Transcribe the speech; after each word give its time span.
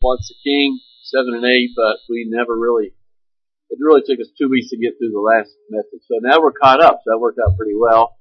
once 0.00 0.28
the 0.28 0.34
king, 0.48 0.80
seven 1.02 1.34
and 1.34 1.44
eight, 1.44 1.70
but 1.76 1.98
we 2.08 2.26
never 2.28 2.56
really, 2.56 2.92
it 3.70 3.78
really 3.80 4.02
took 4.06 4.20
us 4.20 4.30
two 4.38 4.48
weeks 4.48 4.70
to 4.70 4.78
get 4.78 4.94
through 4.98 5.10
the 5.10 5.20
last 5.20 5.50
message. 5.70 6.06
So 6.06 6.18
now 6.20 6.40
we're 6.40 6.52
caught 6.52 6.80
up, 6.80 7.00
so 7.04 7.10
that 7.10 7.18
worked 7.18 7.38
out 7.44 7.56
pretty 7.56 7.76
well. 7.76 8.16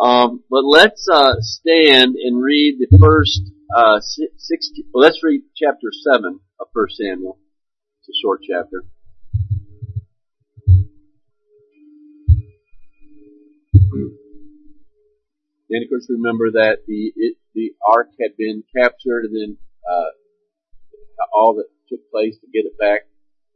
Um, 0.00 0.44
but 0.50 0.64
let's, 0.64 1.08
uh, 1.12 1.34
stand 1.40 2.16
and 2.16 2.42
read 2.42 2.78
the 2.78 2.98
first, 2.98 3.42
uh, 3.74 4.00
six, 4.00 4.70
well, 4.92 5.04
let's 5.04 5.22
read 5.22 5.42
chapter 5.56 5.90
seven 5.92 6.40
of 6.60 6.68
First 6.72 6.96
Samuel. 6.96 7.38
It's 8.00 8.08
a 8.08 8.18
short 8.22 8.40
chapter. 8.48 8.84
And 15.70 15.84
of 15.84 15.90
course, 15.90 16.06
remember 16.08 16.50
that 16.52 16.78
the 16.86 17.12
it, 17.14 17.36
the 17.54 17.72
ark 17.86 18.08
had 18.20 18.36
been 18.38 18.64
captured, 18.74 19.26
and 19.26 19.36
then 19.36 19.56
uh, 19.84 20.10
all 21.32 21.54
that 21.54 21.68
took 21.88 22.02
place 22.10 22.38
to 22.38 22.46
get 22.52 22.66
it 22.66 22.78
back. 22.78 23.06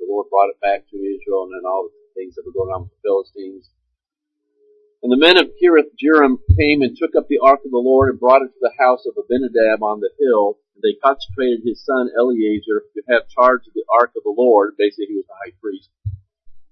The 0.00 0.06
Lord 0.08 0.26
brought 0.30 0.50
it 0.50 0.60
back 0.60 0.88
to 0.90 0.96
Israel, 0.96 1.46
and 1.46 1.52
then 1.54 1.68
all 1.68 1.88
the 1.88 1.94
things 2.18 2.34
that 2.34 2.44
were 2.44 2.52
going 2.52 2.74
on 2.74 2.88
with 2.88 2.92
the 2.96 3.04
Philistines. 3.06 3.70
And 5.02 5.10
the 5.10 5.18
men 5.18 5.34
of 5.34 5.50
Kiriath 5.58 5.90
Jearim 5.98 6.38
came 6.54 6.82
and 6.82 6.94
took 6.94 7.18
up 7.18 7.26
the 7.26 7.42
ark 7.42 7.66
of 7.66 7.74
the 7.74 7.82
Lord 7.82 8.10
and 8.10 8.20
brought 8.22 8.42
it 8.42 8.54
to 8.54 8.62
the 8.62 8.78
house 8.78 9.02
of 9.02 9.18
Abinadab 9.18 9.82
on 9.82 9.98
the 9.98 10.14
hill. 10.14 10.62
And 10.78 10.82
they 10.82 10.94
consecrated 11.02 11.66
his 11.66 11.82
son 11.84 12.06
Eleazar 12.14 12.86
to 12.94 13.02
have 13.10 13.26
charge 13.26 13.66
of 13.66 13.74
the 13.74 13.82
ark 13.98 14.14
of 14.14 14.22
the 14.22 14.34
Lord. 14.34 14.78
Basically, 14.78 15.10
he 15.10 15.18
was 15.18 15.26
the 15.26 15.34
high 15.42 15.58
priest. 15.58 15.90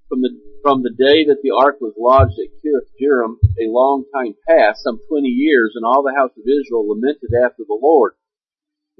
From 0.06 0.22
the, 0.22 0.30
from 0.62 0.82
the 0.82 0.94
day 0.94 1.26
that 1.26 1.42
the 1.42 1.50
ark 1.50 1.82
was 1.82 1.94
lodged 1.98 2.38
at 2.38 2.54
Kiriath 2.62 2.90
Jearim, 2.98 3.42
a 3.58 3.66
long 3.66 4.06
time 4.14 4.34
passed, 4.46 4.82
some 4.82 5.02
twenty 5.10 5.30
years, 5.30 5.74
and 5.74 5.84
all 5.84 6.02
the 6.02 6.14
house 6.14 6.34
of 6.38 6.46
Israel 6.46 6.86
lamented 6.86 7.34
after 7.34 7.66
the 7.66 7.78
Lord. 7.82 8.14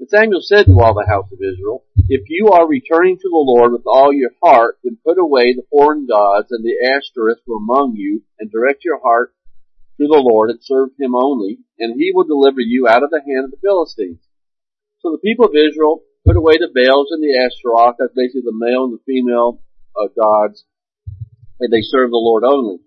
Samuel 0.09 0.41
said 0.41 0.65
to 0.65 0.79
all 0.79 0.93
the 0.93 1.07
house 1.07 1.31
of 1.31 1.39
Israel, 1.39 1.83
If 2.09 2.23
you 2.27 2.49
are 2.49 2.67
returning 2.67 3.17
to 3.17 3.29
the 3.29 3.45
Lord 3.45 3.71
with 3.71 3.83
all 3.85 4.13
your 4.13 4.31
heart, 4.43 4.79
then 4.83 4.97
put 5.05 5.17
away 5.19 5.53
the 5.53 5.65
foreign 5.69 6.07
gods 6.07 6.47
and 6.51 6.63
the 6.63 6.77
Ashtoreth 6.89 7.39
from 7.45 7.63
among 7.63 7.95
you, 7.95 8.23
and 8.39 8.49
direct 8.49 8.83
your 8.83 8.99
heart 9.01 9.33
to 9.99 10.07
the 10.07 10.17
Lord 10.17 10.49
and 10.49 10.59
serve 10.61 10.89
him 10.99 11.15
only, 11.15 11.59
and 11.77 11.99
he 11.99 12.11
will 12.13 12.23
deliver 12.23 12.61
you 12.61 12.87
out 12.87 13.03
of 13.03 13.11
the 13.11 13.21
hand 13.21 13.45
of 13.45 13.51
the 13.51 13.61
Philistines. 13.61 14.19
So 14.99 15.11
the 15.11 15.23
people 15.23 15.45
of 15.45 15.55
Israel 15.55 16.03
put 16.25 16.37
away 16.37 16.57
the 16.57 16.69
Baals 16.73 17.09
and 17.11 17.23
the 17.23 17.37
Ashtaroth, 17.37 17.95
that's 17.99 18.13
basically 18.15 18.41
the 18.45 18.53
male 18.53 18.85
and 18.85 18.93
the 18.93 19.03
female 19.05 19.61
uh, 19.99 20.07
gods, 20.17 20.65
and 21.59 21.71
they 21.71 21.81
serve 21.81 22.09
the 22.09 22.17
Lord 22.17 22.43
only. 22.43 22.77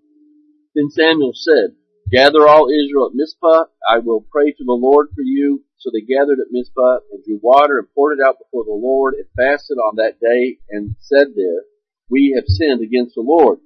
Then 0.75 0.89
Samuel 0.89 1.33
said, 1.33 1.75
Gather 2.11 2.47
all 2.47 2.69
Israel 2.69 3.07
at 3.07 3.15
Mizpah, 3.15 3.65
I 3.89 3.99
will 3.99 4.25
pray 4.31 4.51
to 4.51 4.63
the 4.63 4.79
Lord 4.79 5.09
for 5.15 5.21
you. 5.21 5.64
So 5.77 5.91
they 5.91 6.01
gathered 6.01 6.39
at 6.39 6.51
Mizpah 6.51 6.99
and 7.11 7.23
drew 7.23 7.39
water 7.41 7.77
and 7.79 7.87
poured 7.93 8.17
it 8.19 8.25
out 8.25 8.39
before 8.39 8.65
the 8.65 8.73
Lord 8.73 9.15
and 9.15 9.25
fasted 9.35 9.77
on 9.77 9.97
that 9.97 10.19
day 10.19 10.57
and 10.69 10.95
said 10.99 11.35
there, 11.35 11.63
We 12.09 12.33
have 12.35 12.47
sinned 12.47 12.81
against 12.81 13.15
the 13.15 13.21
Lord. 13.21 13.59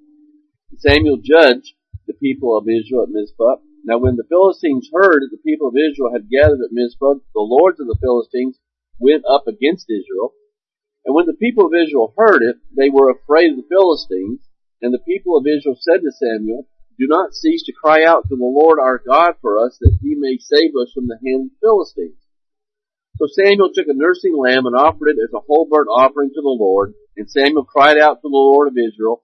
And 0.72 0.80
Samuel 0.80 1.18
judged 1.24 1.74
the 2.08 2.14
people 2.14 2.58
of 2.58 2.68
Israel 2.68 3.04
at 3.04 3.14
Mizpah. 3.14 3.62
Now 3.86 3.98
when 4.00 4.16
the 4.16 4.28
Philistines 4.28 4.90
heard 4.92 5.24
that 5.24 5.32
the 5.32 5.46
people 5.46 5.70
of 5.70 5.78
Israel 5.78 6.12
had 6.12 6.30
gathered 6.30 6.60
at 6.60 6.76
Mizpah, 6.76 7.24
the 7.34 7.46
lords 7.46 7.80
of 7.80 7.88
the 7.88 8.00
Philistines 8.02 8.60
went 9.00 9.24
up 9.26 9.48
against 9.48 9.90
Israel. 9.90 10.34
And 11.06 11.16
when 11.16 11.26
the 11.26 11.40
people 11.40 11.66
of 11.66 11.74
Israel 11.74 12.14
heard 12.18 12.42
it, 12.44 12.58
they 12.76 12.90
were 12.90 13.10
afraid 13.10 13.52
of 13.52 13.58
the 13.58 13.70
Philistines 13.72 14.50
and 14.82 14.94
the 14.94 15.00
people 15.00 15.38
of 15.38 15.46
Israel 15.48 15.76
said 15.80 16.02
to 16.02 16.12
Samuel, 16.12 16.68
Do 17.00 17.08
not 17.08 17.33
cease 17.33 17.64
to 17.64 17.72
cry 17.72 18.03
out 18.03 18.28
to 18.28 18.36
the 18.36 18.44
Lord 18.44 18.78
our 18.78 19.00
God 19.00 19.39
for 19.42 19.58
us, 19.58 19.78
that 19.80 19.97
he 20.02 20.16
may 20.19 20.38
save 20.38 20.75
us 20.75 20.92
from 20.94 21.08
the 21.08 21.17
hand 21.23 21.47
of 21.47 21.52
the 21.56 21.59
Philistines. 21.64 22.19
So 23.16 23.25
Samuel 23.31 23.72
took 23.73 23.88
a 23.88 23.95
nursing 23.95 24.36
lamb 24.36 24.66
and 24.66 24.75
offered 24.75 25.08
it 25.08 25.23
as 25.23 25.31
a 25.33 25.39
whole 25.39 25.66
burnt 25.72 25.88
offering 25.88 26.30
to 26.36 26.41
the 26.41 26.58
Lord. 26.59 26.94
And 27.16 27.31
Samuel 27.31 27.64
cried 27.64 27.97
out 27.97 28.19
to 28.19 28.28
the 28.28 28.36
Lord 28.36 28.67
of 28.67 28.75
Israel. 28.75 29.23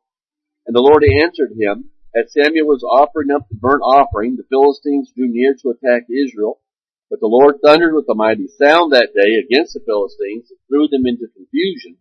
And 0.65 0.73
the 0.73 0.81
Lord 0.81 1.03
answered 1.03 1.51
him. 1.59 1.91
As 2.15 2.31
Samuel 2.31 2.67
was 2.67 2.83
offering 2.83 3.29
up 3.29 3.47
the 3.49 3.59
burnt 3.59 3.83
offering, 3.83 4.37
the 4.37 4.47
Philistines 4.47 5.11
drew 5.11 5.27
near 5.27 5.53
to 5.53 5.75
attack 5.75 6.07
Israel. 6.09 6.61
But 7.09 7.19
the 7.19 7.27
Lord 7.27 7.59
thundered 7.61 7.93
with 7.93 8.07
a 8.09 8.15
mighty 8.15 8.47
sound 8.47 8.93
that 8.93 9.11
day 9.13 9.35
against 9.35 9.73
the 9.73 9.83
Philistines 9.85 10.47
and 10.49 10.59
threw 10.67 10.87
them 10.87 11.05
into 11.05 11.27
confusion 11.27 11.97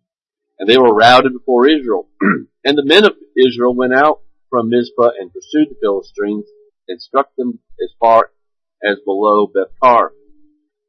and 0.59 0.69
they 0.69 0.77
were 0.77 0.93
routed 0.93 1.33
before 1.33 1.67
Israel. 1.67 2.07
and 2.63 2.77
the 2.77 2.85
men 2.85 3.05
of 3.05 3.15
Israel 3.35 3.75
went 3.75 3.93
out 3.93 4.21
from 4.49 4.69
Mizpah 4.69 5.11
and 5.19 5.33
pursued 5.33 5.69
the 5.69 5.77
Philistines 5.81 6.45
and 6.87 7.01
struck 7.01 7.35
them 7.35 7.59
as 7.81 7.91
far 7.99 8.31
as 8.83 8.97
below 9.05 9.47
Bethkar. 9.47 10.09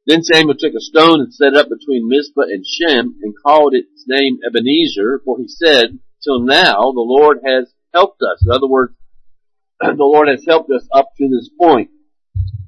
Then 0.06 0.22
Samuel 0.22 0.56
took 0.58 0.74
a 0.74 0.80
stone 0.80 1.20
and 1.20 1.34
set 1.34 1.54
it 1.54 1.56
up 1.56 1.68
between 1.68 2.08
Mizpah 2.08 2.42
and 2.42 2.64
Shen 2.64 3.14
and 3.22 3.34
called 3.44 3.74
its 3.74 4.04
name 4.06 4.38
Ebenezer, 4.46 5.20
for 5.24 5.38
he 5.38 5.48
said, 5.48 5.98
till 6.22 6.40
now 6.40 6.92
the 6.92 7.04
Lord 7.04 7.40
has 7.44 7.72
helped 7.92 8.22
us. 8.22 8.44
In 8.44 8.52
other 8.52 8.68
words, 8.68 8.94
the 9.80 9.94
Lord 9.98 10.28
has 10.28 10.44
helped 10.46 10.70
us 10.70 10.86
up 10.92 11.08
to 11.18 11.28
this 11.28 11.50
point. 11.60 11.90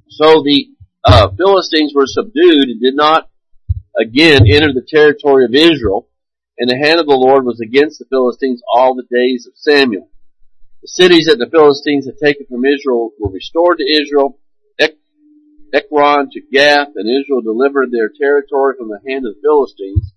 So 0.09 0.43
the 0.43 0.66
uh, 1.05 1.28
Philistines 1.37 1.93
were 1.94 2.06
subdued 2.06 2.69
and 2.69 2.81
did 2.81 2.97
not 2.97 3.31
again 3.99 4.43
enter 4.50 4.72
the 4.72 4.87
territory 4.87 5.44
of 5.44 5.55
Israel 5.55 6.09
and 6.59 6.69
the 6.69 6.76
hand 6.76 6.99
of 6.99 7.06
the 7.06 7.15
Lord 7.15 7.44
was 7.44 7.60
against 7.60 7.99
the 8.00 8.06
Philistines 8.10 8.62
all 8.75 8.94
the 8.94 9.06
days 9.09 9.47
of 9.47 9.53
Samuel. 9.56 10.10
The 10.83 10.89
cities 10.89 11.27
that 11.27 11.39
the 11.39 11.50
Philistines 11.50 12.06
had 12.06 12.19
taken 12.22 12.47
from 12.47 12.65
Israel 12.65 13.11
were 13.19 13.33
restored 13.33 13.78
to 13.78 14.03
Israel, 14.03 14.39
Ekron 15.72 16.31
to 16.31 16.41
Gath, 16.50 16.94
and 16.97 17.05
Israel 17.05 17.43
delivered 17.43 17.91
their 17.91 18.09
territory 18.09 18.75
from 18.78 18.88
the 18.88 19.00
hand 19.06 19.27
of 19.27 19.34
the 19.34 19.43
Philistines. 19.43 20.15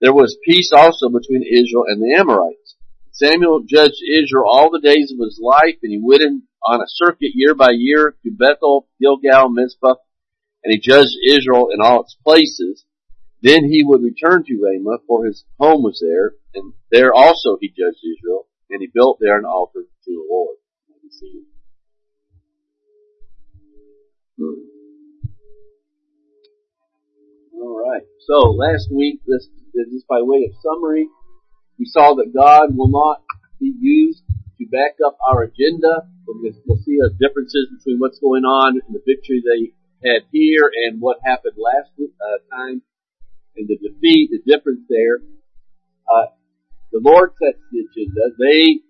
There 0.00 0.12
was 0.12 0.36
peace 0.44 0.70
also 0.74 1.08
between 1.08 1.42
Israel 1.42 1.84
and 1.88 2.02
the 2.02 2.14
Amorites. 2.18 2.76
Samuel 3.12 3.62
judged 3.66 4.02
Israel 4.04 4.44
all 4.50 4.70
the 4.70 4.80
days 4.84 5.10
of 5.12 5.24
his 5.24 5.40
life, 5.42 5.78
and 5.82 5.92
he 5.92 6.00
went 6.02 6.44
on 6.66 6.82
a 6.82 6.88
circuit 6.88 7.30
year 7.32 7.54
by 7.54 7.70
year 7.70 8.14
to 8.22 8.30
Bethel, 8.30 8.88
Gilgal, 9.00 9.48
Mizpah, 9.48 9.94
and 10.62 10.74
he 10.74 10.78
judged 10.78 11.16
Israel 11.26 11.68
in 11.72 11.80
all 11.80 12.02
its 12.02 12.16
places. 12.22 12.84
Then 13.40 13.64
he 13.64 13.84
would 13.84 14.02
return 14.02 14.44
to 14.44 14.60
Ramah, 14.60 14.98
for 15.06 15.24
his 15.24 15.44
home 15.58 15.82
was 15.82 16.04
there, 16.04 16.32
and 16.54 16.74
there 16.90 17.14
also 17.14 17.56
he 17.60 17.68
judged 17.68 18.04
Israel, 18.04 18.45
and 18.70 18.80
he 18.80 18.88
built 18.92 19.18
there 19.20 19.38
an 19.38 19.44
altar 19.44 19.82
to 19.82 20.10
the 20.10 20.26
Lord. 20.30 20.56
All 27.54 27.82
right. 27.90 28.02
So 28.26 28.50
last 28.50 28.88
week, 28.92 29.20
this 29.26 29.48
just 29.92 30.06
by 30.08 30.20
way 30.22 30.48
of 30.48 30.56
summary, 30.62 31.08
we 31.78 31.84
saw 31.86 32.14
that 32.14 32.32
God 32.34 32.76
will 32.76 32.88
not 32.88 33.22
be 33.60 33.72
used 33.80 34.22
to 34.58 34.66
back 34.66 34.96
up 35.04 35.16
our 35.30 35.42
agenda. 35.42 36.08
We'll 36.26 36.78
see 36.78 36.98
the 36.98 37.12
differences 37.20 37.68
between 37.78 37.98
what's 37.98 38.18
going 38.18 38.44
on 38.44 38.80
in 38.80 38.92
the 38.92 39.02
victory 39.06 39.42
they 39.44 39.72
had 40.08 40.22
here 40.32 40.70
and 40.86 41.00
what 41.00 41.18
happened 41.24 41.54
last 41.56 41.90
uh, 42.00 42.56
time 42.56 42.82
and 43.56 43.68
the 43.68 43.76
defeat, 43.76 44.30
the 44.30 44.40
difference 44.44 44.80
there. 44.88 45.20
Uh, 46.08 46.26
the 46.96 47.04
Lord 47.04 47.36
sets 47.36 47.60
the 47.68 47.84
agenda. 47.84 48.32
They 48.40 48.80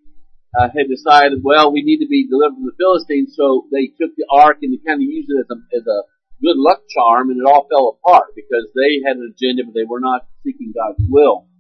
uh, 0.54 0.70
had 0.70 0.86
decided, 0.86 1.42
well, 1.42 1.74
we 1.74 1.82
need 1.82 1.98
to 1.98 2.06
be 2.06 2.30
delivered 2.30 2.54
from 2.54 2.70
the 2.70 2.78
Philistines, 2.78 3.34
so 3.34 3.66
they 3.74 3.90
took 3.98 4.14
the 4.14 4.30
ark 4.30 4.62
and 4.62 4.70
they 4.70 4.78
kind 4.86 5.02
of 5.02 5.10
used 5.10 5.26
it 5.26 5.42
as 5.42 5.50
a, 5.50 5.58
as 5.74 5.84
a 5.90 5.98
good 6.38 6.54
luck 6.54 6.86
charm, 6.86 7.34
and 7.34 7.42
it 7.42 7.48
all 7.48 7.66
fell 7.66 7.98
apart 7.98 8.30
because 8.38 8.70
they 8.78 9.02
had 9.02 9.18
an 9.18 9.34
agenda, 9.34 9.66
but 9.66 9.74
they 9.74 9.88
were 9.88 9.98
not 9.98 10.30
seeking 10.46 10.70
God's 10.70 11.02
will. 11.10 11.50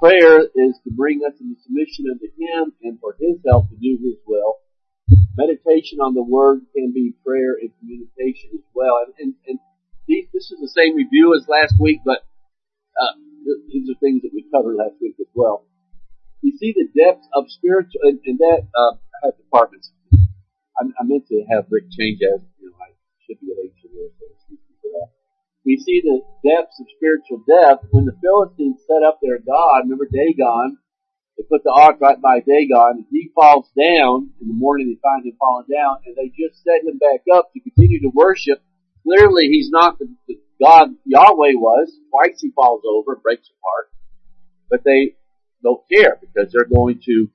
Prayer 0.00 0.40
is 0.40 0.80
to 0.88 0.90
bring 0.94 1.20
us 1.26 1.36
into 1.36 1.60
submission 1.60 2.08
unto 2.08 2.32
Him 2.32 2.72
and 2.80 2.96
for 2.96 3.12
His 3.20 3.36
help 3.44 3.68
to 3.68 3.76
do 3.76 4.00
His 4.00 4.16
will. 4.24 4.64
Meditation 5.36 6.00
on 6.00 6.14
the 6.14 6.24
Word 6.24 6.64
can 6.72 6.96
be 6.96 7.12
prayer 7.20 7.60
and 7.60 7.70
communication 7.76 8.56
as 8.56 8.64
well. 8.72 9.04
And, 9.04 9.12
and, 9.20 9.34
and 9.44 9.58
this 10.08 10.48
is 10.48 10.56
the 10.62 10.72
same 10.72 10.96
review 10.96 11.34
as 11.36 11.44
last 11.48 11.74
week, 11.80 12.00
but 12.04 12.24
uh, 12.96 13.18
these 13.68 13.88
are 13.88 13.98
things 14.00 14.22
that 14.22 14.32
we 14.34 14.44
covered 14.52 14.76
last 14.76 15.00
week 15.00 15.16
as 15.20 15.30
well. 15.34 15.64
We 16.42 16.52
see 16.56 16.74
the 16.76 16.88
depth 16.92 17.24
of 17.34 17.48
spiritual, 17.48 18.00
and, 18.04 18.20
and 18.24 18.38
that 18.38 18.68
uh, 18.70 18.94
I 19.24 19.34
departments. 19.36 19.90
I, 20.78 20.86
I 20.86 21.02
meant 21.02 21.26
to 21.28 21.44
have 21.50 21.66
Rick 21.70 21.90
change 21.90 22.20
as 22.22 22.44
you 22.60 22.70
know 22.70 22.78
I 22.78 22.94
should 23.26 23.40
be 23.40 23.50
at 23.50 23.58
H 23.58 23.74
there, 23.82 24.12
so 24.14 24.24
excuse 24.30 24.62
me 24.62 24.74
for 24.78 24.90
that. 24.94 25.10
We 25.66 25.76
see 25.82 26.00
the 26.00 26.22
depths 26.46 26.78
of 26.78 26.86
spiritual 26.96 27.42
depth 27.42 27.90
when 27.90 28.06
the 28.06 28.16
Philistines 28.22 28.80
set 28.86 29.02
up 29.02 29.18
their 29.20 29.42
god. 29.42 29.84
Remember 29.84 30.06
Dagon? 30.06 30.78
They 31.36 31.46
put 31.46 31.62
the 31.62 31.74
ark 31.74 31.98
right 32.00 32.20
by 32.20 32.40
Dagon, 32.40 33.02
and 33.02 33.06
he 33.10 33.30
falls 33.34 33.70
down. 33.74 34.34
In 34.40 34.46
the 34.46 34.58
morning, 34.58 34.90
they 34.90 34.98
find 35.02 35.26
him 35.26 35.38
falling 35.38 35.70
down, 35.70 36.02
and 36.06 36.14
they 36.14 36.30
just 36.34 36.62
set 36.62 36.82
him 36.86 36.98
back 36.98 37.26
up 37.30 37.50
to 37.54 37.60
continue 37.62 38.00
to 38.02 38.10
worship 38.14 38.62
Clearly, 39.08 39.48
he's 39.48 39.70
not 39.70 39.98
the, 39.98 40.06
the 40.26 40.36
God 40.60 40.88
Yahweh 41.04 41.54
was. 41.54 41.92
Twice 42.10 42.40
he 42.40 42.50
falls 42.50 42.82
over, 42.88 43.16
breaks 43.16 43.48
apart. 43.48 43.92
But 44.70 44.84
they 44.84 45.16
don't 45.62 45.82
care 45.90 46.18
because 46.20 46.52
they're 46.52 46.68
going 46.68 47.00
to 47.04 47.30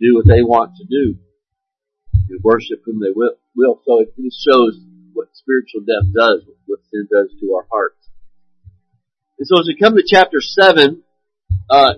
do 0.00 0.14
what 0.16 0.26
they 0.26 0.42
want 0.42 0.76
to 0.76 0.84
do 0.84 1.18
and 2.28 2.42
worship 2.42 2.82
whom 2.84 3.00
they 3.00 3.12
will. 3.14 3.34
will. 3.54 3.80
So 3.86 4.00
it 4.00 4.14
just 4.16 4.44
shows 4.44 4.78
what 5.12 5.28
spiritual 5.32 5.82
death 5.82 6.08
does, 6.14 6.42
what 6.66 6.80
sin 6.90 7.08
does 7.10 7.30
to 7.40 7.54
our 7.54 7.66
hearts. 7.70 8.08
And 9.38 9.46
so 9.46 9.60
as 9.60 9.66
we 9.66 9.76
come 9.76 9.94
to 9.96 10.04
chapter 10.06 10.40
7, 10.40 11.02
uh, 11.70 11.94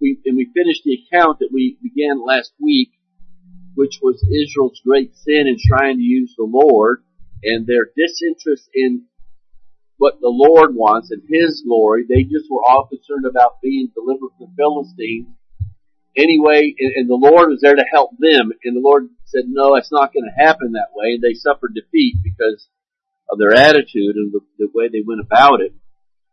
we, 0.00 0.18
and 0.24 0.36
we 0.36 0.50
finish 0.54 0.82
the 0.84 0.98
account 1.00 1.38
that 1.40 1.50
we 1.52 1.78
began 1.82 2.24
last 2.24 2.52
week, 2.60 2.90
which 3.74 3.98
was 4.02 4.22
Israel's 4.22 4.80
great 4.86 5.16
sin 5.16 5.46
in 5.46 5.56
trying 5.58 5.96
to 5.96 6.02
use 6.02 6.34
the 6.36 6.44
Lord 6.44 7.02
and 7.42 7.66
their 7.66 7.86
disinterest 7.96 8.68
in 8.74 9.04
what 9.98 10.20
the 10.20 10.32
Lord 10.32 10.74
wants 10.74 11.10
and 11.10 11.22
His 11.28 11.62
glory. 11.66 12.04
They 12.08 12.24
just 12.24 12.50
were 12.50 12.64
all 12.66 12.86
concerned 12.86 13.26
about 13.26 13.62
being 13.62 13.90
delivered 13.94 14.34
from 14.38 14.50
the 14.50 14.56
Philistines. 14.56 15.28
Anyway, 16.16 16.74
and, 16.78 16.92
and 16.96 17.10
the 17.10 17.18
Lord 17.18 17.50
was 17.50 17.60
there 17.60 17.74
to 17.74 17.90
help 17.92 18.10
them, 18.18 18.52
and 18.62 18.76
the 18.76 18.84
Lord 18.84 19.08
said, 19.24 19.44
no, 19.48 19.74
it's 19.74 19.90
not 19.90 20.12
going 20.12 20.24
to 20.24 20.44
happen 20.44 20.72
that 20.72 20.94
way, 20.94 21.14
and 21.14 21.22
they 21.22 21.34
suffered 21.34 21.74
defeat 21.74 22.16
because 22.22 22.68
of 23.28 23.38
their 23.38 23.54
attitude 23.54 24.14
and 24.16 24.32
the, 24.32 24.40
the 24.58 24.68
way 24.72 24.88
they 24.88 25.02
went 25.04 25.20
about 25.20 25.60
it. 25.60 25.72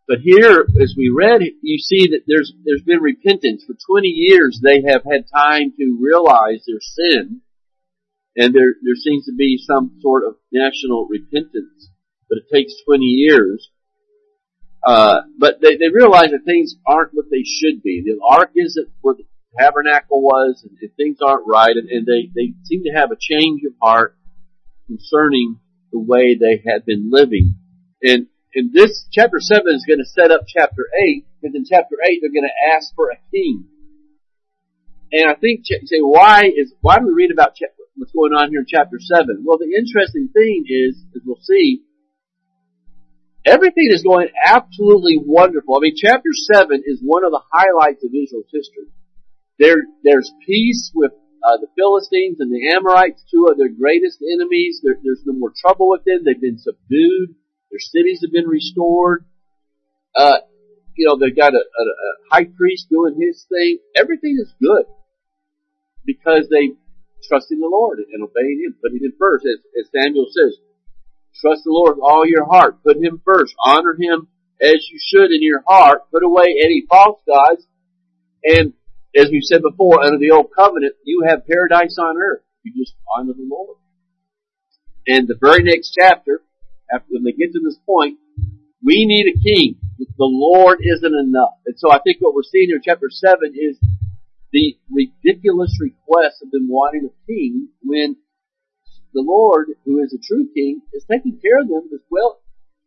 But 0.06 0.18
here, 0.20 0.66
as 0.80 0.94
we 0.96 1.12
read, 1.14 1.42
you 1.62 1.78
see 1.78 2.08
that 2.08 2.22
there's 2.26 2.52
there's 2.64 2.82
been 2.82 3.00
repentance. 3.00 3.64
For 3.64 3.74
20 3.74 4.08
years, 4.08 4.60
they 4.62 4.82
have 4.88 5.04
had 5.04 5.30
time 5.32 5.72
to 5.78 5.98
realize 6.00 6.64
their 6.66 6.80
sin, 6.80 7.40
and 8.36 8.52
there 8.54 8.74
there 8.82 8.96
seems 8.96 9.26
to 9.26 9.32
be 9.32 9.62
some 9.62 9.98
sort 10.02 10.24
of 10.26 10.34
national 10.52 11.06
repentance. 11.08 11.88
But 12.32 12.38
it 12.38 12.48
takes 12.50 12.72
20 12.86 13.04
years. 13.04 13.68
Uh, 14.82 15.20
but 15.38 15.60
they, 15.60 15.76
they 15.76 15.92
realize 15.92 16.30
that 16.30 16.46
things 16.46 16.76
aren't 16.86 17.12
what 17.12 17.26
they 17.30 17.44
should 17.44 17.82
be. 17.82 18.02
The 18.02 18.18
ark 18.26 18.52
isn't 18.56 18.88
where 19.02 19.16
the 19.16 19.24
tabernacle 19.60 20.22
was, 20.22 20.64
and, 20.66 20.78
and 20.80 20.90
things 20.96 21.18
aren't 21.20 21.46
right, 21.46 21.76
and, 21.76 21.90
and 21.90 22.06
they 22.06 22.32
they 22.34 22.54
seem 22.64 22.84
to 22.84 22.96
have 22.96 23.10
a 23.12 23.20
change 23.20 23.60
of 23.66 23.74
heart 23.82 24.16
concerning 24.86 25.60
the 25.92 26.00
way 26.00 26.34
they 26.40 26.62
had 26.66 26.86
been 26.86 27.10
living. 27.12 27.56
And 28.02 28.28
and 28.54 28.72
this 28.72 29.06
chapter 29.12 29.40
7 29.40 29.62
is 29.68 29.84
going 29.86 30.00
to 30.00 30.08
set 30.08 30.30
up 30.30 30.48
chapter 30.48 30.88
8, 31.06 31.26
because 31.40 31.54
in 31.54 31.64
chapter 31.68 31.96
8 32.02 32.20
they're 32.20 32.32
going 32.32 32.48
to 32.48 32.74
ask 32.74 32.94
for 32.94 33.10
a 33.10 33.20
king. 33.30 33.64
And 35.12 35.28
I 35.28 35.34
think, 35.34 35.64
say, 35.66 36.00
why 36.00 36.44
is, 36.48 36.72
why 36.80 36.98
do 36.98 37.06
we 37.06 37.12
read 37.12 37.30
about 37.30 37.52
what's 37.96 38.12
going 38.12 38.32
on 38.32 38.48
here 38.48 38.60
in 38.60 38.66
chapter 38.66 38.96
7? 38.98 39.44
Well, 39.44 39.58
the 39.58 39.76
interesting 39.76 40.28
thing 40.32 40.64
is, 40.66 40.96
as 41.14 41.20
we'll 41.24 41.40
see, 41.42 41.82
everything 43.44 43.88
is 43.90 44.02
going 44.02 44.28
absolutely 44.44 45.18
wonderful. 45.18 45.76
I 45.76 45.80
mean, 45.80 45.94
chapter 45.96 46.30
7 46.32 46.82
is 46.84 47.00
one 47.02 47.24
of 47.24 47.30
the 47.30 47.42
highlights 47.50 48.04
of 48.04 48.10
Israel's 48.10 48.50
history. 48.52 48.88
There, 49.58 49.82
there's 50.04 50.30
peace 50.46 50.90
with 50.94 51.12
uh, 51.42 51.58
the 51.58 51.68
Philistines 51.76 52.38
and 52.40 52.52
the 52.52 52.74
Amorites, 52.74 53.24
two 53.30 53.48
of 53.50 53.58
their 53.58 53.68
greatest 53.68 54.18
enemies. 54.22 54.80
There, 54.82 54.96
there's 55.02 55.22
no 55.26 55.34
more 55.34 55.52
trouble 55.54 55.90
with 55.90 56.04
them. 56.04 56.22
They've 56.24 56.40
been 56.40 56.58
subdued. 56.58 57.34
Their 57.70 57.80
cities 57.80 58.20
have 58.22 58.32
been 58.32 58.48
restored. 58.48 59.24
Uh, 60.14 60.38
you 60.94 61.06
know, 61.06 61.16
they've 61.18 61.36
got 61.36 61.54
a, 61.54 61.56
a, 61.56 61.84
a 61.84 62.10
high 62.30 62.44
priest 62.44 62.86
doing 62.90 63.16
his 63.18 63.44
thing. 63.48 63.78
Everything 63.96 64.38
is 64.40 64.52
good 64.60 64.86
because 66.04 66.48
they 66.50 66.76
trust 67.28 67.50
in 67.50 67.60
the 67.60 67.70
Lord 67.70 67.98
and 67.98 68.22
obeying 68.22 68.62
Him, 68.64 68.76
putting 68.82 69.02
Him 69.02 69.14
first. 69.18 69.46
As, 69.46 69.62
as 69.78 69.90
Samuel 69.94 70.26
says, 70.30 70.58
trust 71.40 71.64
the 71.64 71.70
Lord 71.70 71.96
with 71.96 72.04
all 72.04 72.26
your 72.26 72.46
heart. 72.46 72.82
Put 72.82 72.96
Him 72.96 73.20
first. 73.24 73.54
Honor 73.64 73.96
Him 73.98 74.28
as 74.60 74.86
you 74.90 74.98
should 75.00 75.30
in 75.30 75.42
your 75.42 75.62
heart. 75.66 76.10
Put 76.10 76.22
away 76.22 76.54
any 76.62 76.84
false 76.88 77.20
gods. 77.26 77.66
And 78.44 78.72
as 79.16 79.28
we've 79.30 79.44
said 79.44 79.62
before, 79.62 80.02
under 80.02 80.18
the 80.18 80.30
old 80.30 80.50
covenant, 80.56 80.94
you 81.04 81.24
have 81.26 81.46
paradise 81.46 81.96
on 81.98 82.16
earth. 82.16 82.42
You 82.62 82.72
just 82.76 82.94
honor 83.14 83.32
the 83.32 83.46
Lord. 83.48 83.76
And 85.06 85.26
the 85.26 85.38
very 85.40 85.62
next 85.62 85.96
chapter, 85.98 86.42
after 86.92 87.06
when 87.10 87.24
they 87.24 87.32
get 87.32 87.52
to 87.52 87.60
this 87.64 87.78
point, 87.84 88.18
we 88.84 89.04
need 89.06 89.26
a 89.26 89.42
king. 89.42 89.76
The 89.98 90.06
Lord 90.18 90.78
isn't 90.82 91.14
enough. 91.14 91.54
And 91.66 91.76
so 91.78 91.90
I 91.92 91.98
think 91.98 92.18
what 92.20 92.34
we're 92.34 92.42
seeing 92.42 92.68
here 92.68 92.76
in 92.76 92.82
chapter 92.84 93.08
7 93.10 93.54
is 93.54 93.78
the 94.52 94.76
ridiculous 94.90 95.78
request 95.80 96.42
of 96.42 96.50
them 96.50 96.68
wanting 96.68 97.08
a 97.08 97.26
king 97.26 97.68
when 97.82 98.16
the 99.12 99.24
Lord, 99.26 99.68
who 99.84 100.02
is 100.02 100.12
a 100.12 100.18
true 100.18 100.48
king, 100.54 100.82
is 100.92 101.04
taking 101.10 101.38
care 101.40 101.60
of 101.60 101.68
them 101.68 101.90
as 101.92 102.00
well. 102.10 102.40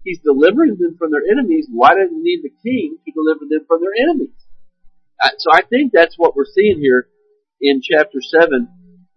He's 0.03 0.19
delivering 0.19 0.77
them 0.79 0.97
from 0.97 1.11
their 1.11 1.23
enemies. 1.29 1.67
Why 1.71 1.93
do 1.93 2.07
they 2.07 2.15
need 2.15 2.41
the 2.43 2.53
king 2.63 2.97
to 3.05 3.11
deliver 3.11 3.45
them 3.49 3.65
from 3.67 3.81
their 3.81 3.95
enemies? 4.09 4.35
Uh, 5.21 5.29
so 5.37 5.51
I 5.51 5.61
think 5.61 5.91
that's 5.93 6.15
what 6.17 6.35
we're 6.35 6.45
seeing 6.45 6.79
here 6.79 7.07
in 7.61 7.81
chapter 7.81 8.19
7 8.21 8.67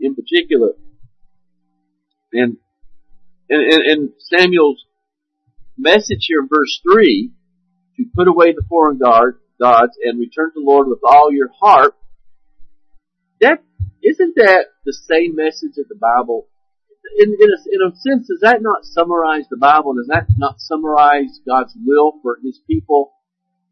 in 0.00 0.14
particular. 0.14 0.72
And 2.32 2.58
and, 3.50 3.62
and, 3.62 3.82
and 3.86 4.10
Samuel's 4.18 4.84
message 5.76 6.26
here 6.28 6.40
in 6.40 6.48
verse 6.48 6.80
3, 6.82 7.30
to 7.96 8.04
put 8.14 8.28
away 8.28 8.52
the 8.52 8.64
foreign 8.68 8.98
guard, 8.98 9.38
gods 9.60 9.92
and 10.02 10.20
return 10.20 10.50
to 10.52 10.60
the 10.60 10.64
Lord 10.64 10.86
with 10.86 11.00
all 11.04 11.32
your 11.32 11.48
heart, 11.60 11.94
that, 13.40 13.62
isn't 14.02 14.34
that 14.36 14.66
the 14.84 14.92
same 14.92 15.34
message 15.34 15.76
that 15.76 15.88
the 15.88 15.98
Bible, 15.98 16.46
in, 17.16 17.36
in, 17.40 17.48
a, 17.48 17.58
in 17.72 17.80
a 17.86 17.96
sense, 17.96 18.28
does 18.28 18.40
that 18.42 18.62
not 18.62 18.84
summarize 18.84 19.44
the 19.50 19.56
Bible? 19.56 19.94
Does 19.94 20.08
that 20.08 20.26
not 20.36 20.60
summarize 20.60 21.40
God's 21.46 21.74
will 21.76 22.14
for 22.22 22.38
His 22.42 22.60
people 22.66 23.12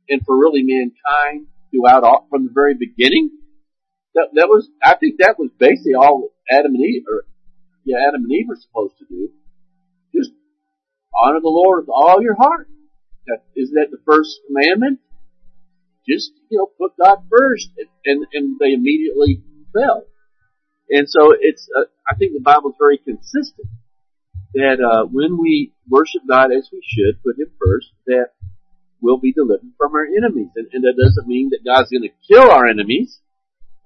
and 0.09 0.23
for 0.25 0.39
really 0.39 0.63
mankind 0.63 1.49
throughout 1.71 2.05
all, 2.05 2.27
from 2.31 2.47
the 2.47 2.53
very 2.53 2.75
beginning? 2.75 3.31
That, 4.15 4.29
that 4.35 4.49
was, 4.49 4.69
I 4.83 4.97
think 4.97 5.17
that 5.19 5.39
was 5.39 5.51
basically 5.59 5.95
all 5.95 6.31
Adam 6.51 6.75
and 6.75 6.85
Eve, 6.85 7.03
or, 7.11 7.25
yeah, 7.85 7.99
Adam 8.09 8.25
and 8.25 8.33
Eve 8.33 8.47
were 8.49 8.57
supposed 8.57 8.99
to 8.99 9.05
do 9.09 9.31
Just 10.15 10.33
honor 11.15 11.41
the 11.41 11.49
Lord 11.49 11.83
with 11.83 11.91
all 11.91 12.23
your 12.23 12.37
heart. 12.37 12.69
That, 13.27 13.43
isn't 13.57 13.75
that 13.75 13.91
the 13.91 14.03
first 14.07 14.41
commandment? 14.47 15.01
Just, 16.09 16.31
you 16.49 16.59
know, 16.59 16.71
put 16.79 16.97
God 17.03 17.25
first. 17.31 17.69
And, 17.77 17.89
and, 18.05 18.27
and 18.33 18.59
they 18.61 18.73
immediately 18.73 19.43
fell. 19.75 20.05
And 20.91 21.09
so 21.09 21.35
it's, 21.39 21.69
uh, 21.77 21.85
I 22.09 22.15
think 22.17 22.33
the 22.33 22.41
Bible 22.41 22.71
is 22.71 22.77
very 22.79 22.99
consistent 22.99 23.69
that, 24.55 24.79
uh, 24.81 25.07
when 25.07 25.39
we 25.39 25.73
worship 25.89 26.23
God 26.29 26.53
as 26.53 26.69
we 26.73 26.81
should, 26.87 27.23
put 27.23 27.39
Him 27.39 27.51
first, 27.59 27.89
that 28.07 28.31
we'll 29.01 29.19
be 29.19 29.33
delivered 29.33 29.73
from 29.79 29.95
our 29.95 30.07
enemies. 30.07 30.51
And, 30.57 30.69
and 30.73 30.85
that 30.85 30.95
doesn't 30.97 31.27
mean 31.27 31.51
that 31.51 31.65
God's 31.65 31.91
going 31.91 32.09
to 32.09 32.15
kill 32.27 32.51
our 32.51 32.67
enemies 32.67 33.21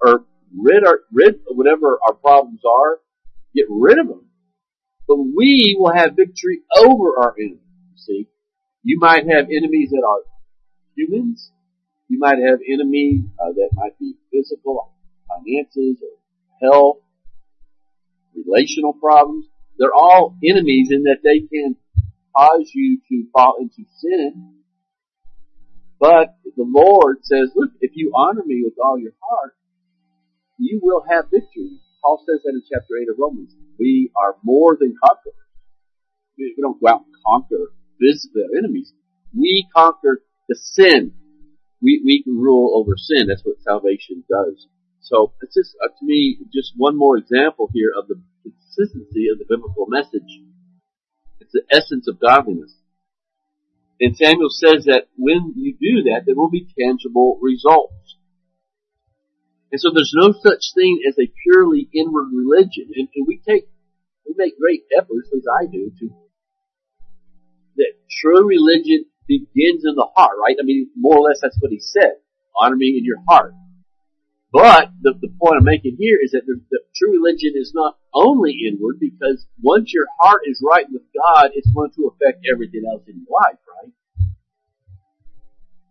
or 0.03 0.25
rid 0.57 0.85
our, 0.85 1.01
rid 1.13 1.41
whatever 1.49 1.99
our 2.07 2.15
problems 2.15 2.61
are, 2.65 2.99
get 3.55 3.67
rid 3.69 3.99
of 3.99 4.09
them 4.09 4.31
but 5.11 5.19
we 5.35 5.77
will 5.77 5.93
have 5.93 6.15
victory 6.15 6.63
over 6.79 7.19
our 7.19 7.35
enemies. 7.37 7.59
See, 7.97 8.29
you 8.85 8.97
might 9.01 9.27
have 9.27 9.47
enemies 9.51 9.91
that 9.91 10.05
are 10.07 10.23
humans. 10.97 11.51
You 12.07 12.21
might 12.21 12.39
have 12.39 12.61
enemies 12.63 13.25
uh, 13.43 13.51
that 13.51 13.71
might 13.75 13.99
be 13.99 14.15
physical, 14.31 14.95
finances, 15.27 15.99
or 16.01 16.15
health, 16.63 16.99
relational 18.35 18.93
problems. 18.93 19.47
They're 19.79 19.95
all 19.95 20.37
enemies 20.45 20.89
in 20.91 21.05
that 21.05 21.19
they 21.25 21.41
can 21.41 21.77
cause 22.37 22.71
you 22.75 23.01
to 23.09 23.27
fall 23.33 23.57
into 23.61 23.89
sin. 23.99 24.55
But 25.99 26.37
the 26.57 26.65
Lord 26.65 27.19
says, 27.23 27.51
look, 27.55 27.71
if 27.81 27.93
you 27.95 28.13
honor 28.15 28.43
me 28.45 28.63
with 28.65 28.75
all 28.83 28.99
your 28.99 29.13
heart, 29.23 29.55
you 30.59 30.81
will 30.83 31.05
have 31.09 31.27
victory. 31.33 31.79
Paul 32.03 32.23
says 32.27 32.41
that 32.45 32.51
in 32.51 32.63
chapter 32.71 32.97
8 33.01 33.09
of 33.11 33.17
Romans. 33.19 33.55
We 33.79 34.11
are 34.17 34.37
more 34.43 34.77
than 34.79 34.95
conquerors. 35.03 35.35
We 36.39 36.55
don't 36.61 36.81
go 36.81 36.89
out 36.89 37.05
and 37.05 37.15
conquer 37.27 37.73
physical 38.01 38.49
enemies. 38.57 38.93
We 39.37 39.67
conquer 39.75 40.23
the 40.49 40.57
sin. 40.57 41.13
We, 41.83 42.03
we 42.05 42.23
can 42.23 42.37
rule 42.39 42.79
over 42.79 42.97
sin. 42.97 43.29
That's 43.29 43.43
what 43.45 43.57
salvation 43.63 44.25
does. 44.29 44.67
So 45.01 45.33
it's 45.43 45.55
just, 45.55 45.77
uh, 45.83 45.89
to 45.89 46.05
me, 46.05 46.39
just 46.53 46.73
one 46.77 46.97
more 46.97 47.17
example 47.17 47.69
here 47.73 47.91
of 47.97 48.07
the 48.09 48.21
consistency 48.43 49.29
of 49.33 49.39
the 49.39 49.47
biblical 49.49 49.87
message. 49.89 50.41
It's 51.41 51.53
the 51.53 51.65
essence 51.71 52.07
of 52.09 52.21
godliness. 52.21 52.75
And 54.01 54.17
Samuel 54.17 54.51
says 54.51 54.85
that 54.87 55.09
when 55.17 55.53
you 55.57 55.77
do 55.79 56.11
that, 56.11 56.23
there 56.25 56.37
will 56.37 56.51
be 56.51 56.69
tangible 56.79 57.39
results. 57.43 58.17
And 59.73 59.81
so 59.81 59.91
there's 59.95 60.15
no 60.15 60.33
such 60.33 60.73
thing 60.75 61.01
as 61.09 61.17
a 61.19 61.31
purely 61.45 61.89
inward 61.95 62.29
religion. 62.33 62.91
And, 62.95 63.09
and 63.15 63.27
we 63.27 63.41
take, 63.47 63.69
we 64.27 64.35
make 64.37 64.59
great 64.59 64.83
efforts, 64.97 65.29
as 65.35 65.45
I 65.47 65.67
do, 65.67 65.93
to, 66.01 66.11
that 67.77 67.93
true 68.11 68.47
religion 68.47 69.05
begins 69.29 69.85
in 69.85 69.95
the 69.95 70.09
heart, 70.17 70.37
right? 70.41 70.57
I 70.59 70.65
mean, 70.65 70.91
more 70.97 71.19
or 71.19 71.29
less 71.29 71.39
that's 71.41 71.57
what 71.61 71.71
he 71.71 71.79
said. 71.81 72.19
Honor 72.59 72.77
me 72.77 72.97
in 72.99 73.05
your 73.05 73.23
heart. 73.29 73.55
But 74.53 74.91
the, 75.01 75.15
the 75.21 75.31
point 75.41 75.59
I'm 75.59 75.65
making 75.65 75.97
here 75.99 76.19
is 76.23 76.33
that 76.33 76.43
the, 76.47 76.61
the 76.71 76.81
true 76.97 77.13
religion 77.13 77.55
is 77.55 77.71
not 77.75 77.99
only 78.13 78.67
inward 78.67 78.99
because 78.99 79.47
once 79.63 79.93
your 79.95 80.07
heart 80.19 80.43
is 80.47 80.63
right 80.67 80.87
with 80.91 81.03
God, 81.15 81.51
it's 81.55 81.71
going 81.71 81.93
to 81.95 82.11
affect 82.11 82.45
everything 82.51 82.83
else 82.91 83.03
in 83.07 83.23
your 83.23 83.31
life, 83.31 83.59
right? 83.63 83.93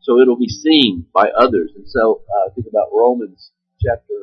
So 0.02 0.20
it'll 0.20 0.40
be 0.40 0.50
seen 0.50 1.06
by 1.14 1.30
others. 1.30 1.72
And 1.76 1.88
so, 1.88 2.22
uh, 2.28 2.52
think 2.54 2.68
about 2.68 2.92
Romans 2.92 3.52
chapter 3.80 4.20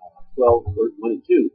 uh, 0.00 0.22
12, 0.36 0.64
verse 0.76 0.92
1 0.98 1.10
and 1.12 1.22
2. 1.28 1.50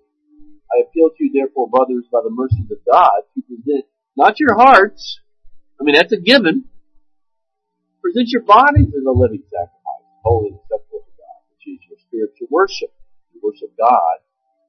I 0.69 0.85
appeal 0.85 1.09
to 1.09 1.23
you, 1.23 1.31
therefore, 1.33 1.69
brothers, 1.69 2.05
by 2.11 2.19
the 2.23 2.29
mercies 2.29 2.69
of 2.69 2.77
God, 2.85 3.25
to 3.33 3.41
present 3.41 3.85
not 4.15 4.39
your 4.39 4.55
hearts, 4.55 5.21
I 5.79 5.83
mean, 5.83 5.95
that's 5.95 6.13
a 6.13 6.19
given, 6.19 6.65
present 8.01 8.27
your 8.29 8.43
bodies 8.43 8.93
as 8.93 9.05
a 9.07 9.11
living 9.11 9.43
sacrifice, 9.49 10.05
holy 10.21 10.49
and 10.49 10.59
acceptable 10.59 10.88
spiritual 12.09 12.49
worship. 12.49 12.89
You 13.33 13.41
worship 13.43 13.71
God 13.77 14.17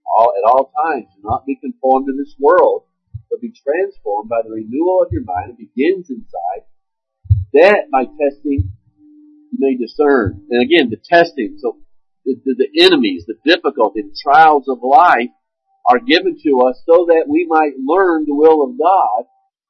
all, 0.07 0.33
at 0.37 0.45
all 0.45 0.71
times. 0.85 1.09
Do 1.17 1.23
not 1.25 1.47
be 1.47 1.57
conformed 1.57 2.07
to 2.07 2.15
this 2.17 2.35
world, 2.39 2.85
but 3.31 3.41
be 3.41 3.53
transformed 3.53 4.29
by 4.29 4.43
the 4.45 4.51
renewal 4.53 5.03
of 5.03 5.13
your 5.13 5.25
mind. 5.25 5.57
It 5.57 5.59
begins 5.59 6.11
inside. 6.11 6.69
That 7.53 7.91
by 7.91 8.05
testing 8.05 8.71
you 9.51 9.59
may 9.59 9.77
discern. 9.77 10.47
And 10.51 10.63
again, 10.63 10.91
the 10.91 11.01
testing. 11.03 11.57
So 11.59 11.79
the, 12.25 12.37
the, 12.45 12.55
the 12.55 12.85
enemies, 12.85 13.27
the 13.27 13.39
difficulty, 13.45 14.03
the 14.03 14.17
trials 14.23 14.69
of 14.69 14.79
life 14.83 15.31
are 15.87 15.99
given 15.99 16.37
to 16.43 16.51
us 16.69 16.81
so 16.87 17.07
that 17.09 17.25
we 17.29 17.47
might 17.49 17.73
learn 17.81 18.27
the 18.27 18.35
will 18.35 18.63
of 18.63 18.79
God, 18.79 19.25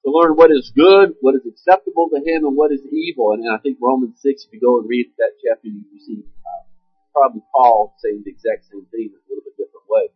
to 0.04 0.10
learn 0.10 0.32
what 0.32 0.50
is 0.50 0.72
good, 0.74 1.14
what 1.20 1.34
is 1.34 1.46
acceptable 1.46 2.08
to 2.10 2.18
Him, 2.18 2.44
and 2.44 2.56
what 2.56 2.72
is 2.72 2.80
evil. 2.90 3.32
And, 3.32 3.44
I 3.48 3.58
think 3.58 3.78
Romans 3.80 4.18
6, 4.20 4.44
if 4.44 4.52
you 4.52 4.60
go 4.60 4.80
and 4.80 4.88
read 4.88 5.12
that 5.18 5.36
chapter, 5.44 5.68
you 5.68 5.84
see 6.00 6.24
uh, 6.24 6.69
probably 7.12 7.42
Paul 7.52 7.94
saying 8.02 8.22
the 8.24 8.30
exact 8.30 8.66
same 8.70 8.86
thing 8.90 9.10
in 9.10 9.18
a 9.18 9.24
little 9.28 9.44
bit 9.44 9.56
different 9.56 9.86
way. 9.88 10.08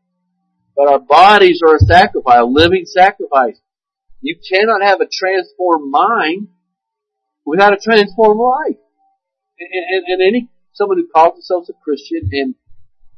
But 0.76 0.88
our 0.88 0.98
bodies 0.98 1.60
are 1.64 1.76
a 1.76 1.78
sacrifice, 1.78 2.40
a 2.40 2.44
living 2.44 2.84
sacrifice. 2.86 3.58
You 4.20 4.36
cannot 4.40 4.82
have 4.82 5.00
a 5.00 5.06
transformed 5.10 5.90
mind 5.90 6.48
without 7.44 7.72
a 7.72 7.76
transformed 7.76 8.40
life. 8.40 8.80
And, 9.58 9.70
and, 9.70 10.02
and 10.08 10.20
any 10.22 10.50
someone 10.72 10.98
who 10.98 11.06
calls 11.06 11.34
themselves 11.34 11.70
a 11.70 11.74
Christian 11.84 12.28
and 12.32 12.54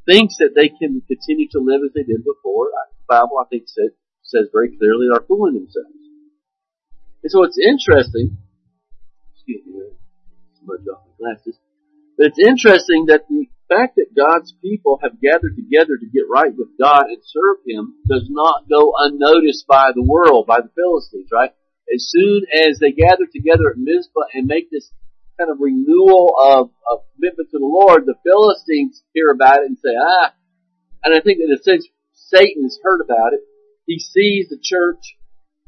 thinks 0.04 0.37
that 0.38 0.52
they 0.54 0.68
can 0.68 1.02
continue 1.09 1.49
to 1.52 1.59
live 1.59 1.80
as 1.85 1.92
they 1.95 2.04
did 2.04 2.23
before, 2.23 2.68
uh, 2.68 2.92
the 2.92 3.06
Bible 3.09 3.38
I 3.40 3.49
think 3.49 3.64
says, 3.66 3.90
says 4.23 4.49
very 4.52 4.76
clearly 4.76 5.09
are 5.12 5.25
fooling 5.26 5.54
themselves. 5.54 5.97
And 7.23 7.30
so 7.30 7.42
it's 7.42 7.59
interesting, 7.59 8.37
excuse 9.35 9.64
me, 9.66 9.83
smudge 10.61 10.87
off 10.92 11.02
my 11.09 11.14
glasses, 11.18 11.59
but 12.16 12.26
it's 12.28 12.38
interesting 12.38 13.06
that 13.06 13.26
the 13.28 13.49
fact 13.68 13.96
that 13.96 14.14
God's 14.16 14.54
people 14.62 14.99
have 15.02 15.20
gathered 15.20 15.56
together 15.56 15.96
to 15.99 16.06
get 16.06 16.30
right 16.30 16.54
with 16.54 16.68
God 16.78 17.06
and 17.11 17.23
serve 17.23 17.58
Him 17.66 17.94
does 18.08 18.26
not 18.30 18.68
go 18.68 18.92
unnoticed 18.99 19.66
by 19.66 19.90
the 19.94 20.02
world, 20.02 20.46
by 20.46 20.61
the 20.61 20.73
Philistines, 20.75 21.28
right? 21.32 21.50
As 21.92 22.06
soon 22.08 22.46
as 22.52 22.78
they 22.78 22.92
gather 22.92 23.26
together 23.30 23.70
at 23.70 23.78
Mizpah 23.78 24.35
and 24.35 24.46
make 24.46 24.70
this 24.70 24.90
kind 25.38 25.50
of 25.50 25.58
renewal 25.61 26.35
of, 26.40 26.70
of 26.90 27.04
commitment 27.14 27.50
to 27.50 27.58
the 27.58 27.66
Lord, 27.66 28.06
the 28.06 28.18
Philistines 28.25 29.02
hear 29.12 29.30
about 29.30 29.62
it 29.62 29.70
and 29.70 29.78
say, 29.78 29.94
ah, 29.94 30.35
and 31.04 31.14
I 31.14 31.20
think 31.20 31.38
in 31.38 31.52
a 31.52 31.62
sense 31.62 31.87
Satan 32.12 32.64
has 32.64 32.78
heard 32.82 33.00
about 33.00 33.35
it. 33.35 33.40
He 33.87 33.99
sees 34.00 34.49
the 34.49 34.58
church 34.61 35.14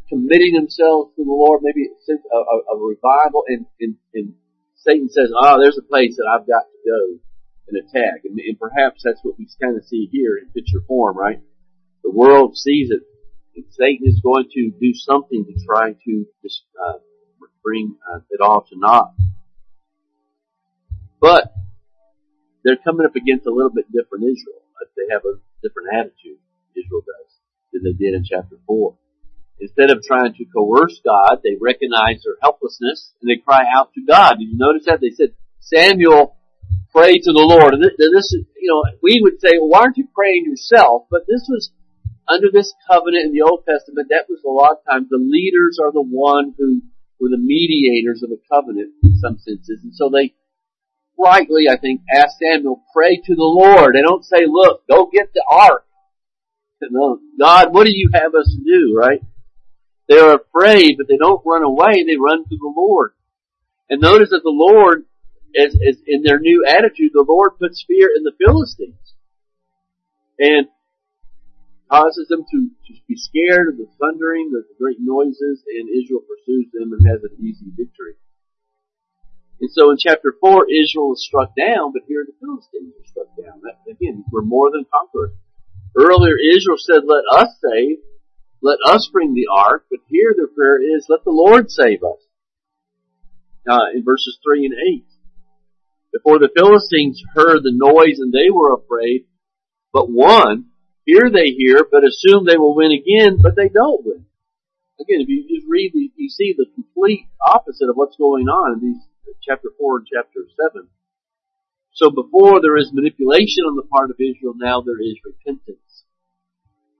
committing 0.08 0.54
themselves 0.54 1.14
to 1.14 1.22
the 1.22 1.30
Lord, 1.30 1.60
maybe 1.62 1.86
a 1.86 2.76
revival, 2.76 3.44
and, 3.46 3.66
and, 3.78 3.94
and 4.14 4.34
Satan 4.74 5.08
says, 5.10 5.30
ah, 5.36 5.54
oh, 5.54 5.62
there's 5.62 5.78
a 5.78 5.86
place 5.86 6.16
that 6.16 6.26
I've 6.26 6.48
got 6.48 6.64
to 6.66 6.78
go 6.82 7.27
and 7.68 7.78
attack. 7.78 8.22
And, 8.24 8.38
and 8.38 8.58
perhaps 8.58 9.02
that's 9.04 9.20
what 9.22 9.38
we 9.38 9.48
kind 9.60 9.76
of 9.76 9.84
see 9.84 10.08
here 10.10 10.36
in 10.36 10.50
picture 10.50 10.82
form, 10.86 11.16
right? 11.16 11.40
The 12.02 12.10
world 12.10 12.56
sees 12.56 12.90
it. 12.90 13.02
And 13.56 13.64
Satan 13.70 14.06
is 14.06 14.20
going 14.22 14.48
to 14.54 14.70
do 14.80 14.94
something 14.94 15.44
to 15.44 15.66
try 15.66 15.92
to 15.92 16.26
just, 16.42 16.62
uh, 16.78 16.98
bring 17.62 17.96
uh, 18.08 18.20
it 18.30 18.40
all 18.40 18.62
to 18.62 18.78
naught. 18.78 19.12
But 21.20 21.52
they're 22.64 22.78
coming 22.82 23.04
up 23.04 23.16
against 23.16 23.46
a 23.46 23.50
little 23.50 23.72
bit 23.72 23.86
different 23.92 24.24
Israel. 24.24 24.62
They 24.96 25.12
have 25.12 25.22
a 25.24 25.38
different 25.62 25.88
attitude, 25.92 26.38
Israel 26.74 27.02
does, 27.02 27.30
than 27.72 27.84
they 27.84 27.92
did 27.92 28.14
in 28.14 28.24
chapter 28.24 28.56
4. 28.66 28.96
Instead 29.60 29.90
of 29.90 30.02
trying 30.02 30.34
to 30.34 30.44
coerce 30.46 31.00
God, 31.04 31.40
they 31.42 31.56
recognize 31.60 32.22
their 32.24 32.38
helplessness 32.40 33.12
and 33.20 33.28
they 33.28 33.42
cry 33.42 33.64
out 33.68 33.92
to 33.94 34.00
God. 34.06 34.38
Did 34.38 34.48
you 34.48 34.56
notice 34.56 34.86
that? 34.86 35.00
They 35.00 35.10
said, 35.10 35.34
Samuel, 35.60 36.37
pray 36.92 37.18
to 37.18 37.32
the 37.32 37.46
Lord. 37.46 37.74
And 37.74 37.82
this 37.82 38.32
is, 38.32 38.44
you 38.56 38.68
know, 38.70 38.82
we 39.02 39.20
would 39.22 39.40
say, 39.40 39.58
well, 39.58 39.68
why 39.68 39.80
aren't 39.80 39.96
you 39.96 40.08
praying 40.14 40.44
yourself? 40.46 41.06
But 41.10 41.22
this 41.28 41.46
was 41.48 41.70
under 42.28 42.48
this 42.52 42.74
covenant 42.90 43.26
in 43.26 43.32
the 43.32 43.42
Old 43.42 43.64
Testament. 43.68 44.08
That 44.10 44.26
was 44.28 44.40
a 44.44 44.50
lot 44.50 44.78
of 44.78 44.84
times 44.88 45.08
the 45.08 45.18
leaders 45.18 45.78
are 45.82 45.92
the 45.92 46.04
one 46.04 46.54
who 46.58 46.82
were 47.20 47.30
the 47.30 47.40
mediators 47.40 48.22
of 48.22 48.30
a 48.30 48.40
covenant 48.52 48.92
in 49.02 49.18
some 49.18 49.38
senses. 49.38 49.80
And 49.82 49.94
so 49.94 50.10
they 50.10 50.34
rightly, 51.18 51.68
I 51.68 51.76
think, 51.76 52.02
ask 52.14 52.36
Samuel, 52.38 52.82
pray 52.94 53.16
to 53.16 53.34
the 53.34 53.42
Lord. 53.42 53.94
They 53.94 54.02
don't 54.02 54.24
say, 54.24 54.46
look, 54.46 54.86
go 54.88 55.10
get 55.12 55.32
the 55.34 55.44
ark. 55.50 55.84
No, 56.80 57.18
God, 57.38 57.74
what 57.74 57.86
do 57.86 57.92
you 57.92 58.10
have 58.14 58.34
us 58.34 58.56
do, 58.64 58.94
right? 58.96 59.20
They're 60.08 60.36
afraid, 60.36 60.94
but 60.96 61.08
they 61.08 61.16
don't 61.16 61.42
run 61.44 61.64
away, 61.64 62.04
they 62.04 62.16
run 62.16 62.44
to 62.44 62.56
the 62.56 62.72
Lord. 62.74 63.12
And 63.90 64.00
notice 64.00 64.30
that 64.30 64.42
the 64.44 64.50
Lord, 64.50 65.04
as, 65.56 65.74
as 65.74 65.96
in 66.06 66.22
their 66.22 66.38
new 66.38 66.64
attitude, 66.66 67.12
the 67.12 67.24
Lord 67.26 67.58
puts 67.58 67.84
fear 67.86 68.08
in 68.16 68.24
the 68.24 68.32
Philistines. 68.38 69.14
And 70.38 70.68
causes 71.90 72.28
them 72.28 72.44
to, 72.44 72.58
to 72.86 72.92
be 73.08 73.16
scared 73.16 73.68
of 73.68 73.76
the 73.78 73.88
thundering, 73.98 74.52
the 74.52 74.62
great 74.78 75.00
noises, 75.00 75.64
and 75.66 75.88
Israel 75.88 76.20
pursues 76.20 76.68
them 76.72 76.92
and 76.92 77.02
has 77.08 77.24
an 77.24 77.34
easy 77.40 77.72
victory. 77.74 78.14
And 79.60 79.70
so 79.72 79.90
in 79.90 79.96
chapter 79.98 80.36
4, 80.38 80.66
Israel 80.70 81.14
is 81.14 81.24
struck 81.24 81.56
down, 81.56 81.92
but 81.92 82.06
here 82.06 82.24
the 82.24 82.36
Philistines 82.38 82.94
are 82.94 83.08
struck 83.08 83.30
down. 83.34 83.60
That, 83.64 83.80
again, 83.90 84.22
we're 84.30 84.46
more 84.46 84.70
than 84.70 84.86
conquerors. 84.86 85.32
Earlier, 85.96 86.36
Israel 86.38 86.78
said, 86.78 87.02
let 87.08 87.24
us 87.34 87.58
save, 87.58 87.98
let 88.62 88.78
us 88.86 89.10
bring 89.12 89.34
the 89.34 89.48
ark, 89.50 89.86
but 89.90 90.00
here 90.06 90.32
their 90.36 90.46
prayer 90.46 90.78
is, 90.78 91.06
let 91.08 91.24
the 91.24 91.34
Lord 91.34 91.70
save 91.70 92.04
us. 92.04 92.22
Uh, 93.68 93.90
in 93.94 94.04
verses 94.04 94.38
3 94.46 94.66
and 94.66 94.74
8. 94.74 95.04
Before 96.12 96.38
the 96.38 96.50
Philistines 96.56 97.22
heard 97.34 97.62
the 97.62 97.72
noise 97.74 98.18
and 98.18 98.32
they 98.32 98.50
were 98.50 98.74
afraid, 98.74 99.26
but 99.92 100.10
one, 100.10 100.66
here 101.04 101.30
they 101.30 101.52
hear, 101.56 101.86
but 101.90 102.04
assume 102.04 102.44
they 102.44 102.56
will 102.56 102.74
win 102.74 102.92
again, 102.92 103.38
but 103.40 103.56
they 103.56 103.68
don't 103.68 104.04
win. 104.04 104.24
Again, 105.00 105.20
if 105.20 105.28
you 105.28 105.46
just 105.48 105.66
read, 105.68 105.92
the, 105.94 106.10
you 106.16 106.28
see 106.28 106.54
the 106.56 106.66
complete 106.74 107.28
opposite 107.44 107.88
of 107.88 107.96
what's 107.96 108.16
going 108.16 108.48
on 108.48 108.74
in 108.74 108.80
these 108.80 109.02
uh, 109.28 109.32
chapter 109.42 109.68
4 109.78 109.98
and 109.98 110.06
chapter 110.12 110.40
7. 110.72 110.88
So 111.92 112.10
before 112.10 112.60
there 112.60 112.76
is 112.76 112.92
manipulation 112.92 113.64
on 113.66 113.76
the 113.76 113.86
part 113.86 114.10
of 114.10 114.16
Israel, 114.18 114.54
now 114.56 114.80
there 114.80 115.00
is 115.00 115.16
repentance. 115.24 116.04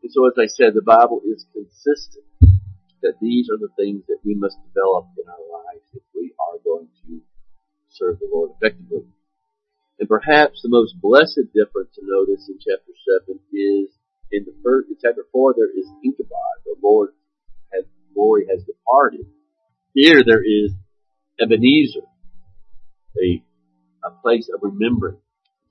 And 0.02 0.12
so 0.12 0.26
as 0.26 0.34
I 0.38 0.46
said, 0.46 0.74
the 0.74 0.82
Bible 0.82 1.22
is 1.26 1.46
consistent 1.52 2.24
that 3.02 3.18
these 3.20 3.48
are 3.50 3.58
the 3.58 3.72
things 3.76 4.04
that 4.08 4.18
we 4.24 4.34
must 4.34 4.58
develop 4.72 5.06
in 5.18 5.28
our 5.28 5.46
lives 5.62 5.86
if 5.94 6.02
we 6.14 6.34
are 6.38 6.58
going 6.64 6.88
to 7.06 7.22
serve 7.98 8.18
the 8.20 8.30
Lord 8.30 8.50
effectively. 8.56 9.10
And 9.98 10.08
perhaps 10.08 10.62
the 10.62 10.70
most 10.70 10.94
blessed 11.02 11.50
difference 11.50 11.90
to 11.98 12.06
notice 12.06 12.46
in 12.48 12.58
chapter 12.62 12.94
7 13.26 13.40
is 13.52 13.90
in 14.30 14.44
the 14.46 14.54
first, 14.62 14.88
in 14.88 14.96
chapter 15.02 15.26
4 15.32 15.54
there 15.56 15.70
is 15.70 15.90
Ichabod, 16.06 16.56
the 16.64 16.76
Lord 16.82 17.10
has, 17.72 17.84
glory 18.14 18.46
has 18.50 18.62
departed. 18.62 19.26
Here 19.94 20.22
there 20.24 20.44
is 20.44 20.72
Ebenezer, 21.40 22.06
a, 23.18 23.42
a 24.04 24.10
place 24.22 24.48
of 24.54 24.60
remembrance 24.62 25.18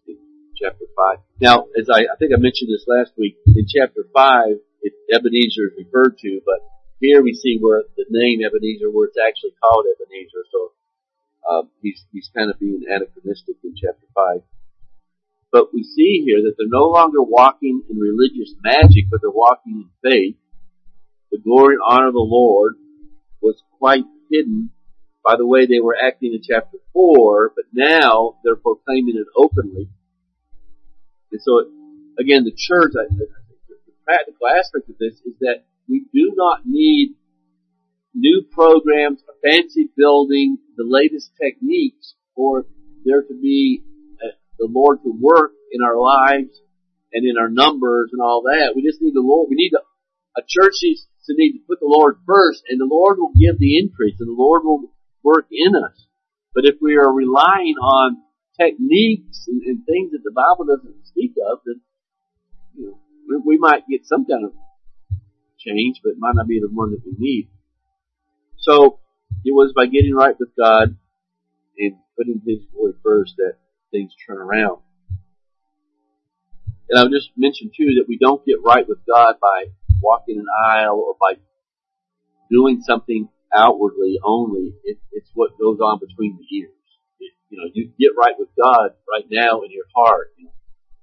in 0.08 0.18
chapter 0.60 0.86
5. 0.96 1.20
Now, 1.40 1.68
as 1.80 1.88
I, 1.88 2.12
I 2.12 2.16
think 2.20 2.34
I 2.34 2.40
mentioned 2.40 2.68
this 2.68 2.88
last 2.88 3.14
week, 3.18 3.38
in 3.46 3.66
chapter 3.68 4.04
5, 4.14 4.60
it, 4.82 4.94
Ebenezer 5.14 5.72
is 5.72 5.86
referred 5.86 6.18
to, 6.20 6.42
but 6.44 6.68
here 7.00 7.22
we 7.22 7.34
see 7.34 7.60
where 7.62 7.84
the 7.96 8.06
name 8.10 8.42
Ebenezer, 8.44 8.90
where 8.92 9.08
it's 9.08 9.22
actually 9.22 9.54
called 9.62 9.86
Ebenezer, 9.86 10.44
so 10.52 10.74
um, 11.50 11.70
he's, 11.82 12.06
he's 12.12 12.30
kind 12.36 12.50
of 12.50 12.60
being 12.60 12.84
anachronistic 12.88 13.56
in 13.64 13.74
chapter 13.76 14.06
5. 14.14 14.42
But 15.52 15.74
we 15.74 15.84
see 15.84 16.24
here 16.26 16.42
that 16.44 16.56
they're 16.58 16.68
no 16.70 16.90
longer 16.90 17.22
walking 17.22 17.82
in 17.90 17.98
religious 17.98 18.54
magic, 18.64 19.06
but 19.10 19.22
they're 19.22 19.32
walking 19.32 19.88
in 19.88 19.90
faith. 20.04 20.36
The 21.32 21.40
glory 21.40 21.76
and 21.76 21.84
honor 21.88 22.08
of 22.08 22.14
the 22.14 22.20
Lord 22.20 22.76
was 23.42 23.62
quite 23.80 24.04
hidden 24.30 24.72
by 25.24 25.36
the 25.38 25.46
way 25.46 25.66
they 25.66 25.80
were 25.80 25.96
acting 25.96 26.34
in 26.34 26.42
chapter 26.42 26.78
4, 26.94 27.54
but 27.56 27.66
now 27.74 28.36
they're 28.44 28.56
proclaiming 28.56 29.16
it 29.18 29.28
openly. 29.36 29.90
And 31.32 31.42
so, 31.42 31.66
again, 32.20 32.44
the 32.44 32.56
church, 32.56 32.94
I, 32.98 33.14
the 33.14 33.28
practical 34.06 34.48
aspect 34.48 34.90
of 34.90 34.98
this 34.98 35.16
is 35.26 35.36
that 35.42 35.64
we 35.88 36.06
do 36.14 36.34
not 36.36 36.62
need 36.66 37.16
new 38.14 38.44
programs, 38.52 39.22
a 39.28 39.36
fancy 39.48 39.90
building, 39.96 40.58
the 40.76 40.86
latest 40.88 41.32
techniques 41.42 42.16
for 42.36 42.66
there 43.06 43.22
to 43.22 43.34
be 43.42 43.84
a, 44.22 44.28
the 44.60 44.70
Lord 44.70 45.00
to 45.04 45.14
work 45.20 45.52
in 45.72 45.82
our 45.82 45.98
lives 45.98 46.60
and 47.14 47.28
in 47.28 47.38
our 47.38 47.50
numbers 47.50 48.10
and 48.12 48.22
all 48.22 48.44
that. 48.44 48.74
We 48.76 48.84
just 48.84 49.02
need 49.02 49.14
the 49.14 49.26
Lord. 49.26 49.48
We 49.50 49.56
need 49.56 49.74
a, 49.74 49.84
a 50.40 50.44
church 50.48 50.76
needs 50.84 51.08
to 51.26 51.34
need 51.36 51.54
to 51.54 51.66
put 51.68 51.80
the 51.80 51.90
Lord 51.90 52.20
first, 52.26 52.64
and 52.70 52.80
the 52.80 52.88
Lord 52.90 53.18
will 53.20 53.34
give 53.36 53.60
the 53.60 53.78
increase, 53.78 54.16
and 54.20 54.30
the 54.30 54.38
Lord 54.38 54.64
will 54.64 54.92
work 55.24 55.48
in 55.52 55.76
us. 55.76 56.08
But 56.56 56.66
if 56.66 56.76
we 56.82 56.96
are 56.96 57.12
relying 57.12 57.76
on 57.76 58.24
techniques 58.60 59.46
and, 59.48 59.62
and 59.64 59.86
things 59.86 60.12
that 60.12 60.24
the 60.24 60.34
Bible 60.34 60.66
doesn't 60.66 61.06
speak 61.08 61.34
of, 61.52 61.60
then 61.66 61.82
you 62.76 62.88
know, 62.88 63.00
we, 63.28 63.56
we 63.56 63.58
might 63.58 63.88
get 63.90 64.06
some 64.06 64.26
kind 64.26 64.46
of 64.46 64.54
change, 65.60 66.00
but 66.04 66.12
it 66.12 66.18
might 66.18 66.36
not 66.36 66.48
be 66.48 66.60
the 66.60 66.72
one 66.72 66.92
that 66.92 67.04
we 67.06 67.14
need. 67.18 67.50
So 68.68 69.00
it 69.46 69.56
was 69.56 69.72
by 69.74 69.86
getting 69.86 70.14
right 70.14 70.36
with 70.38 70.50
God 70.60 70.98
and 71.78 71.96
putting 72.18 72.42
His 72.46 72.66
glory 72.74 72.94
first 73.02 73.36
that 73.38 73.56
things 73.92 74.12
turn 74.28 74.38
around. 74.38 74.80
And 76.90 77.00
I'll 77.00 77.10
just 77.10 77.30
mention 77.38 77.72
too 77.76 77.96
that 77.96 78.06
we 78.10 78.18
don't 78.18 78.46
get 78.46 78.58
right 78.62 78.86
with 78.86 79.00
God 79.08 79.36
by 79.42 79.72
walking 80.02 80.40
an 80.40 80.48
aisle 80.66 81.00
or 81.00 81.16
by 81.20 81.40
doing 82.52 82.82
something 82.82 83.30
outwardly 83.56 84.20
only. 84.22 84.76
It, 84.84 84.98
it's 85.14 85.32
what 85.34 85.58
goes 85.58 85.80
on 85.80 86.00
between 86.00 86.38
the 86.38 86.58
ears. 86.58 86.72
It, 87.22 87.32
you 87.50 87.58
know, 87.60 87.72
you 87.74 87.92
get 87.98 88.20
right 88.20 88.36
with 88.38 88.50
God 88.62 88.92
right 89.10 89.26
now 89.32 89.62
in 89.62 89.72
your 89.72 89.88
heart. 89.96 90.34
You, 90.38 90.46
know, 90.46 90.52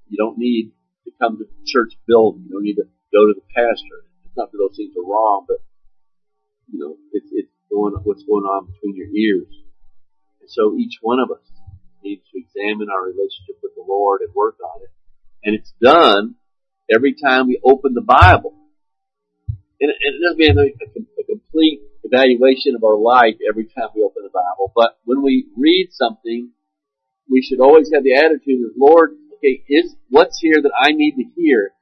you 0.09 0.19
don't 0.19 0.37
need 0.37 0.73
to 1.07 1.13
come 1.19 1.39
to 1.39 1.45
the 1.45 1.65
church 1.67 1.95
building. 2.07 2.45
You 2.45 2.57
don't 2.57 2.65
need 2.65 2.77
to 2.77 2.89
go 3.11 3.27
to 3.27 3.33
the 3.35 3.47
pastor. 3.57 4.05
It's 4.27 4.37
not 4.37 4.53
that 4.53 4.59
those 4.59 4.77
things 4.77 4.93
are 4.99 5.11
wrong, 5.11 5.47
but 5.49 5.65
you 6.71 6.79
know, 6.79 6.97
it's, 7.13 7.29
it's 7.33 7.54
going, 7.75 7.95
what's 8.05 8.23
going 8.23 8.45
on 8.47 8.71
between 8.71 8.95
your 8.95 9.11
ears. 9.11 9.51
And 10.41 10.51
so 10.51 10.77
each 10.79 10.99
one 11.03 11.19
of 11.19 11.31
us 11.31 11.43
needs 12.03 12.23
to 12.31 12.39
examine 12.39 12.89
our 12.89 13.03
relationship 13.03 13.59
with 13.63 13.75
the 13.75 13.85
Lord 13.87 14.21
and 14.21 14.31
work 14.35 14.57
on 14.63 14.83
it. 14.83 14.93
And 15.43 15.55
it's 15.59 15.73
done 15.83 16.37
every 16.89 17.15
time 17.15 17.49
we 17.49 17.59
open 17.65 17.95
the 17.95 18.07
Bible. 18.07 18.55
And 19.81 19.91
it, 19.91 20.15
doesn't 20.23 20.39
mean 20.39 20.57
a, 20.57 20.71
a 21.21 21.25
complete 21.25 21.81
evaluation 22.05 22.77
of 22.77 22.85
our 22.85 22.97
life 22.97 23.37
every 23.49 23.65
time 23.65 23.89
we 23.95 24.03
open 24.03 24.23
the 24.23 24.31
Bible, 24.33 24.73
but 24.75 24.99
when 25.05 25.23
we 25.23 25.47
read 25.57 25.89
something, 25.93 26.51
we 27.29 27.43
should 27.43 27.61
always 27.61 27.91
have 27.93 28.05
the 28.05 28.15
attitude 28.15 28.65
of, 28.65 28.73
Lord, 28.77 29.17
okay, 29.37 29.65
is, 29.69 29.97
what's 30.11 30.39
here 30.41 30.61
that 30.63 30.73
I 30.79 30.93
need 30.93 31.17
to 31.17 31.25
hear? 31.35 31.73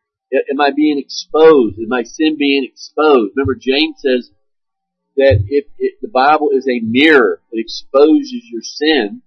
Am 0.50 0.60
I 0.60 0.70
being 0.74 0.98
exposed? 0.98 1.78
Is 1.78 1.88
my 1.88 2.04
sin 2.04 2.36
being 2.38 2.64
exposed? 2.64 3.32
Remember, 3.36 3.54
James 3.54 3.96
says 3.98 4.30
that 5.16 5.44
if, 5.48 5.66
if 5.78 6.00
the 6.00 6.08
Bible 6.08 6.50
is 6.52 6.66
a 6.68 6.80
mirror 6.80 7.40
it 7.52 7.60
exposes 7.60 8.42
your 8.50 8.62
sin, 8.62 9.22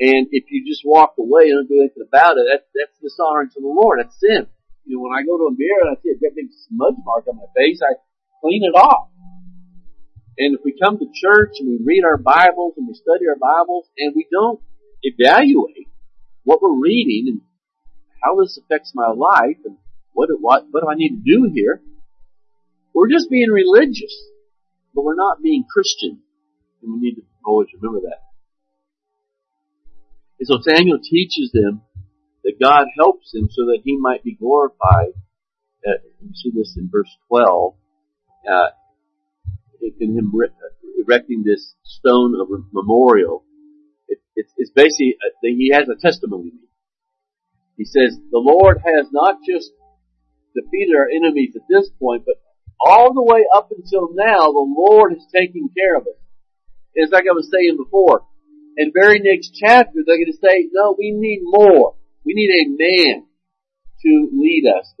and 0.00 0.26
if 0.32 0.44
you 0.50 0.64
just 0.64 0.82
walk 0.84 1.14
away 1.18 1.50
and 1.50 1.60
don't 1.60 1.68
do 1.68 1.80
anything 1.80 2.06
about 2.06 2.38
it, 2.40 2.48
that's, 2.48 2.66
that's 2.72 2.96
dishonoring 3.02 3.50
to 3.52 3.60
the 3.60 3.68
Lord. 3.68 4.00
That's 4.00 4.18
sin. 4.18 4.48
You 4.88 4.96
know, 4.96 5.04
when 5.04 5.12
I 5.12 5.22
go 5.22 5.36
to 5.36 5.52
a 5.52 5.54
mirror 5.54 5.86
and 5.86 5.92
I 5.92 6.00
see 6.00 6.10
a 6.10 6.18
big 6.18 6.48
smudge 6.68 6.96
mark 7.04 7.28
on 7.28 7.36
my 7.36 7.46
face, 7.54 7.80
I 7.84 8.00
clean 8.40 8.64
it 8.64 8.74
off. 8.74 9.08
And 10.40 10.56
if 10.56 10.64
we 10.64 10.72
come 10.72 10.96
to 10.98 11.06
church 11.12 11.60
and 11.60 11.68
we 11.68 11.84
read 11.84 12.02
our 12.02 12.16
Bibles 12.16 12.74
and 12.78 12.88
we 12.88 12.94
study 12.94 13.28
our 13.28 13.36
Bibles 13.36 13.92
and 13.98 14.14
we 14.16 14.26
don't 14.32 14.58
evaluate 15.02 15.88
what 16.44 16.62
we're 16.62 16.80
reading 16.80 17.28
and 17.28 17.40
how 18.24 18.40
this 18.40 18.58
affects 18.58 18.92
my 18.94 19.08
life 19.08 19.60
and 19.66 19.76
what, 20.12 20.30
what, 20.40 20.64
what 20.70 20.80
do 20.80 20.88
I 20.88 20.94
need 20.94 21.20
to 21.20 21.22
do 21.24 21.50
here, 21.52 21.82
we're 22.94 23.10
just 23.10 23.30
being 23.30 23.50
religious, 23.50 24.16
but 24.94 25.04
we're 25.04 25.14
not 25.14 25.42
being 25.42 25.64
Christian. 25.70 26.20
And 26.82 26.94
we 26.94 27.00
need 27.00 27.14
to 27.16 27.22
always 27.44 27.68
remember 27.74 28.00
that. 28.08 28.20
And 30.38 30.46
so 30.46 30.58
Samuel 30.62 30.98
teaches 31.02 31.50
them 31.52 31.82
that 32.44 32.54
God 32.60 32.86
helps 32.98 33.34
him 33.34 33.48
so 33.50 33.66
that 33.66 33.80
he 33.84 33.98
might 33.98 34.24
be 34.24 34.34
glorified. 34.34 35.12
Uh, 35.86 36.00
you 36.20 36.30
see 36.34 36.50
this 36.54 36.76
in 36.76 36.88
verse 36.90 37.10
12. 37.28 37.74
Uh, 38.50 38.68
in 40.00 40.16
him 40.16 40.32
erecting 40.98 41.42
this 41.44 41.74
stone 41.84 42.34
of 42.40 42.48
memorial, 42.72 43.44
it, 44.08 44.18
it, 44.36 44.46
it's 44.56 44.70
basically, 44.70 45.16
a, 45.22 45.48
he 45.48 45.70
has 45.72 45.88
a 45.88 46.00
testimony. 46.00 46.52
He 47.76 47.84
says, 47.84 48.18
the 48.30 48.38
Lord 48.38 48.78
has 48.84 49.06
not 49.12 49.38
just 49.46 49.70
defeated 50.54 50.96
our 50.96 51.08
enemies 51.08 51.54
at 51.56 51.62
this 51.68 51.88
point, 51.98 52.24
but 52.26 52.36
all 52.80 53.12
the 53.12 53.22
way 53.22 53.44
up 53.54 53.70
until 53.70 54.08
now, 54.14 54.52
the 54.52 54.74
Lord 54.76 55.12
is 55.12 55.26
taking 55.34 55.68
care 55.76 55.96
of 55.96 56.02
us. 56.02 56.18
It's 56.94 57.12
like 57.12 57.24
I 57.30 57.34
was 57.34 57.50
saying 57.52 57.76
before. 57.76 58.22
And 58.76 58.92
very 58.94 59.20
next 59.20 59.52
chapter, 59.54 60.00
they're 60.06 60.16
going 60.16 60.32
to 60.32 60.38
say, 60.42 60.68
no, 60.72 60.94
we 60.98 61.12
need 61.12 61.40
more. 61.42 61.94
We 62.24 62.34
need 62.34 62.50
a 62.50 62.68
man 62.68 63.26
to 64.02 64.30
lead 64.32 64.64
us. 64.66 64.94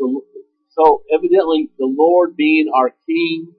So 0.70 1.02
evidently, 1.12 1.70
the 1.78 1.86
Lord 1.86 2.36
being 2.36 2.70
our 2.74 2.90
King 3.06 3.54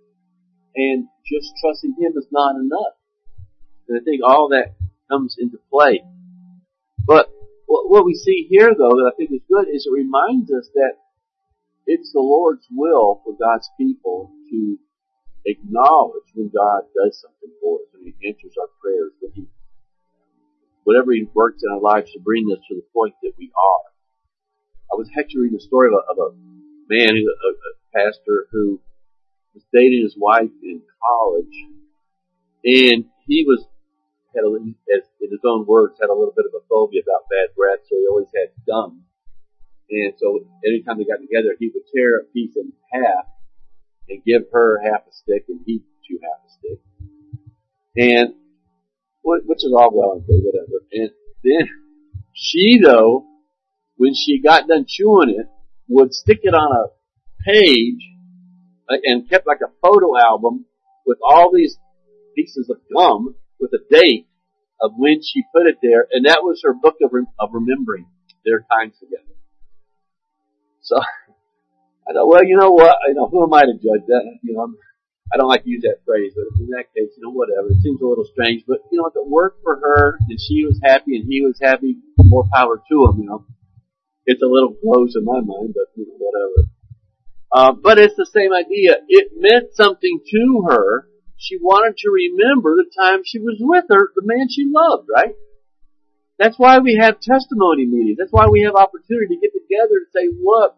and 0.75 1.07
just 1.25 1.53
trusting 1.61 1.95
Him 1.99 2.13
is 2.15 2.27
not 2.31 2.55
enough. 2.55 2.95
And 3.87 3.99
I 3.99 4.03
think 4.03 4.21
all 4.23 4.49
that 4.49 4.75
comes 5.09 5.35
into 5.39 5.57
play. 5.69 6.03
But 7.05 7.29
what 7.67 8.05
we 8.05 8.13
see 8.13 8.47
here, 8.49 8.73
though, 8.77 8.95
that 8.95 9.11
I 9.13 9.15
think 9.17 9.31
is 9.31 9.41
good, 9.51 9.67
is 9.73 9.87
it 9.87 9.93
reminds 9.93 10.51
us 10.51 10.69
that 10.75 10.93
it's 11.91 12.13
the 12.13 12.23
Lord's 12.23 12.65
will 12.71 13.19
for 13.25 13.35
God's 13.35 13.69
people 13.77 14.31
to 14.49 14.79
acknowledge 15.45 16.31
when 16.33 16.47
God 16.47 16.87
does 16.95 17.19
something 17.19 17.51
for 17.59 17.83
us, 17.83 17.91
when 17.91 18.07
He 18.07 18.27
answers 18.27 18.55
our 18.55 18.71
prayers, 18.79 19.11
when 19.19 19.31
He, 19.35 19.43
whatever 20.83 21.11
He 21.11 21.27
works 21.33 21.63
in 21.63 21.71
our 21.71 21.81
lives 21.81 22.11
to 22.13 22.19
bring 22.19 22.47
us 22.47 22.63
to 22.69 22.75
the 22.75 22.87
point 22.95 23.15
that 23.21 23.33
we 23.37 23.51
are. 23.51 23.91
I 24.87 24.95
was 24.95 25.09
actually 25.19 25.51
reading 25.51 25.59
a 25.59 25.67
story 25.67 25.91
of 25.91 25.99
a, 25.99 26.03
of 26.11 26.31
a 26.31 26.35
man, 26.87 27.11
a, 27.11 27.49
a 27.51 27.73
pastor 27.91 28.47
who 28.51 28.79
was 29.53 29.63
dating 29.73 30.03
his 30.03 30.15
wife 30.17 30.51
in 30.63 30.81
college, 31.03 31.55
and 32.63 33.03
he 33.27 33.43
was 33.43 33.67
had 34.31 34.47
a, 34.47 34.51
as 34.95 35.03
in 35.19 35.27
his 35.27 35.43
own 35.43 35.65
words 35.67 35.99
had 35.99 36.07
a 36.07 36.15
little 36.15 36.33
bit 36.35 36.47
of 36.47 36.55
a 36.55 36.63
phobia 36.69 37.03
about 37.03 37.27
bad 37.27 37.51
breath, 37.55 37.83
so 37.83 37.99
he 37.99 38.07
always 38.07 38.31
had 38.31 38.55
gum. 38.65 39.03
And 39.91 40.13
so 40.17 40.39
anytime 40.65 40.97
they 40.97 41.03
got 41.03 41.19
together, 41.19 41.55
he 41.59 41.69
would 41.73 41.83
tear 41.93 42.19
a 42.19 42.23
piece 42.23 42.55
in 42.55 42.71
half 42.93 43.25
and 44.07 44.23
give 44.23 44.43
her 44.53 44.79
half 44.81 45.01
a 45.07 45.11
stick, 45.11 45.45
and 45.49 45.59
he 45.65 45.83
chew 46.07 46.19
half 46.23 46.39
a 46.45 46.51
stick. 46.51 46.79
And 47.97 48.35
which 49.23 49.63
is 49.63 49.73
all 49.75 49.91
well 49.93 50.13
and 50.13 50.25
good, 50.25 50.41
whatever. 50.43 50.83
And 50.91 51.11
then 51.43 51.69
she 52.33 52.79
though, 52.83 53.25
when 53.97 54.13
she 54.15 54.41
got 54.41 54.67
done 54.67 54.85
chewing 54.87 55.35
it, 55.37 55.47
would 55.87 56.13
stick 56.13 56.39
it 56.43 56.53
on 56.53 56.71
a 56.71 56.89
page 57.45 58.01
uh, 58.89 58.97
and 59.03 59.29
kept 59.29 59.45
like 59.45 59.59
a 59.61 59.71
photo 59.81 60.17
album 60.17 60.65
with 61.05 61.17
all 61.23 61.51
these 61.53 61.77
pieces 62.35 62.69
of 62.69 62.77
gum 62.95 63.35
with 63.59 63.71
a 63.73 63.93
date 63.93 64.27
of 64.81 64.91
when 64.97 65.21
she 65.21 65.43
put 65.53 65.67
it 65.67 65.77
there, 65.83 66.07
and 66.11 66.25
that 66.25 66.41
was 66.41 66.61
her 66.63 66.73
book 66.73 66.95
of, 67.03 67.11
of 67.39 67.49
remembering 67.53 68.07
their 68.43 68.65
times 68.71 68.95
together. 68.99 69.35
So 70.91 70.99
I 72.07 72.13
thought, 72.13 72.27
well, 72.27 72.43
you 72.43 72.57
know 72.57 72.71
what? 72.71 72.95
You 73.07 73.15
know, 73.15 73.27
who 73.31 73.43
am 73.43 73.53
I 73.53 73.63
to 73.63 73.73
judge 73.73 74.05
that? 74.07 74.23
You 74.43 74.53
know, 74.53 74.75
I 75.33 75.37
don't 75.37 75.47
like 75.47 75.63
to 75.63 75.69
use 75.69 75.83
that 75.83 76.03
phrase, 76.03 76.33
but 76.35 76.51
in 76.59 76.67
that 76.75 76.91
case, 76.91 77.15
you 77.15 77.23
know, 77.23 77.31
whatever. 77.31 77.71
It 77.71 77.79
seems 77.81 78.01
a 78.01 78.05
little 78.05 78.27
strange, 78.27 78.63
but 78.67 78.83
you 78.91 78.99
know, 78.99 79.07
if 79.07 79.15
it 79.15 79.23
worked 79.23 79.63
for 79.63 79.79
her 79.79 80.19
and 80.27 80.39
she 80.39 80.65
was 80.65 80.79
happy 80.83 81.15
and 81.15 81.25
he 81.27 81.39
was 81.41 81.57
happy, 81.61 81.95
more 82.19 82.43
power 82.51 82.75
to 82.75 83.05
him. 83.07 83.23
You 83.23 83.27
know, 83.31 83.45
it's 84.25 84.43
a 84.43 84.51
little 84.51 84.75
close 84.83 85.15
in 85.15 85.23
my 85.23 85.39
mind, 85.39 85.73
but 85.73 85.87
you 85.95 86.05
know, 86.07 86.19
whatever. 86.19 86.67
Uh, 87.51 87.71
but 87.71 87.99
it's 87.99 88.15
the 88.15 88.27
same 88.27 88.51
idea. 88.51 88.95
It 89.07 89.31
meant 89.35 89.75
something 89.75 90.19
to 90.19 90.67
her. 90.67 91.07
She 91.37 91.57
wanted 91.57 91.97
to 91.97 92.09
remember 92.11 92.75
the 92.75 92.91
time 93.01 93.23
she 93.25 93.39
was 93.39 93.57
with 93.59 93.85
her, 93.89 94.11
the 94.15 94.21
man 94.23 94.47
she 94.49 94.69
loved, 94.69 95.09
right? 95.13 95.35
That's 96.37 96.57
why 96.57 96.79
we 96.79 96.97
have 96.99 97.19
testimony 97.19 97.85
meetings. 97.85 98.17
That's 98.17 98.31
why 98.31 98.47
we 98.49 98.61
have 98.61 98.75
opportunity 98.75 99.35
to 99.35 99.41
get 99.41 99.53
together 99.53 100.01
and 100.01 100.09
say, 100.13 100.25
look, 100.41 100.75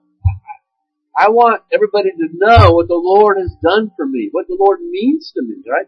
I 1.14 1.30
want 1.30 1.62
everybody 1.72 2.10
to 2.10 2.28
know 2.34 2.74
what 2.74 2.88
the 2.88 2.98
Lord 2.98 3.38
has 3.38 3.54
done 3.62 3.92
for 3.96 4.06
me, 4.06 4.30
what 4.32 4.48
the 4.48 4.58
Lord 4.60 4.82
means 4.82 5.32
to 5.38 5.44
me, 5.46 5.62
right? 5.70 5.86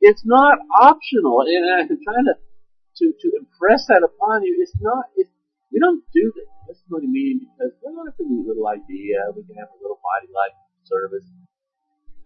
It's 0.00 0.24
not 0.24 0.58
optional, 0.80 1.44
and 1.44 1.62
I'm 1.68 1.88
trying 1.88 2.24
to, 2.24 2.34
to, 2.40 3.04
to 3.12 3.28
impress 3.36 3.84
that 3.88 4.00
upon 4.00 4.42
you. 4.42 4.56
It's 4.58 4.74
not, 4.80 5.12
it's, 5.14 5.30
we 5.70 5.78
don't 5.78 6.02
do 6.12 6.32
this 6.34 6.48
testimony 6.66 7.06
meeting 7.06 7.46
because, 7.52 7.76
well, 7.84 8.08
it's 8.08 8.18
a 8.18 8.24
neat 8.24 8.48
little 8.48 8.66
idea. 8.66 9.20
We 9.36 9.44
can 9.44 9.56
have 9.60 9.68
a 9.68 9.78
little 9.80 10.00
body 10.00 10.32
life 10.32 10.56
service. 10.84 11.28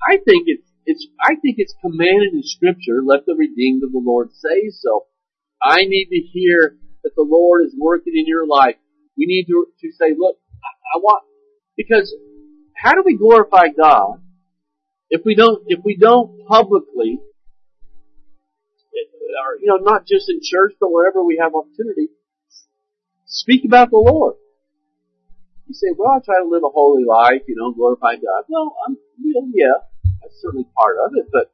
I 0.06 0.22
think 0.22 0.46
it's, 0.46 0.70
it's, 0.86 1.06
I 1.20 1.34
think 1.42 1.58
it's 1.58 1.74
commanded 1.82 2.32
in 2.32 2.42
scripture, 2.42 3.02
let 3.02 3.26
the 3.26 3.34
redeemed 3.34 3.82
of 3.82 3.90
the 3.90 4.02
Lord 4.02 4.30
say 4.32 4.70
so. 4.70 5.06
I 5.60 5.82
need 5.82 6.08
to 6.14 6.20
hear 6.20 6.78
that 7.02 7.14
the 7.16 7.26
Lord 7.26 7.66
is 7.66 7.74
working 7.76 8.14
in 8.14 8.26
your 8.26 8.46
life. 8.46 8.76
We 9.18 9.26
need 9.26 9.46
to, 9.50 9.66
to 9.80 9.92
say, 9.98 10.14
look, 10.16 10.38
I, 10.62 10.70
I 10.94 11.00
want, 11.02 11.24
because 11.76 12.14
how 12.76 12.94
do 12.94 13.02
we 13.04 13.16
glorify 13.16 13.68
God 13.68 14.22
if 15.10 15.22
we 15.24 15.34
don't, 15.34 15.64
if 15.66 15.80
we 15.84 15.96
don't 15.96 16.46
publicly, 16.46 17.20
or, 19.44 19.58
you 19.60 19.66
know, 19.66 19.76
not 19.76 20.06
just 20.06 20.28
in 20.28 20.40
church, 20.42 20.74
but 20.80 20.90
wherever 20.90 21.22
we 21.22 21.38
have 21.40 21.54
opportunity, 21.54 22.08
Speak 23.26 23.64
about 23.64 23.90
the 23.90 23.98
Lord. 23.98 24.36
You 25.66 25.74
say, 25.74 25.88
well, 25.98 26.12
I 26.12 26.24
try 26.24 26.38
to 26.38 26.48
live 26.48 26.62
a 26.62 26.70
holy 26.70 27.04
life, 27.04 27.42
you 27.48 27.56
know, 27.56 27.72
glorify 27.72 28.14
God. 28.14 28.44
Well, 28.48 28.76
I'm, 28.86 28.96
you 29.20 29.34
know, 29.34 29.50
yeah, 29.52 29.82
that's 30.22 30.40
certainly 30.40 30.66
part 30.76 30.96
of 31.04 31.10
it, 31.16 31.26
but 31.32 31.50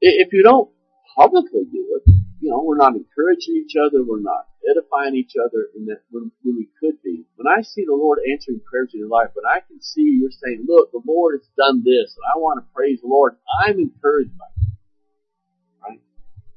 if 0.00 0.32
you 0.32 0.42
don't 0.42 0.68
publicly 1.14 1.62
do 1.70 2.00
it, 2.02 2.12
you 2.40 2.50
know, 2.50 2.60
we're 2.64 2.76
not 2.76 2.96
encouraging 2.96 3.64
each 3.64 3.76
other, 3.78 4.02
we're 4.04 4.20
not 4.20 4.46
edifying 4.68 5.14
each 5.14 5.34
other 5.38 5.68
in 5.76 5.86
that 5.86 6.02
when, 6.10 6.30
when 6.42 6.56
we 6.56 6.68
could 6.80 7.02
be. 7.02 7.24
When 7.36 7.46
I 7.46 7.62
see 7.62 7.84
the 7.86 7.94
Lord 7.94 8.18
answering 8.30 8.60
prayers 8.64 8.90
in 8.94 9.00
your 9.00 9.08
life, 9.08 9.30
when 9.34 9.46
I 9.46 9.60
can 9.60 9.80
see 9.80 10.20
you're 10.20 10.30
saying, 10.30 10.64
look, 10.68 10.92
the 10.92 11.02
Lord 11.06 11.40
has 11.40 11.48
done 11.56 11.82
this, 11.84 12.14
and 12.14 12.24
I 12.34 12.38
want 12.38 12.62
to 12.62 12.74
praise 12.74 13.00
the 13.00 13.08
Lord, 13.08 13.36
I'm 13.64 13.78
encouraged 13.78 14.36
by 14.38 14.50
it. 14.56 14.68
Right? 15.82 16.00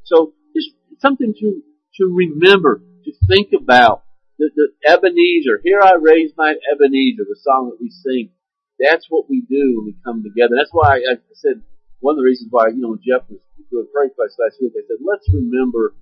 So 0.04 0.34
just 0.56 0.72
something 1.00 1.34
to, 1.34 1.62
to 1.98 2.04
remember, 2.14 2.82
to 3.06 3.12
think 3.28 3.54
about. 3.54 4.04
The, 4.38 4.52
the 4.52 4.68
Ebenezer, 4.84 5.64
here 5.64 5.80
I 5.82 5.96
raise 5.96 6.32
my 6.36 6.52
Ebenezer, 6.52 7.24
the 7.24 7.40
song 7.40 7.72
that 7.72 7.80
we 7.80 7.90
sing. 7.90 8.32
That's 8.78 9.08
what 9.08 9.30
we 9.30 9.40
do 9.48 9.80
when 9.80 9.86
we 9.86 9.96
come 10.04 10.24
together. 10.24 10.60
That's 10.60 10.74
why 10.76 11.00
I, 11.00 11.16
I 11.16 11.36
said, 11.40 11.64
one 12.02 12.14
of 12.14 12.18
the 12.20 12.28
reasons 12.28 12.52
why, 12.52 12.68
you 12.68 12.84
know, 12.84 13.00
Jeff 13.00 13.24
was 13.32 13.40
doing 13.72 13.88
prayer 13.94 14.12
quest 14.12 14.36
last 14.36 14.60
week, 14.60 14.74
I 14.76 14.84
said, 14.88 15.00
let's 15.00 15.24
remember 15.32 15.96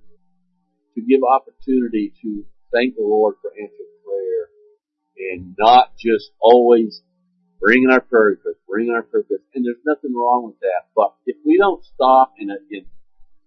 to 0.94 1.00
give 1.02 1.20
opportunity 1.22 2.12
to 2.22 2.44
thank 2.72 2.96
the 2.96 3.02
Lord 3.02 3.36
for 3.42 3.50
answered 3.50 3.92
prayer 4.04 4.48
and 5.32 5.54
not 5.58 5.92
just 5.98 6.30
always 6.40 7.02
bringing 7.60 7.90
our 7.90 8.00
prayer 8.00 8.36
requests, 8.36 8.62
bringing 8.68 8.92
our 8.92 9.02
prayer. 9.02 9.24
And 9.54 9.64
there's 9.64 9.82
nothing 9.86 10.14
wrong 10.14 10.46
with 10.46 10.60
that. 10.60 10.90
But 10.94 11.14
if 11.26 11.36
we 11.46 11.56
don't 11.58 11.84
stop 11.94 12.34
and, 12.38 12.50
uh, 12.50 12.60
and 12.70 12.86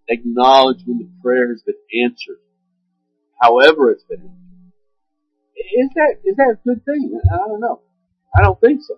acknowledge 0.09 0.81
when 0.85 0.99
the 0.99 1.09
prayer 1.21 1.49
has 1.49 1.61
been 1.63 1.79
answered, 2.03 2.39
however 3.41 3.91
it's 3.91 4.03
been 4.03 4.21
answered, 4.21 4.47
is 5.57 5.89
that, 5.95 6.15
is 6.23 6.35
that 6.37 6.55
a 6.55 6.59
good 6.67 6.83
thing? 6.85 7.19
I 7.33 7.47
don't 7.47 7.59
know. 7.59 7.81
I 8.35 8.41
don't 8.41 8.59
think 8.61 8.81
so. 8.81 8.95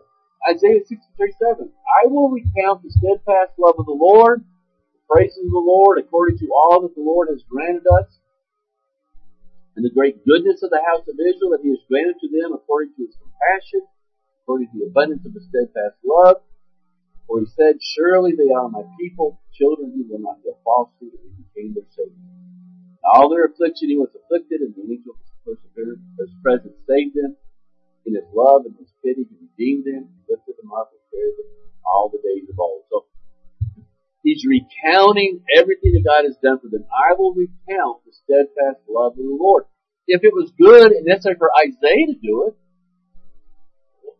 Isaiah 0.48 0.80
63, 0.88 1.34
7. 1.40 1.70
I 2.04 2.08
will 2.08 2.30
recount 2.30 2.84
the 2.84 2.92
steadfast 2.92 3.60
love 3.60 3.76
of 3.78 3.86
the 3.86 3.96
Lord, 3.96 4.44
the 4.94 5.00
praises 5.10 5.44
of 5.44 5.52
the 5.52 5.66
Lord 5.66 6.00
according 6.00 6.38
to 6.40 6.48
all 6.54 6.82
that 6.84 6.96
the 6.96 7.02
Lord 7.02 7.30
has 7.30 7.44
granted 7.50 7.84
us, 8.00 8.19
and 9.80 9.88
the 9.88 9.96
great 9.96 10.20
goodness 10.28 10.60
of 10.60 10.76
the 10.76 10.84
house 10.84 11.08
of 11.08 11.16
Israel 11.16 11.56
that 11.56 11.64
he 11.64 11.72
has 11.72 11.80
granted 11.88 12.20
to 12.20 12.28
them 12.28 12.52
according 12.52 12.92
to 13.00 13.08
his 13.08 13.16
compassion 13.16 13.88
according 14.44 14.68
to 14.74 14.82
the 14.82 14.90
abundance 14.92 15.22
of 15.24 15.32
his 15.32 15.46
steadfast 15.48 15.96
love. 16.04 16.42
For 17.30 17.40
he 17.40 17.48
said, 17.56 17.78
Surely 17.80 18.34
they 18.34 18.52
are 18.52 18.68
my 18.68 18.82
people, 19.00 19.40
children 19.54 19.94
who 19.96 20.04
will 20.10 20.20
not 20.20 20.42
deal 20.42 20.58
falsely, 20.66 21.14
and 21.14 21.32
became 21.48 21.78
their 21.78 21.86
Savior. 21.94 22.12
In 22.12 23.06
all 23.06 23.30
their 23.30 23.46
affliction 23.46 23.88
he 23.88 23.96
was 23.96 24.10
afflicted, 24.12 24.66
and 24.66 24.74
the 24.74 24.84
angel 24.84 25.16
of 25.16 25.56
his 26.18 26.34
presence 26.42 26.76
saved 26.90 27.14
them. 27.14 27.38
In 28.10 28.18
his 28.18 28.26
love 28.34 28.66
and 28.66 28.74
his 28.76 28.90
pity 29.06 29.30
he 29.30 29.36
redeemed 29.38 29.86
them, 29.86 30.10
he 30.10 30.34
lifted 30.34 30.58
them 30.58 30.74
up 30.74 30.90
and 30.90 31.00
carried 31.14 31.38
them 31.38 31.48
all 31.86 32.10
the 32.10 32.20
days 32.26 32.50
of 32.50 32.58
old. 32.58 32.90
So 32.90 33.06
he's 34.26 34.42
recounting 34.50 35.46
everything 35.54 35.94
that 35.94 36.10
God 36.10 36.26
has 36.26 36.42
done 36.42 36.58
for 36.58 36.74
them. 36.74 36.90
I 36.90 37.14
will 37.14 37.38
recount 37.38 38.02
the 38.02 38.18
steadfast 38.26 38.82
love 38.90 39.14
of 39.14 39.22
the 39.22 39.30
Lord. 39.30 39.69
If 40.10 40.26
it 40.26 40.34
was 40.34 40.50
good 40.58 40.92
and 40.92 41.06
necessary 41.06 41.38
for 41.38 41.54
Isaiah 41.54 42.10
to 42.10 42.18
do 42.18 42.50
it, 42.50 42.58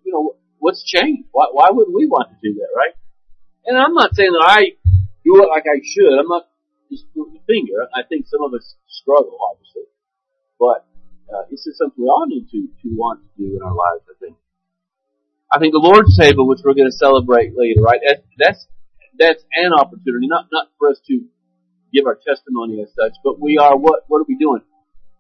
you 0.06 0.14
know, 0.14 0.38
what's 0.62 0.86
changed? 0.86 1.26
Why, 1.32 1.50
why 1.52 1.70
would 1.74 1.90
we 1.90 2.06
want 2.06 2.30
to 2.30 2.38
do 2.46 2.54
that, 2.62 2.70
right? 2.78 2.94
And 3.66 3.74
I'm 3.74 3.98
not 3.98 4.14
saying 4.14 4.30
that 4.30 4.46
I 4.46 4.78
do 5.26 5.42
it 5.42 5.50
like 5.50 5.66
I 5.66 5.82
should. 5.82 6.14
I'm 6.14 6.30
not 6.30 6.46
just 6.94 7.10
putting 7.18 7.42
the 7.42 7.46
finger. 7.50 7.90
I 7.90 8.06
think 8.06 8.30
some 8.30 8.46
of 8.46 8.54
us 8.54 8.78
struggle, 8.86 9.38
obviously. 9.50 9.90
But, 10.62 10.86
uh, 11.34 11.50
it's 11.50 11.66
just 11.66 11.82
something 11.82 12.06
we 12.06 12.10
all 12.10 12.30
need 12.30 12.46
to, 12.54 12.70
to 12.70 12.88
want 12.94 13.26
to 13.26 13.30
do 13.34 13.58
in 13.58 13.62
our 13.66 13.74
lives, 13.74 14.06
I 14.06 14.16
think. 14.22 14.38
I 15.50 15.58
think 15.58 15.74
the 15.74 15.82
Lord's 15.82 16.14
table, 16.18 16.46
which 16.48 16.62
we're 16.64 16.78
going 16.78 16.90
to 16.90 16.98
celebrate 16.98 17.58
later, 17.58 17.82
right? 17.82 18.02
That's, 18.06 18.22
that's, 18.38 18.62
that's 19.18 19.44
an 19.58 19.74
opportunity, 19.74 20.30
not, 20.30 20.54
not 20.54 20.70
for 20.78 20.90
us 20.90 21.02
to 21.10 21.26
give 21.94 22.06
our 22.06 22.18
testimony 22.18 22.82
as 22.82 22.90
such, 22.94 23.18
but 23.24 23.42
we 23.42 23.58
are, 23.58 23.76
what, 23.76 24.06
what 24.08 24.22
are 24.22 24.30
we 24.30 24.38
doing? 24.38 24.62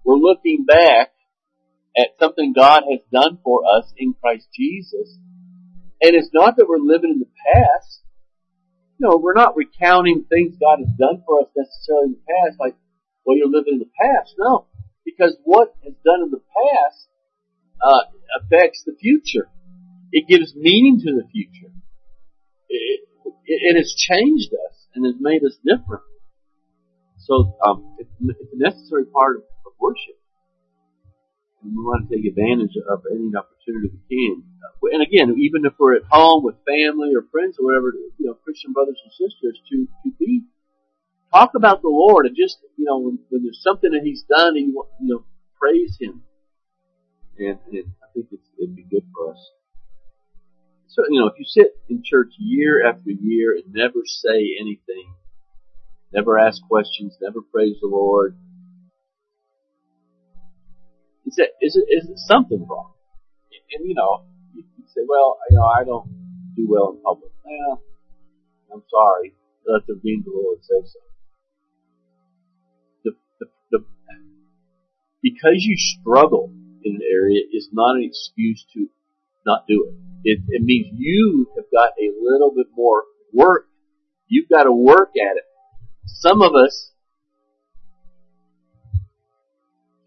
We're 0.03 0.15
looking 0.15 0.65
back 0.65 1.11
at 1.97 2.15
something 2.19 2.53
God 2.55 2.83
has 2.89 3.01
done 3.11 3.39
for 3.43 3.61
us 3.77 3.91
in 3.97 4.15
Christ 4.19 4.47
Jesus. 4.55 5.17
And 6.01 6.15
it's 6.15 6.29
not 6.33 6.55
that 6.57 6.67
we're 6.67 6.77
living 6.77 7.11
in 7.11 7.19
the 7.19 7.31
past. 7.53 8.01
No, 8.99 9.17
we're 9.17 9.33
not 9.33 9.55
recounting 9.55 10.25
things 10.29 10.55
God 10.59 10.79
has 10.79 10.93
done 10.97 11.23
for 11.25 11.41
us 11.41 11.47
necessarily 11.55 12.07
in 12.07 12.11
the 12.13 12.25
past, 12.27 12.59
like, 12.59 12.75
well, 13.25 13.37
you're 13.37 13.47
living 13.47 13.73
in 13.73 13.79
the 13.79 13.91
past. 13.99 14.35
No. 14.37 14.67
Because 15.05 15.35
what 15.43 15.75
is 15.83 15.95
done 16.03 16.23
in 16.23 16.31
the 16.31 16.41
past, 16.41 17.07
uh, 17.81 18.03
affects 18.41 18.83
the 18.85 18.95
future. 18.99 19.49
It 20.11 20.27
gives 20.27 20.55
meaning 20.55 20.99
to 21.03 21.15
the 21.15 21.27
future. 21.31 21.71
It, 22.67 23.01
it, 23.25 23.33
it 23.45 23.77
has 23.77 23.93
changed 23.95 24.53
us 24.53 24.87
and 24.95 25.05
has 25.05 25.15
made 25.19 25.43
us 25.43 25.57
different. 25.63 26.03
So, 27.19 27.57
um, 27.65 27.95
it's, 27.99 28.09
it's 28.19 28.53
a 28.53 28.57
necessary 28.57 29.05
part 29.05 29.37
of 29.37 29.43
worship 29.79 30.19
and 31.61 31.75
we 31.75 31.83
want 31.83 32.07
to 32.07 32.15
take 32.15 32.25
advantage 32.25 32.75
of 32.89 33.03
any 33.11 33.31
opportunity 33.35 33.91
we 33.91 34.01
can. 34.07 34.43
Uh, 34.63 34.95
and 34.95 35.03
again, 35.03 35.35
even 35.37 35.65
if 35.65 35.73
we're 35.77 35.95
at 35.95 36.07
home 36.09 36.43
with 36.43 36.55
family 36.65 37.11
or 37.15 37.23
friends 37.31 37.57
or 37.59 37.65
whatever, 37.65 37.93
you 38.17 38.27
know, 38.27 38.33
Christian 38.33 38.71
brothers 38.71 38.99
and 39.03 39.11
sisters, 39.11 39.59
to 39.69 39.87
to 40.03 40.11
be 40.19 40.43
talk 41.33 41.51
about 41.55 41.81
the 41.81 41.89
Lord 41.89 42.25
and 42.25 42.35
just 42.35 42.57
you 42.77 42.85
know 42.85 42.99
when, 42.99 43.19
when 43.29 43.43
there's 43.43 43.61
something 43.61 43.91
that 43.91 44.03
He's 44.03 44.23
done, 44.23 44.55
and 44.55 44.67
you 44.67 44.73
want 44.73 44.89
you 45.01 45.13
know 45.13 45.23
praise 45.59 45.97
Him, 45.99 46.23
and, 47.37 47.59
and 47.71 47.91
I 48.03 48.07
think 48.13 48.27
it's, 48.31 48.49
it'd 48.57 48.75
be 48.75 48.83
good 48.83 49.05
for 49.13 49.31
us. 49.31 49.51
So 50.87 51.03
you 51.09 51.19
know, 51.19 51.27
if 51.27 51.33
you 51.37 51.45
sit 51.45 51.75
in 51.89 52.03
church 52.03 52.33
year 52.37 52.87
after 52.87 53.11
year 53.11 53.53
and 53.53 53.73
never 53.73 53.99
say 54.05 54.55
anything, 54.59 55.13
never 56.13 56.39
ask 56.39 56.61
questions, 56.67 57.17
never 57.21 57.41
praise 57.41 57.75
the 57.81 57.87
Lord 57.87 58.37
is 61.29 61.37
it, 61.37 61.51
is 61.61 61.75
it, 61.75 61.85
is 61.93 62.09
it 62.09 62.17
something 62.17 62.65
wrong? 62.67 62.93
And, 63.77 63.87
you 63.87 63.93
know, 63.93 64.25
you 64.53 64.63
can 64.75 64.87
say, 64.87 65.01
well, 65.07 65.37
you 65.49 65.57
know, 65.57 65.65
I 65.65 65.83
don't 65.83 66.09
do 66.55 66.65
well 66.67 66.89
in 66.97 67.01
public. 67.03 67.31
Yeah, 67.45 67.75
I'm 68.73 68.83
sorry. 68.89 69.35
Let 69.67 69.85
the 69.85 69.93
redeemed 69.93 70.25
the 70.25 70.31
Lord 70.33 70.57
say 70.61 70.81
so. 70.85 70.99
The, 73.05 73.11
the, 73.39 73.45
the, 73.71 73.85
because 75.21 75.61
you 75.61 75.75
struggle 75.77 76.51
in 76.83 76.95
an 76.95 77.01
area 77.05 77.41
is 77.53 77.69
not 77.71 77.95
an 77.97 78.03
excuse 78.03 78.65
to 78.73 78.87
not 79.45 79.65
do 79.67 79.85
it. 79.87 79.95
It, 80.23 80.39
it 80.49 80.63
means 80.63 80.87
you 80.93 81.47
have 81.55 81.65
got 81.71 81.91
a 82.01 82.09
little 82.19 82.51
bit 82.55 82.67
more 82.75 83.03
work. 83.33 83.67
You've 84.27 84.49
got 84.49 84.63
to 84.63 84.71
work 84.71 85.11
at 85.15 85.37
it. 85.37 85.43
Some 86.05 86.41
of 86.41 86.55
us 86.55 86.91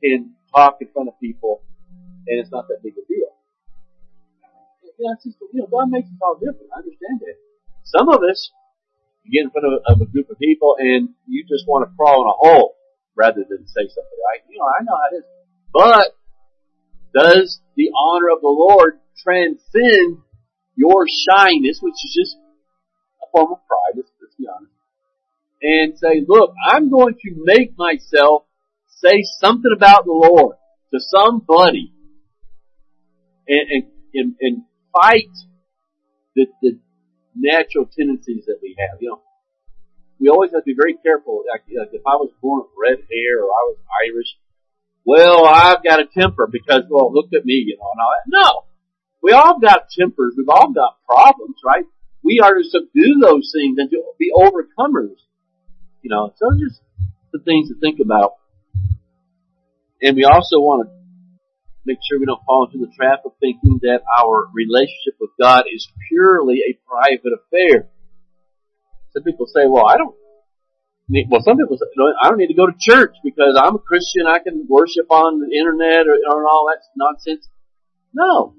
can 0.02 0.34
talk 0.54 0.78
in 0.80 0.88
front 0.92 1.08
of 1.08 1.18
people, 1.20 1.62
and 2.28 2.38
it's 2.38 2.50
not 2.50 2.68
that 2.68 2.82
big 2.82 2.94
a 2.94 3.04
deal. 3.08 3.32
It's 4.98 5.24
just, 5.24 5.36
you 5.52 5.60
know, 5.60 5.66
God 5.66 5.90
makes 5.90 6.06
us 6.06 6.20
all 6.22 6.36
different. 6.36 6.70
I 6.70 6.78
understand 6.78 7.20
that. 7.20 7.36
Some 7.82 8.08
of 8.08 8.22
us, 8.22 8.52
you 9.24 9.34
get 9.34 9.46
in 9.46 9.50
front 9.50 9.66
of, 9.66 9.82
of 9.86 10.00
a 10.00 10.06
group 10.06 10.30
of 10.30 10.38
people 10.38 10.76
and 10.78 11.10
you 11.26 11.44
just 11.48 11.66
want 11.66 11.88
to 11.88 11.90
crawl 11.96 12.22
in 12.22 12.28
a 12.28 12.38
hole 12.38 12.76
rather 13.16 13.42
than 13.48 13.66
say 13.66 13.86
something. 13.88 14.20
I, 14.30 14.42
you 14.48 14.58
know, 14.58 14.66
I 14.66 14.82
know 14.84 14.94
how 14.94 15.08
it 15.10 15.18
is. 15.18 15.26
But 15.72 16.06
does 17.14 17.60
the 17.76 17.90
honor 17.90 18.30
of 18.30 18.40
the 18.40 18.52
Lord 18.52 19.00
transcend 19.18 20.22
your 20.76 21.06
shyness, 21.08 21.78
which 21.82 21.98
is 22.04 22.14
just 22.14 22.36
a 23.22 23.26
form 23.32 23.52
of 23.52 23.58
pride, 23.66 23.96
let's, 23.96 24.10
let's 24.20 24.34
be 24.36 24.46
honest, 24.46 24.72
and 25.62 25.98
say, 25.98 26.24
look, 26.26 26.54
I'm 26.66 26.90
going 26.90 27.14
to 27.14 27.30
make 27.44 27.76
myself 27.76 28.44
say 29.02 29.22
something 29.40 29.72
about 29.74 30.04
the 30.04 30.12
Lord 30.12 30.56
to 30.92 31.00
somebody 31.00 31.92
and, 33.48 33.84
and, 34.14 34.34
and 34.40 34.62
fight 34.92 35.32
the, 36.36 36.46
the 36.62 36.78
natural 37.34 37.86
tendencies 37.86 38.44
that 38.46 38.58
we 38.62 38.76
have. 38.78 39.00
You 39.00 39.10
know, 39.10 39.22
we 40.20 40.28
always 40.28 40.52
have 40.52 40.62
to 40.62 40.66
be 40.66 40.76
very 40.78 40.94
careful. 41.02 41.44
Like, 41.50 41.62
like 41.76 41.90
if 41.92 42.02
I 42.06 42.16
was 42.16 42.30
born 42.40 42.62
with 42.62 42.70
red 42.78 43.04
hair 43.10 43.42
or 43.42 43.50
I 43.50 43.62
was 43.66 43.76
Irish, 44.06 44.36
well, 45.04 45.46
I've 45.46 45.82
got 45.82 45.98
a 45.98 46.06
temper 46.06 46.48
because, 46.50 46.84
well, 46.88 47.12
look 47.12 47.34
at 47.34 47.44
me, 47.44 47.54
you 47.66 47.76
know, 47.76 47.88
and 47.92 48.00
all 48.00 48.12
that. 48.14 48.30
No. 48.30 48.72
We 49.22 49.32
all 49.32 49.58
got 49.58 49.90
tempers. 49.90 50.34
We've 50.36 50.48
all 50.48 50.72
got 50.72 50.98
problems, 51.06 51.56
right? 51.64 51.84
We 52.22 52.40
are 52.40 52.54
to 52.54 52.62
subdue 52.62 53.18
those 53.20 53.52
things 53.54 53.78
and 53.78 53.90
to 53.90 54.02
be 54.18 54.30
overcomers. 54.36 55.18
You 56.02 56.10
know, 56.10 56.32
so 56.36 56.50
just 56.58 56.80
the 57.32 57.40
things 57.40 57.68
to 57.68 57.74
think 57.80 57.98
about. 58.00 58.34
And 60.02 60.16
we 60.16 60.24
also 60.24 60.58
want 60.58 60.82
to 60.82 60.90
make 61.86 61.98
sure 62.02 62.18
we 62.18 62.26
don't 62.26 62.42
fall 62.44 62.66
into 62.66 62.84
the 62.84 62.90
trap 62.98 63.22
of 63.24 63.32
thinking 63.38 63.78
that 63.82 64.02
our 64.18 64.50
relationship 64.52 65.14
with 65.20 65.30
God 65.40 65.64
is 65.72 65.86
purely 66.10 66.58
a 66.66 66.78
private 66.82 67.38
affair. 67.38 67.88
Some 69.14 69.22
people 69.22 69.46
say, 69.46 69.66
well, 69.66 69.86
I 69.86 69.96
don't 69.96 70.14
need, 71.08 71.26
well, 71.30 71.42
some 71.42 71.56
people 71.56 71.78
say, 71.78 71.86
I 72.22 72.28
don't 72.28 72.38
need 72.38 72.50
to 72.50 72.58
go 72.58 72.66
to 72.66 72.74
church 72.78 73.14
because 73.22 73.54
I'm 73.54 73.76
a 73.76 73.78
Christian, 73.78 74.26
I 74.26 74.38
can 74.38 74.66
worship 74.68 75.06
on 75.10 75.38
the 75.38 75.56
internet 75.56 76.10
or, 76.10 76.18
or 76.18 76.46
all 76.50 76.66
that 76.66 76.82
nonsense. 76.96 77.46
No. 78.12 78.54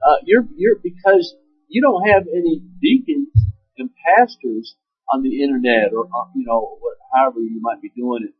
Uh, 0.00 0.16
you're, 0.24 0.48
you're, 0.56 0.76
because 0.82 1.34
you 1.68 1.82
don't 1.82 2.08
have 2.08 2.24
any 2.24 2.62
deacons 2.80 3.28
and 3.76 3.90
pastors 4.16 4.76
on 5.12 5.22
the 5.22 5.42
internet 5.42 5.92
or, 5.92 6.08
or 6.08 6.30
you 6.34 6.46
know, 6.46 6.78
however 7.14 7.40
you 7.40 7.60
might 7.60 7.82
be 7.82 7.92
doing 7.94 8.24
it 8.24 8.34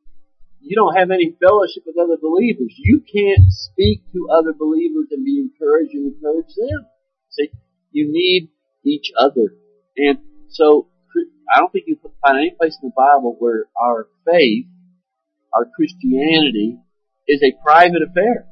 you 0.61 0.77
don't 0.77 0.96
have 0.96 1.11
any 1.11 1.37
fellowship 1.40 1.85
with 1.87 1.96
other 1.96 2.16
believers. 2.20 2.75
You 2.77 3.01
can't 3.01 3.51
speak 3.51 4.03
to 4.12 4.29
other 4.31 4.53
believers 4.53 5.09
and 5.11 5.25
be 5.25 5.40
encouraged 5.40 5.94
and 5.94 6.14
encourage 6.14 6.55
them. 6.57 6.87
See, 7.31 7.51
you 7.92 8.12
need 8.12 8.51
each 8.85 9.12
other. 9.18 9.55
And 9.96 10.18
so, 10.49 10.88
I 11.53 11.59
don't 11.59 11.73
think 11.73 11.85
you 11.88 11.96
can 11.96 12.12
find 12.23 12.38
any 12.38 12.55
place 12.59 12.79
in 12.83 12.90
the 12.90 12.94
Bible 12.96 13.37
where 13.38 13.66
our 13.81 14.07
faith 14.25 14.66
our 15.55 15.66
Christianity 15.66 16.79
is 17.27 17.42
a 17.42 17.53
private 17.62 18.03
affair. 18.09 18.46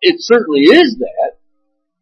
It 0.00 0.16
certainly 0.20 0.62
is 0.62 0.96
that, 0.98 1.36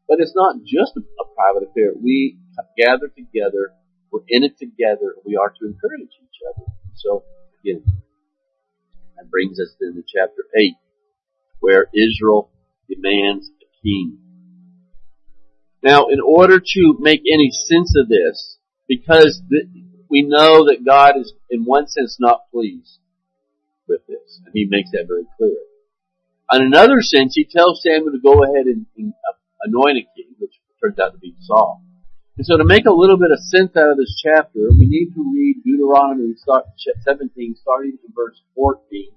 but 0.06 0.18
it's 0.20 0.34
not 0.34 0.56
just 0.62 0.96
a, 0.96 1.00
a 1.00 1.26
private 1.34 1.68
affair. 1.68 1.92
We 2.00 2.38
gather 2.76 3.08
together, 3.08 3.74
we're 4.12 4.26
in 4.28 4.44
it 4.44 4.58
together, 4.58 5.14
we 5.26 5.36
are 5.36 5.50
to 5.50 5.66
encourage 5.66 6.14
each 6.22 6.38
other. 6.46 6.66
So, 6.94 7.24
again, 7.60 7.82
that 9.18 9.30
brings 9.30 9.58
us 9.58 9.74
into 9.80 10.02
chapter 10.06 10.44
8, 10.56 10.74
where 11.60 11.86
Israel 11.94 12.50
demands 12.88 13.50
a 13.60 13.66
king. 13.82 14.18
Now, 15.82 16.06
in 16.06 16.20
order 16.20 16.58
to 16.60 16.96
make 16.98 17.20
any 17.20 17.50
sense 17.50 17.94
of 17.96 18.08
this, 18.08 18.58
because 18.88 19.42
we 20.08 20.22
know 20.22 20.66
that 20.66 20.84
God 20.86 21.16
is, 21.18 21.32
in 21.50 21.64
one 21.64 21.86
sense, 21.88 22.16
not 22.18 22.50
pleased 22.52 22.98
with 23.88 24.00
this, 24.06 24.40
and 24.44 24.52
He 24.54 24.66
makes 24.68 24.90
that 24.92 25.06
very 25.06 25.26
clear. 25.36 25.56
In 26.52 26.62
another 26.62 27.00
sense, 27.00 27.34
He 27.34 27.44
tells 27.44 27.82
Samuel 27.82 28.12
to 28.12 28.20
go 28.20 28.44
ahead 28.44 28.66
and, 28.66 28.86
and 28.96 29.12
uh, 29.12 29.36
anoint 29.64 29.98
a 29.98 30.06
king, 30.16 30.34
which 30.38 30.54
turns 30.82 30.98
out 30.98 31.12
to 31.12 31.18
be 31.18 31.34
Saul. 31.40 31.82
And 32.38 32.46
so 32.46 32.56
to 32.56 32.62
make 32.62 32.86
a 32.86 32.94
little 32.94 33.18
bit 33.18 33.34
of 33.34 33.42
sense 33.50 33.74
out 33.74 33.90
of 33.90 33.98
this 33.98 34.14
chapter, 34.14 34.70
we 34.70 34.86
need 34.86 35.10
to 35.18 35.26
read 35.26 35.58
Deuteronomy 35.66 36.38
17, 36.38 37.58
starting 37.58 37.98
in 37.98 38.14
verse 38.14 38.40
14. 38.54 39.10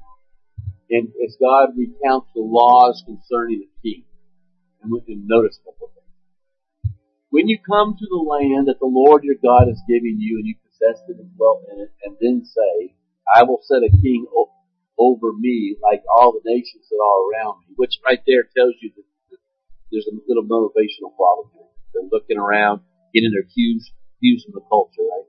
And 0.90 1.08
as 1.22 1.38
God 1.38 1.78
recounts 1.78 2.34
the 2.34 2.42
laws 2.42 3.04
concerning 3.06 3.62
the 3.62 3.70
king. 3.86 4.06
And 4.82 4.92
we 4.92 5.02
can 5.02 5.28
notice 5.30 5.62
a 5.62 5.70
couple 5.70 5.94
things. 5.94 6.98
When 7.30 7.48
you 7.48 7.62
come 7.62 7.94
to 7.94 8.08
the 8.10 8.26
land 8.26 8.68
that 8.68 8.82
the 8.82 8.90
Lord 8.90 9.24
your 9.24 9.38
God 9.38 9.70
is 9.70 9.80
giving 9.88 10.18
you 10.18 10.42
and 10.42 10.48
you 10.50 10.56
possess 10.66 11.06
it 11.08 11.22
and 11.22 11.30
dwell 11.38 11.62
in 11.72 11.80
it, 11.80 11.94
and 12.02 12.18
then 12.20 12.42
say, 12.44 12.98
I 13.30 13.44
will 13.44 13.62
set 13.62 13.86
a 13.86 13.94
king 14.02 14.26
over 14.98 15.32
me 15.32 15.78
like 15.78 16.02
all 16.10 16.34
the 16.34 16.42
nations 16.44 16.90
that 16.90 16.98
are 16.98 17.22
around 17.30 17.62
me, 17.62 17.78
which 17.78 18.02
right 18.04 18.20
there 18.26 18.50
tells 18.50 18.74
you 18.82 18.90
that 18.98 19.06
there's 19.92 20.10
a 20.10 20.18
little 20.26 20.50
motivational 20.50 21.14
problem 21.16 21.54
here. 21.54 21.70
They're 21.94 22.10
looking 22.12 22.40
around, 22.40 22.82
getting 23.14 23.32
their 23.32 23.48
cues, 23.48 23.92
cues 24.20 24.44
from 24.46 24.54
the 24.56 24.66
culture, 24.68 25.04
right? 25.04 25.28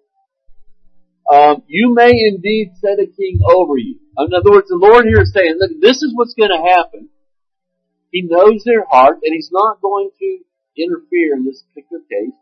Um, 1.33 1.63
you 1.67 1.95
may 1.95 2.11
indeed 2.11 2.73
set 2.81 2.99
a 2.99 3.07
king 3.07 3.41
over 3.43 3.79
you. 3.79 3.99
In 4.19 4.35
other 4.35 4.51
words, 4.51 4.69
the 4.69 4.77
Lord 4.77 5.07
here 5.07 5.23
is 5.23 5.33
saying, 5.33 5.57
look, 5.59 5.71
this 5.81 6.03
is 6.03 6.13
what's 6.15 6.35
going 6.35 6.51
to 6.51 6.61
happen. 6.61 7.09
He 8.11 8.23
knows 8.29 8.63
their 8.65 8.85
heart, 8.85 9.21
and 9.23 9.33
He's 9.33 9.51
not 9.53 9.81
going 9.81 10.11
to 10.19 10.39
interfere 10.77 11.35
in 11.35 11.45
this 11.45 11.65
particular 11.73 12.03
case. 12.11 12.37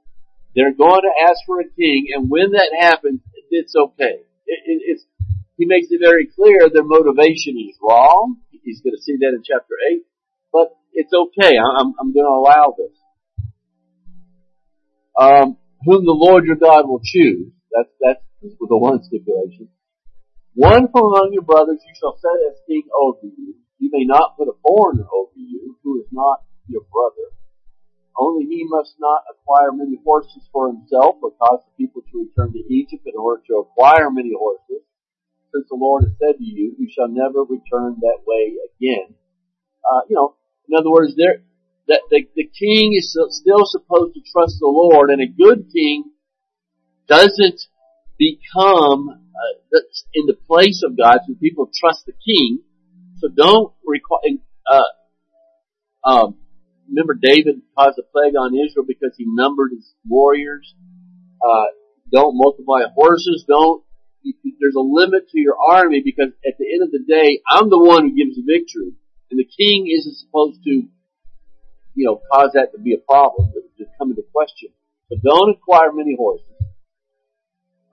They're 0.54 0.74
going 0.74 1.02
to 1.02 1.14
ask 1.30 1.38
for 1.46 1.60
a 1.60 1.68
king, 1.68 2.10
and 2.14 2.28
when 2.28 2.52
that 2.52 2.74
happens, 2.78 3.20
it's 3.50 3.74
okay. 3.76 4.26
It, 4.46 4.58
it, 4.66 4.82
it's, 4.86 5.04
he 5.56 5.66
makes 5.66 5.86
it 5.90 6.00
very 6.02 6.26
clear 6.26 6.68
their 6.68 6.82
motivation 6.82 7.54
is 7.54 7.78
wrong. 7.82 8.38
He's 8.50 8.80
going 8.80 8.96
to 8.96 9.02
see 9.02 9.16
that 9.20 9.34
in 9.36 9.42
chapter 9.46 9.74
8. 9.92 10.02
But 10.52 10.74
it's 10.92 11.12
okay. 11.12 11.54
I'm, 11.56 11.94
I'm 12.00 12.12
going 12.12 12.26
to 12.26 12.34
allow 12.34 12.74
this. 12.76 12.96
Um, 15.20 15.58
whom 15.84 16.04
the 16.04 16.16
Lord 16.16 16.46
your 16.46 16.56
God 16.56 16.88
will 16.88 17.02
choose. 17.04 17.52
That's, 17.70 17.92
that's 18.00 18.24
the 18.40 18.76
one 18.76 19.02
stipulation. 19.04 19.68
One 20.54 20.88
from 20.90 21.12
among 21.12 21.30
your 21.32 21.44
brothers 21.44 21.78
you 21.84 21.94
shall 22.00 22.16
set 22.16 22.40
as 22.50 22.58
king 22.66 22.88
over 22.96 23.20
you. 23.22 23.54
You 23.78 23.90
may 23.92 24.04
not 24.04 24.36
put 24.36 24.48
a 24.48 24.56
foreigner 24.64 25.04
over 25.12 25.36
you 25.36 25.76
who 25.84 26.00
is 26.00 26.06
not 26.10 26.40
your 26.68 26.82
brother. 26.90 27.36
Only 28.18 28.44
he 28.46 28.64
must 28.68 28.94
not 28.98 29.22
acquire 29.30 29.72
many 29.72 29.98
horses 30.04 30.42
for 30.52 30.68
himself 30.68 31.16
or 31.22 31.30
cause 31.36 31.60
the 31.64 31.72
people 31.76 32.02
to 32.02 32.26
return 32.26 32.52
to 32.52 32.72
Egypt 32.72 33.04
in 33.06 33.14
order 33.16 33.42
to 33.48 33.64
acquire 33.64 34.10
many 34.10 34.32
horses. 34.36 34.84
Since 35.54 35.66
the 35.68 35.76
Lord 35.76 36.04
has 36.04 36.12
said 36.18 36.38
to 36.38 36.44
you, 36.44 36.74
you 36.78 36.88
shall 36.92 37.08
never 37.08 37.44
return 37.44 37.96
that 38.00 38.20
way 38.26 38.56
again. 38.74 39.14
Uh, 39.84 40.02
you 40.08 40.16
know, 40.16 40.36
in 40.68 40.76
other 40.76 40.90
words, 40.90 41.14
there, 41.16 41.42
that 41.90 42.02
the, 42.08 42.22
the 42.36 42.46
king 42.46 42.94
is 42.94 43.10
still 43.10 43.66
supposed 43.66 44.14
to 44.14 44.20
trust 44.30 44.58
the 44.60 44.70
Lord, 44.70 45.10
and 45.10 45.20
a 45.20 45.26
good 45.26 45.66
king 45.74 46.04
doesn't 47.08 47.60
become 48.16 49.08
uh, 49.10 49.78
in 50.14 50.26
the 50.26 50.38
place 50.46 50.82
of 50.86 50.96
God. 50.96 51.18
So 51.26 51.34
people 51.34 51.68
trust 51.74 52.06
the 52.06 52.12
king. 52.12 52.60
So 53.18 53.28
don't 53.28 53.74
require. 53.84 54.38
Uh, 54.70 56.08
um, 56.08 56.36
remember, 56.88 57.18
David 57.20 57.62
caused 57.76 57.98
a 57.98 58.06
plague 58.12 58.38
on 58.38 58.54
Israel 58.54 58.86
because 58.86 59.14
he 59.18 59.24
numbered 59.26 59.72
his 59.72 59.92
warriors. 60.06 60.72
Uh, 61.42 61.74
don't 62.12 62.38
multiply 62.38 62.82
horses. 62.94 63.44
Don't. 63.48 63.82
There's 64.60 64.76
a 64.76 64.80
limit 64.80 65.28
to 65.30 65.40
your 65.40 65.56
army 65.58 66.02
because 66.04 66.30
at 66.46 66.54
the 66.58 66.70
end 66.72 66.84
of 66.84 66.92
the 66.92 67.02
day, 67.02 67.40
I'm 67.50 67.68
the 67.68 67.82
one 67.82 68.04
who 68.04 68.14
gives 68.14 68.36
the 68.36 68.46
victory, 68.46 68.92
and 69.30 69.40
the 69.40 69.48
king 69.48 69.88
isn't 69.90 70.18
supposed 70.18 70.62
to 70.64 70.86
you 71.94 72.06
know, 72.06 72.20
cause 72.32 72.50
that 72.54 72.72
to 72.72 72.78
be 72.78 72.94
a 72.94 72.98
problem, 72.98 73.52
to 73.78 73.84
come 73.98 74.10
into 74.10 74.22
question. 74.32 74.70
But 75.08 75.22
don't 75.22 75.56
acquire 75.56 75.92
many 75.92 76.16
horses. 76.16 76.46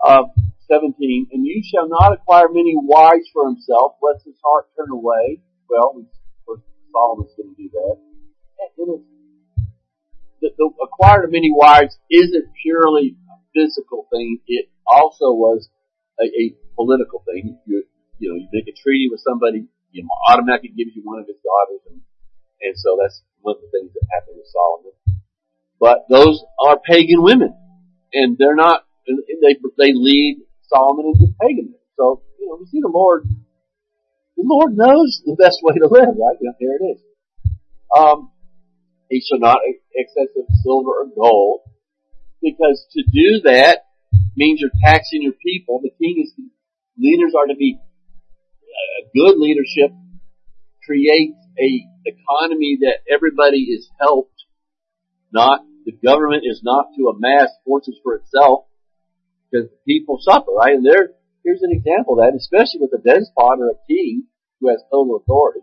Uh, 0.03 0.23
17, 0.69 1.27
and 1.31 1.45
you 1.45 1.63
shall 1.63 1.87
not 1.87 2.13
acquire 2.13 2.49
many 2.49 2.73
wives 2.75 3.27
for 3.33 3.47
himself, 3.47 3.95
lest 4.01 4.25
his 4.25 4.35
heart 4.43 4.67
turn 4.75 4.91
away. 4.91 5.41
Well, 5.69 6.03
course, 6.45 6.61
Solomon's 6.91 7.33
going 7.35 7.55
to 7.55 7.61
do 7.61 7.69
that. 7.71 7.95
And 8.77 9.03
the, 10.41 10.49
the 10.57 10.69
acquire 10.83 11.27
many 11.27 11.51
wives 11.51 11.97
isn't 12.11 12.45
purely 12.61 13.15
a 13.31 13.35
physical 13.55 14.07
thing. 14.11 14.39
It 14.47 14.69
also 14.85 15.31
was 15.33 15.69
a, 16.19 16.25
a 16.25 16.55
political 16.75 17.23
thing. 17.25 17.59
You, 17.65 17.83
you 18.19 18.29
know, 18.29 18.35
you 18.35 18.47
make 18.51 18.67
a 18.67 18.75
treaty 18.75 19.07
with 19.09 19.21
somebody, 19.21 19.67
you 19.91 20.07
automatically 20.29 20.73
gives 20.75 20.95
you 20.95 21.01
one 21.03 21.19
of 21.19 21.27
his 21.27 21.37
daughters, 21.41 21.81
and 21.89 22.01
and 22.61 22.73
so 22.77 22.97
that's 23.01 23.21
one 23.41 23.55
of 23.55 23.61
the 23.61 23.69
things 23.71 23.93
that 23.93 24.05
happened 24.13 24.37
with 24.37 24.49
Solomon. 24.49 24.93
But 25.79 26.05
those 26.09 26.43
are 26.59 26.79
pagan 26.79 27.21
women, 27.21 27.53
and 28.13 28.37
they're 28.37 28.55
not. 28.55 28.85
They 29.05 29.55
they 29.77 29.93
lead 29.93 30.41
Solomon 30.67 31.13
into 31.13 31.33
paganism. 31.39 31.79
So 31.97 32.21
you 32.39 32.47
know, 32.49 32.57
we 32.59 32.65
see 32.67 32.81
the 32.81 32.91
Lord. 32.93 33.23
The 34.37 34.43
Lord 34.45 34.75
knows 34.75 35.21
the 35.25 35.35
best 35.35 35.59
way 35.63 35.73
to 35.73 35.87
live, 35.87 36.13
right? 36.17 36.37
You 36.41 36.53
here 36.59 36.77
it 36.79 36.85
is. 36.93 37.01
Um, 37.95 38.31
he 39.09 39.21
shall 39.21 39.39
not 39.39 39.57
excess 39.95 40.29
of 40.37 40.45
silver 40.63 40.91
or 40.91 41.07
gold, 41.15 41.61
because 42.41 42.85
to 42.93 43.03
do 43.03 43.41
that 43.45 43.85
means 44.35 44.59
you're 44.61 44.69
taxing 44.83 45.21
your 45.21 45.33
people. 45.43 45.79
The 45.81 45.91
king 45.97 46.23
is 46.23 46.33
leaders 46.97 47.33
are 47.37 47.47
to 47.47 47.55
be 47.55 47.77
uh, 47.79 49.07
good 49.13 49.37
leadership 49.37 49.91
creates 50.85 51.35
a 51.59 51.85
economy 52.05 52.79
that 52.81 53.03
everybody 53.11 53.73
is 53.73 53.89
helped, 53.99 54.45
not, 55.31 55.61
the 55.85 55.91
government 55.91 56.43
is 56.45 56.61
not 56.63 56.87
to 56.95 57.07
amass 57.07 57.49
forces 57.65 57.97
for 58.03 58.15
itself, 58.15 58.65
because 59.49 59.69
people 59.85 60.19
suffer, 60.21 60.51
right? 60.51 60.75
And 60.75 60.85
there, 60.85 61.11
here's 61.43 61.61
an 61.61 61.71
example 61.71 62.19
of 62.19 62.25
that, 62.25 62.37
especially 62.37 62.81
with 62.81 62.93
a 62.93 63.01
despot 63.03 63.59
or 63.59 63.71
a 63.71 63.81
king 63.87 64.23
who 64.59 64.69
has 64.69 64.81
total 64.91 65.17
authority. 65.17 65.61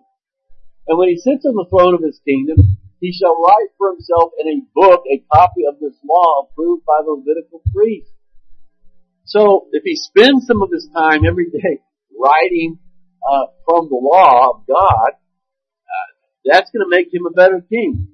And 0.86 0.98
when 0.98 1.08
he 1.08 1.16
sits 1.16 1.44
on 1.46 1.54
the 1.56 1.66
throne 1.70 1.94
of 1.94 2.02
his 2.02 2.20
kingdom, 2.24 2.56
he 3.00 3.12
shall 3.12 3.36
write 3.36 3.72
for 3.76 3.92
himself 3.92 4.32
in 4.40 4.48
a 4.48 4.64
book 4.74 5.04
a 5.10 5.24
copy 5.32 5.62
of 5.68 5.80
this 5.80 5.96
law 6.08 6.48
approved 6.48 6.84
by 6.84 7.00
the 7.04 7.12
Levitical 7.12 7.62
priests. 7.74 8.12
So 9.24 9.68
if 9.72 9.82
he 9.84 9.96
spends 9.96 10.46
some 10.46 10.62
of 10.62 10.70
his 10.70 10.88
time 10.94 11.24
every 11.26 11.50
day 11.50 11.80
writing 12.18 12.78
uh, 13.24 13.46
from 13.64 13.88
the 13.88 14.00
law 14.00 14.50
of 14.52 14.66
God, 14.66 15.16
that's 16.44 16.70
going 16.70 16.84
to 16.84 16.90
make 16.90 17.12
him 17.12 17.26
a 17.26 17.32
better 17.32 17.64
king. 17.68 18.08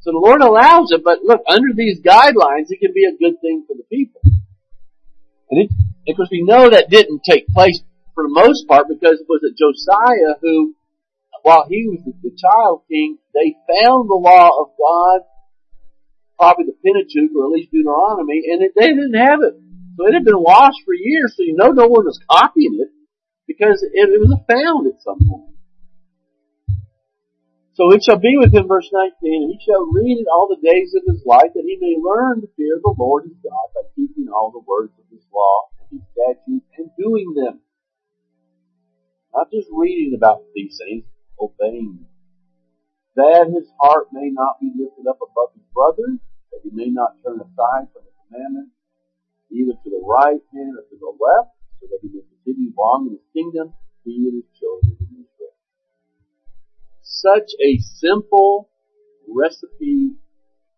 So 0.00 0.12
the 0.12 0.22
Lord 0.22 0.40
allows 0.40 0.92
it, 0.92 1.02
but 1.02 1.22
look, 1.22 1.42
under 1.48 1.74
these 1.74 2.00
guidelines, 2.00 2.70
it 2.70 2.78
can 2.78 2.94
be 2.94 3.04
a 3.04 3.18
good 3.18 3.40
thing 3.40 3.66
for 3.66 3.74
the 3.74 3.82
people. 3.90 4.20
And 5.50 5.66
it, 5.66 5.70
of 6.08 6.16
course, 6.16 6.28
we 6.30 6.46
know 6.46 6.70
that 6.70 6.90
didn't 6.90 7.22
take 7.24 7.48
place 7.48 7.82
for 8.14 8.22
the 8.22 8.32
most 8.32 8.68
part 8.68 8.86
because 8.88 9.18
it 9.18 9.26
was 9.28 9.42
it 9.42 9.58
Josiah 9.58 10.38
who, 10.40 10.74
while 11.42 11.66
he 11.68 11.86
was 11.86 12.00
the 12.06 12.30
child 12.38 12.82
king, 12.88 13.18
they 13.34 13.58
found 13.66 14.08
the 14.08 14.14
law 14.14 14.46
of 14.62 14.70
God, 14.78 15.26
probably 16.38 16.66
the 16.70 16.78
Pentateuch 16.86 17.34
or 17.34 17.46
at 17.46 17.52
least 17.52 17.72
Deuteronomy, 17.72 18.46
and 18.46 18.62
it, 18.62 18.72
they 18.78 18.88
didn't 18.94 19.18
have 19.18 19.42
it. 19.42 19.54
So 19.98 20.06
it 20.06 20.14
had 20.14 20.24
been 20.24 20.38
lost 20.38 20.78
for 20.84 20.94
years, 20.94 21.34
so 21.36 21.42
you 21.42 21.56
know 21.56 21.72
no 21.72 21.88
one 21.88 22.04
was 22.04 22.20
copying 22.30 22.78
it 22.78 22.94
because 23.46 23.82
it, 23.82 24.06
it 24.06 24.20
was 24.20 24.38
found 24.46 24.86
at 24.86 25.02
some 25.02 25.18
point. 25.18 25.55
So 27.76 27.92
it 27.92 28.00
shall 28.00 28.16
be 28.16 28.40
with 28.40 28.56
him, 28.56 28.72
verse 28.72 28.88
19, 28.88 29.20
and 29.20 29.52
he 29.52 29.60
shall 29.60 29.84
read 29.92 30.16
it 30.16 30.32
all 30.32 30.48
the 30.48 30.64
days 30.64 30.96
of 30.96 31.04
his 31.04 31.20
life, 31.28 31.52
that 31.52 31.68
he 31.68 31.76
may 31.76 32.00
learn 32.00 32.40
to 32.40 32.48
fear 32.56 32.80
the 32.80 32.96
Lord 32.96 33.28
his 33.28 33.36
God 33.44 33.68
by 33.76 33.84
keeping 33.92 34.32
all 34.32 34.48
the 34.48 34.64
words 34.64 34.96
of 34.96 35.04
his 35.12 35.20
law 35.28 35.68
and 35.84 36.00
his 36.00 36.08
statutes 36.16 36.72
and 36.80 36.88
doing 36.96 37.36
them. 37.36 37.60
Not 39.36 39.52
just 39.52 39.68
reading 39.68 40.16
about 40.16 40.40
these 40.56 40.80
things, 40.80 41.04
obeying 41.36 42.00
them. 42.00 42.08
That 43.20 43.52
his 43.52 43.68
heart 43.76 44.08
may 44.08 44.32
not 44.32 44.56
be 44.56 44.72
lifted 44.72 45.04
up 45.04 45.20
above 45.20 45.52
his 45.52 45.68
brothers, 45.76 46.16
that 46.56 46.64
he 46.64 46.72
may 46.72 46.88
not 46.88 47.20
turn 47.20 47.44
aside 47.44 47.92
from 47.92 48.08
the 48.08 48.14
commandment, 48.24 48.72
either 49.52 49.76
to 49.76 49.88
the 49.92 50.00
right 50.00 50.40
hand 50.56 50.80
or 50.80 50.84
to 50.88 50.96
the 50.96 51.12
left, 51.12 51.52
so 51.76 51.92
that 51.92 52.00
he 52.00 52.08
may 52.08 52.24
continue 52.24 52.72
long 52.72 53.12
in 53.12 53.20
his 53.20 53.28
kingdom, 53.36 53.76
he 54.00 54.32
and 54.32 54.40
his 54.40 54.48
children 54.56 55.05
such 57.20 57.50
a 57.62 57.78
simple 57.78 58.68
recipe 59.28 60.12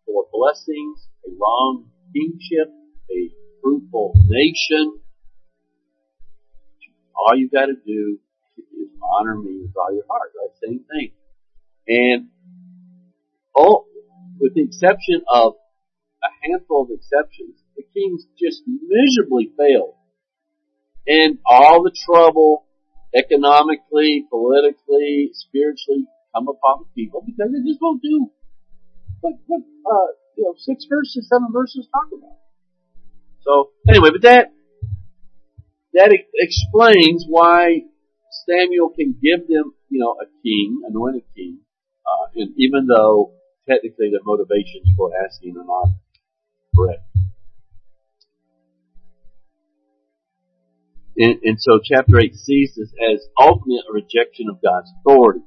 for 0.05 0.25
blessings, 0.31 1.07
a 1.25 1.29
long 1.37 1.85
kingship, 2.13 2.71
a 3.11 3.29
fruitful 3.61 4.13
nation. 4.27 4.99
All 7.15 7.35
you 7.35 7.49
gotta 7.49 7.73
do 7.85 8.19
is 8.57 8.89
honor 9.19 9.35
me 9.35 9.61
with 9.61 9.75
all 9.75 9.93
your 9.93 10.05
heart, 10.09 10.31
right? 10.37 10.55
Same 10.63 10.85
thing. 10.89 11.11
And, 11.87 12.29
oh, 13.55 13.85
with 14.39 14.53
the 14.53 14.63
exception 14.63 15.21
of 15.31 15.53
a 16.23 16.27
handful 16.47 16.83
of 16.83 16.89
exceptions, 16.91 17.61
the 17.75 17.83
kings 17.93 18.25
just 18.39 18.63
miserably 18.65 19.51
failed. 19.57 19.95
And 21.07 21.39
all 21.45 21.83
the 21.83 21.91
trouble, 22.05 22.65
economically, 23.13 24.25
politically, 24.29 25.31
spiritually, 25.33 26.05
come 26.33 26.47
upon 26.47 26.85
the 26.85 26.89
people 26.95 27.23
because 27.25 27.51
they 27.51 27.61
just 27.69 27.81
won't 27.81 28.01
do 28.01 28.29
what, 29.21 29.33
what, 29.47 29.61
uh, 29.61 30.11
you 30.37 30.43
know, 30.43 30.55
six 30.57 30.85
verses, 30.89 31.27
seven 31.27 31.49
verses 31.51 31.87
talk 31.91 32.07
about. 32.13 32.37
So, 33.41 33.71
anyway, 33.87 34.09
but 34.11 34.21
that, 34.23 34.51
that 35.93 36.17
explains 36.35 37.25
why 37.27 37.81
Samuel 38.47 38.89
can 38.89 39.15
give 39.21 39.47
them, 39.47 39.73
you 39.89 39.99
know, 39.99 40.15
a 40.21 40.25
king, 40.43 40.81
anoint 40.87 41.17
a 41.17 41.25
king, 41.35 41.59
uh, 42.05 42.27
and 42.35 42.53
even 42.57 42.87
though 42.87 43.33
technically 43.67 44.11
the 44.11 44.19
motivations 44.23 44.89
for 44.97 45.11
asking 45.25 45.55
are 45.57 45.65
not 45.65 45.89
correct. 46.75 47.03
And, 51.17 51.39
and 51.43 51.57
so 51.59 51.79
chapter 51.83 52.17
8 52.17 52.33
sees 52.35 52.75
this 52.77 52.93
as 53.11 53.27
ultimate 53.37 53.83
rejection 53.91 54.47
of 54.49 54.61
God's 54.61 54.89
authority. 55.01 55.41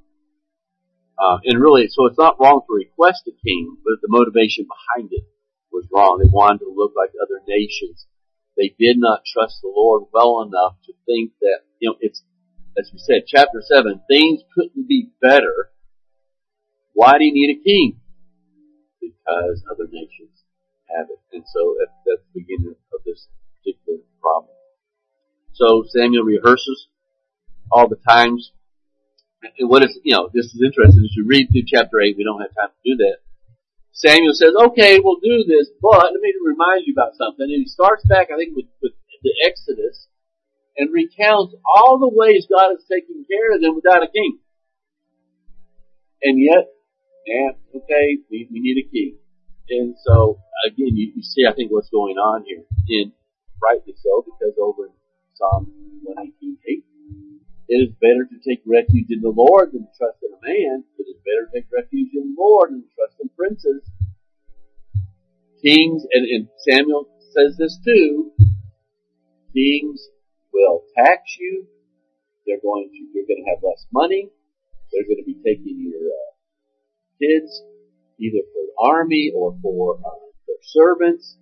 Uh, 1.18 1.38
and 1.44 1.61
really, 1.61 1.88
so 1.88 2.07
it's 2.07 2.18
not 2.18 2.40
wrong 2.40 2.62
to 2.66 2.75
request 2.75 3.29
a 3.29 3.33
king, 3.44 3.77
but 3.85 4.01
the 4.01 4.09
motivation 4.09 4.66
behind 4.66 5.12
it 5.12 5.25
was 5.70 5.87
wrong. 5.92 6.18
They 6.18 6.31
wanted 6.31 6.61
to 6.61 6.72
look 6.75 6.92
like 6.96 7.11
other 7.20 7.40
nations. 7.46 8.07
They 8.57 8.75
did 8.79 8.98
not 8.98 9.25
trust 9.25 9.61
the 9.62 9.72
Lord 9.75 10.05
well 10.12 10.42
enough 10.42 10.77
to 10.87 10.92
think 11.07 11.33
that, 11.40 11.61
you 11.81 11.90
know, 11.90 11.96
it's, 12.01 12.22
as 12.79 12.90
we 12.92 12.98
said, 12.98 13.25
chapter 13.27 13.62
7, 13.62 14.01
things 14.09 14.42
couldn't 14.55 14.88
be 14.88 15.11
better. 15.20 15.70
Why 16.92 17.18
do 17.18 17.25
you 17.25 17.33
need 17.33 17.61
a 17.61 17.62
king? 17.62 18.01
Because 19.01 19.64
other 19.70 19.88
nations 19.90 20.44
have 20.94 21.07
it. 21.09 21.20
And 21.33 21.44
so 21.46 21.77
that's, 21.79 21.96
that's 22.07 22.22
the 22.33 22.40
beginning 22.40 22.77
of 22.92 23.01
this 23.05 23.29
particular 23.59 24.01
problem. 24.20 24.55
So 25.55 25.85
Samuel 25.88 26.25
rehearses 26.25 26.88
all 27.70 27.88
the 27.88 28.01
times. 28.09 28.53
And 29.42 29.68
what 29.68 29.83
is, 29.83 29.98
you 30.05 30.14
know, 30.14 30.31
this 30.33 30.46
is 30.55 30.62
interesting. 30.62 31.02
As 31.02 31.16
you 31.16 31.26
read 31.26 31.50
through 31.50 31.66
chapter 31.66 32.00
8, 32.00 32.14
we 32.16 32.24
don't 32.24 32.40
have 32.40 32.55
time 32.55 32.70
to 32.70 32.83
do 32.85 32.96
that. 33.02 33.18
Samuel 33.92 34.33
says, 34.35 34.55
okay, 34.70 35.00
we'll 35.02 35.20
do 35.20 35.44
this, 35.44 35.68
but 35.83 36.14
let 36.14 36.22
me 36.22 36.33
remind 36.44 36.87
you 36.87 36.94
about 36.94 37.14
something. 37.18 37.44
And 37.44 37.62
he 37.62 37.68
starts 37.68 38.07
back, 38.07 38.28
I 38.33 38.37
think, 38.38 38.57
with, 38.57 38.66
with 38.81 38.92
the 39.22 39.35
Exodus 39.44 40.09
and 40.76 40.92
recounts 40.92 41.55
all 41.66 41.98
the 41.98 42.09
ways 42.09 42.46
God 42.48 42.70
has 42.72 42.85
taken 42.88 43.26
care 43.28 43.55
of 43.55 43.61
them 43.61 43.74
without 43.74 44.02
a 44.02 44.09
king. 44.09 44.38
And 46.22 46.40
yet, 46.40 46.70
yeah, 47.26 47.50
okay, 47.76 48.18
we, 48.31 48.48
we 48.50 48.61
need 48.61 48.78
a 48.81 48.88
king. 48.88 49.18
And 49.68 49.94
so, 50.07 50.40
again, 50.66 50.96
you, 50.96 51.12
you 51.16 51.22
see, 51.22 51.44
I 51.46 51.52
think, 51.55 51.70
what's 51.70 51.90
going 51.90 52.16
on 52.16 52.44
here. 52.46 52.64
And 52.88 53.12
rightly 53.62 53.94
so, 54.02 54.24
because 54.24 54.55
over 54.59 54.87
in 54.87 54.92
Psalm 55.35 55.70
118.8. 56.07 56.91
It 57.72 57.88
is 57.88 57.96
better 58.04 58.28
to 58.28 58.38
take 58.44 58.61
refuge 58.68 59.08
in 59.08 59.22
the 59.24 59.32
Lord 59.32 59.72
than 59.72 59.88
to 59.88 59.92
trust 59.96 60.20
in 60.20 60.28
a 60.28 60.42
man. 60.44 60.85
It 61.00 61.08
is 61.08 61.16
better 61.24 61.48
to 61.48 61.52
take 61.56 61.72
refuge 61.72 62.12
in 62.12 62.37
the 62.37 62.37
Lord 62.37 62.68
than 62.68 62.85
to 62.85 62.90
trust 62.92 63.16
in 63.16 63.30
princes. 63.32 63.80
Kings, 65.64 66.04
and, 66.12 66.28
and 66.28 66.48
Samuel 66.68 67.08
says 67.32 67.56
this 67.56 67.80
too, 67.82 68.32
kings 69.56 70.04
will 70.52 70.85
tax 70.98 71.38
you. 71.40 71.64
They're 72.46 72.61
going 72.61 72.92
to, 72.92 72.98
you're 73.16 73.24
going 73.24 73.40
to 73.40 73.48
have 73.48 73.64
less 73.64 73.87
money. 73.90 74.28
They're 74.92 75.08
going 75.08 75.24
to 75.24 75.32
be 75.32 75.40
taking 75.40 75.80
your 75.80 76.12
uh, 76.12 76.32
kids 77.24 77.62
either 78.20 78.44
for 78.52 78.68
the 78.68 78.76
army 78.85 79.32
or 79.35 79.56
for 79.62 79.96
uh, 79.96 80.28
their 80.46 80.61
servants. 80.61 81.38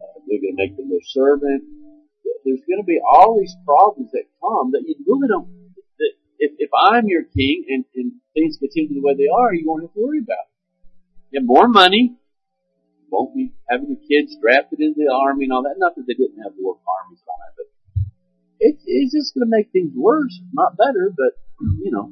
Uh, 0.00 0.24
they're 0.24 0.40
going 0.40 0.56
to 0.56 0.62
make 0.62 0.78
them 0.78 0.88
their 0.88 1.04
servant 1.04 1.79
there's 2.44 2.64
going 2.66 2.80
to 2.80 2.86
be 2.86 3.00
all 3.00 3.38
these 3.38 3.54
problems 3.66 4.10
that 4.12 4.24
come 4.40 4.72
that 4.72 4.82
you 4.86 4.94
really 5.06 5.28
don't. 5.28 5.48
That 5.98 6.12
if, 6.38 6.52
if 6.58 6.70
I'm 6.72 7.06
your 7.06 7.24
king 7.24 7.64
and, 7.68 7.84
and 7.94 8.12
things 8.34 8.56
continue 8.58 9.00
the 9.00 9.06
way 9.06 9.14
they 9.14 9.28
are, 9.28 9.54
you 9.54 9.66
won't 9.66 9.82
have 9.82 9.94
to 9.94 10.00
worry 10.00 10.20
about. 10.20 10.46
It. 10.46 10.50
You 11.30 11.40
have 11.40 11.46
more 11.46 11.68
money. 11.68 12.16
Won't 13.10 13.34
be 13.34 13.52
having 13.68 13.90
the 13.90 14.00
kids 14.06 14.36
drafted 14.40 14.80
into 14.80 15.02
the 15.04 15.12
army 15.12 15.44
and 15.44 15.52
all 15.52 15.62
that. 15.64 15.74
Not 15.78 15.96
that 15.96 16.06
they 16.06 16.14
didn't 16.14 16.42
have 16.42 16.52
war 16.58 16.78
armies 16.78 17.22
on 17.26 17.38
it, 17.48 17.54
but 17.58 17.68
it's, 18.60 18.82
it's 18.86 19.12
just 19.12 19.34
going 19.34 19.46
to 19.46 19.50
make 19.50 19.72
things 19.72 19.92
worse, 19.96 20.38
not 20.52 20.76
better. 20.76 21.10
But 21.10 21.34
you 21.82 21.90
know. 21.90 22.10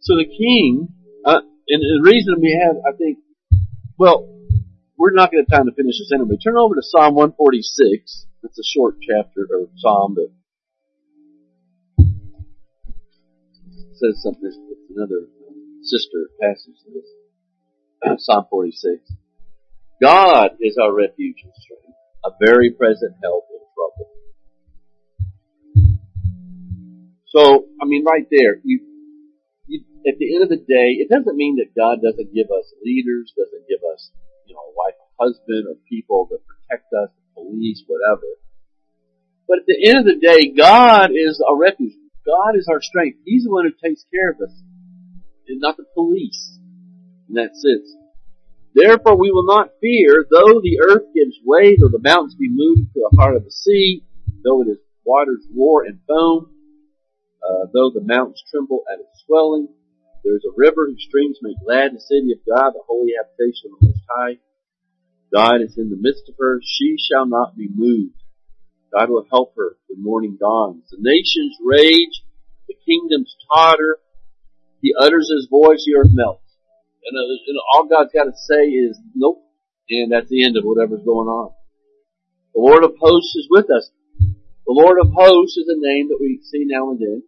So 0.00 0.16
the 0.16 0.26
king, 0.26 0.88
uh, 1.24 1.40
and 1.68 1.80
the 1.82 2.00
reason 2.02 2.36
we 2.40 2.58
have, 2.64 2.76
I 2.86 2.96
think, 2.96 3.18
well, 3.98 4.37
we're 4.98 5.14
not 5.14 5.30
going 5.30 5.44
to 5.44 5.50
have 5.50 5.58
time 5.62 5.66
to 5.70 5.74
finish 5.74 5.94
this 5.98 6.10
anyway. 6.12 6.36
Turn 6.42 6.58
over 6.58 6.74
to 6.74 6.82
Psalm 6.82 7.14
146. 7.14 8.26
It's 8.42 8.58
a 8.58 8.66
short 8.66 8.96
chapter 9.00 9.46
or 9.46 9.70
psalm, 9.78 10.18
but 10.18 10.34
says 13.94 14.20
something. 14.22 14.50
It's 14.50 14.90
another 14.90 15.30
sister 15.82 16.30
passage 16.42 16.74
to 16.84 16.90
this. 16.90 17.08
Uh, 18.02 18.16
psalm 18.18 18.46
46. 18.50 18.98
God 20.02 20.58
is 20.60 20.76
our 20.82 20.94
refuge 20.94 21.42
and 21.42 21.52
strength, 21.58 21.98
a 22.24 22.30
very 22.44 22.70
present 22.70 23.14
help 23.22 23.46
in 23.50 23.62
trouble. 23.74 24.06
So, 27.26 27.66
I 27.82 27.86
mean, 27.86 28.04
right 28.04 28.26
there, 28.30 28.58
you, 28.64 28.80
you, 29.66 29.82
at 30.06 30.18
the 30.18 30.34
end 30.34 30.42
of 30.44 30.48
the 30.48 30.56
day, 30.62 30.98
it 31.02 31.08
doesn't 31.10 31.36
mean 31.36 31.56
that 31.56 31.74
God 31.74 31.98
doesn't 32.02 32.34
give 32.34 32.46
us 32.46 32.72
leaders, 32.84 33.32
doesn't 33.36 33.66
give 33.68 33.82
us 33.94 34.10
you 34.48 34.54
know, 34.54 34.72
wife, 34.74 34.96
a 34.96 35.08
husband, 35.22 35.68
or 35.68 35.76
people 35.88 36.28
that 36.30 36.40
protect 36.48 36.88
us, 36.92 37.10
the 37.12 37.42
police, 37.42 37.84
whatever. 37.86 38.26
But 39.46 39.60
at 39.60 39.66
the 39.66 39.88
end 39.88 39.98
of 39.98 40.04
the 40.04 40.18
day, 40.20 40.48
God 40.56 41.10
is 41.12 41.42
our 41.46 41.56
refuge. 41.56 41.94
God 42.24 42.56
is 42.56 42.68
our 42.68 42.82
strength. 42.82 43.18
He's 43.24 43.44
the 43.44 43.50
one 43.50 43.64
who 43.64 43.72
takes 43.72 44.04
care 44.12 44.30
of 44.30 44.40
us, 44.40 44.54
and 45.46 45.60
not 45.60 45.76
the 45.76 45.84
police. 45.94 46.58
In 47.28 47.34
that 47.34 47.54
sense. 47.54 47.94
Therefore 48.74 49.18
we 49.18 49.30
will 49.30 49.44
not 49.44 49.72
fear, 49.80 50.24
though 50.30 50.60
the 50.60 50.80
earth 50.80 51.12
gives 51.14 51.36
way, 51.44 51.76
though 51.76 51.92
the 51.92 52.00
mountains 52.00 52.34
be 52.34 52.48
moved 52.48 52.92
to 52.94 53.00
the 53.00 53.16
heart 53.16 53.36
of 53.36 53.44
the 53.44 53.50
sea, 53.50 54.04
though 54.44 54.62
it 54.62 54.68
is 54.68 54.78
waters 55.04 55.44
roar 55.54 55.84
and 55.84 55.98
foam, 56.06 56.50
uh, 57.42 57.66
though 57.72 57.90
the 57.90 58.04
mountains 58.04 58.42
tremble 58.50 58.84
at 58.92 59.00
its 59.00 59.24
swelling, 59.26 59.68
there 60.24 60.36
is 60.36 60.44
a 60.44 60.54
river 60.56 60.86
whose 60.86 61.04
streams 61.04 61.38
make 61.42 61.56
glad 61.64 61.94
the 61.94 62.00
city 62.00 62.32
of 62.32 62.44
God, 62.46 62.72
the 62.72 62.84
holy 62.86 63.12
habitation 63.16 63.70
of 63.72 63.80
the 63.80 63.86
Most 63.86 64.04
High. 64.08 64.38
God 65.32 65.60
is 65.60 65.76
in 65.76 65.90
the 65.90 66.00
midst 66.00 66.28
of 66.28 66.34
her. 66.38 66.60
She 66.62 66.96
shall 66.98 67.26
not 67.26 67.56
be 67.56 67.68
moved. 67.72 68.16
God 68.92 69.10
will 69.10 69.26
help 69.30 69.54
her 69.56 69.76
when 69.88 70.02
morning 70.02 70.36
dawns. 70.40 70.88
The 70.90 70.98
nations 71.00 71.56
rage. 71.62 72.24
The 72.66 72.74
kingdoms 72.84 73.36
totter. 73.52 73.98
He 74.80 74.94
utters 74.98 75.30
his 75.30 75.48
voice. 75.50 75.84
The 75.84 76.00
earth 76.00 76.12
melts. 76.12 76.44
And, 77.04 77.16
uh, 77.16 77.24
and 77.24 77.58
all 77.72 77.86
God's 77.86 78.12
got 78.12 78.24
to 78.24 78.36
say 78.36 78.68
is 78.72 78.98
nope. 79.14 79.44
And 79.90 80.12
that's 80.12 80.28
the 80.28 80.44
end 80.44 80.56
of 80.56 80.64
whatever's 80.64 81.04
going 81.04 81.28
on. 81.28 81.52
The 82.54 82.60
Lord 82.60 82.84
of 82.84 82.96
hosts 83.00 83.36
is 83.36 83.48
with 83.50 83.70
us. 83.70 83.90
The 84.18 84.76
Lord 84.76 84.98
of 85.00 85.12
hosts 85.12 85.56
is 85.56 85.68
a 85.68 85.80
name 85.80 86.08
that 86.08 86.18
we 86.20 86.40
see 86.42 86.64
now 86.66 86.90
and 86.90 87.00
then. 87.00 87.22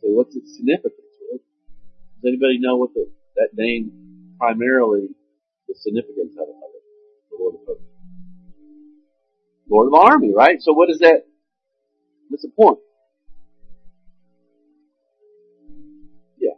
So 0.00 0.08
what's 0.10 0.36
its 0.36 0.56
significance? 0.56 1.11
Does 2.22 2.30
anybody 2.30 2.58
know 2.60 2.76
what 2.76 2.94
the, 2.94 3.10
that 3.34 3.48
name 3.54 3.90
primarily, 4.38 5.08
the 5.66 5.74
significance 5.74 6.36
of 6.38 6.46
it? 6.46 6.54
The 7.30 7.36
Lord 7.36 7.54
of 7.54 7.60
hosts. 7.66 7.84
Lord 9.68 9.86
of 9.88 9.92
the 9.92 9.98
army, 9.98 10.32
right? 10.32 10.58
So 10.60 10.72
what 10.72 10.88
is 10.88 11.00
that? 11.00 11.26
What's 12.28 12.44
the 12.44 12.52
point? 12.54 12.78
Yeah. 16.38 16.54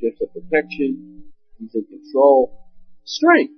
Just 0.00 0.22
a 0.22 0.28
protection. 0.28 1.24
He's 1.58 1.74
in 1.74 1.84
control. 1.84 2.64
Strength. 3.04 3.52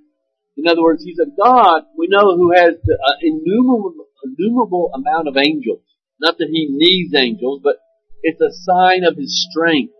In 0.57 0.67
other 0.67 0.83
words, 0.83 1.05
he's 1.05 1.19
a 1.19 1.31
God, 1.41 1.83
we 1.97 2.07
know, 2.09 2.35
who 2.35 2.51
has 2.51 2.73
an 2.73 2.97
uh, 3.07 3.13
innumerable, 3.21 4.07
innumerable 4.25 4.91
amount 4.93 5.29
of 5.29 5.37
angels. 5.37 5.83
Not 6.19 6.37
that 6.37 6.49
he 6.51 6.67
needs 6.69 7.15
angels, 7.15 7.61
but 7.63 7.77
it's 8.23 8.41
a 8.41 8.51
sign 8.51 9.05
of 9.05 9.15
his 9.15 9.47
strength. 9.49 9.93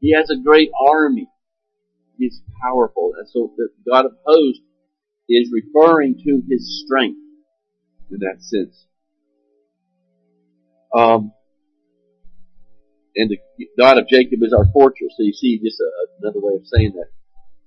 He 0.00 0.14
has 0.14 0.30
a 0.30 0.42
great 0.42 0.70
army. 0.88 1.28
He's 2.18 2.40
powerful. 2.62 3.12
And 3.18 3.28
so 3.28 3.52
the 3.56 3.68
God 3.88 4.06
of 4.06 4.12
hosts 4.24 4.62
is 5.28 5.52
referring 5.52 6.16
to 6.24 6.42
his 6.48 6.84
strength 6.84 7.18
in 8.10 8.18
that 8.20 8.42
sense. 8.42 8.86
Um, 10.94 11.32
and 13.14 13.30
the 13.30 13.38
God 13.78 13.98
of 13.98 14.08
Jacob 14.08 14.42
is 14.42 14.52
our 14.52 14.66
fortress. 14.72 15.14
So 15.16 15.22
you 15.22 15.32
see 15.32 15.60
just 15.62 15.80
a, 15.80 15.90
another 16.22 16.40
way 16.40 16.54
of 16.54 16.66
saying 16.66 16.92
that. 16.94 17.10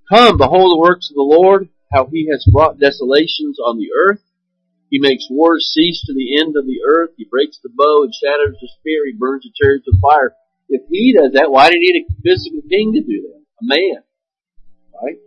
Come, 0.10 0.38
behold 0.38 0.74
the 0.74 0.82
works 0.82 1.10
of 1.10 1.16
the 1.16 1.22
Lord, 1.22 1.70
how 1.92 2.08
he 2.12 2.30
has 2.32 2.46
brought 2.52 2.80
desolations 2.80 3.60
on 3.60 3.78
the 3.78 3.90
earth. 3.96 4.22
He 4.90 5.00
makes 5.00 5.28
wars 5.30 5.72
cease 5.74 6.04
to 6.06 6.14
the 6.14 6.40
end 6.40 6.58
of 6.58 6.66
the 6.66 6.82
earth. 6.86 7.12
He 7.16 7.26
breaks 7.30 7.60
the 7.64 7.70
bow 7.74 8.04
and 8.04 8.14
shatters 8.14 8.58
the 8.60 8.68
spear. 8.80 9.06
He 9.06 9.14
burns 9.18 9.44
the 9.44 9.52
chariots 9.56 9.88
with 9.88 10.02
fire. 10.02 10.36
If 10.72 10.88
he 10.88 11.12
does 11.12 11.36
that, 11.36 11.52
why 11.52 11.68
do 11.68 11.76
you 11.76 11.84
need 11.84 12.08
a 12.08 12.14
physical 12.24 12.64
king 12.64 12.96
to 12.96 13.04
do 13.04 13.28
that? 13.28 13.44
A 13.44 13.64
man. 13.68 14.00
Right? 14.96 15.20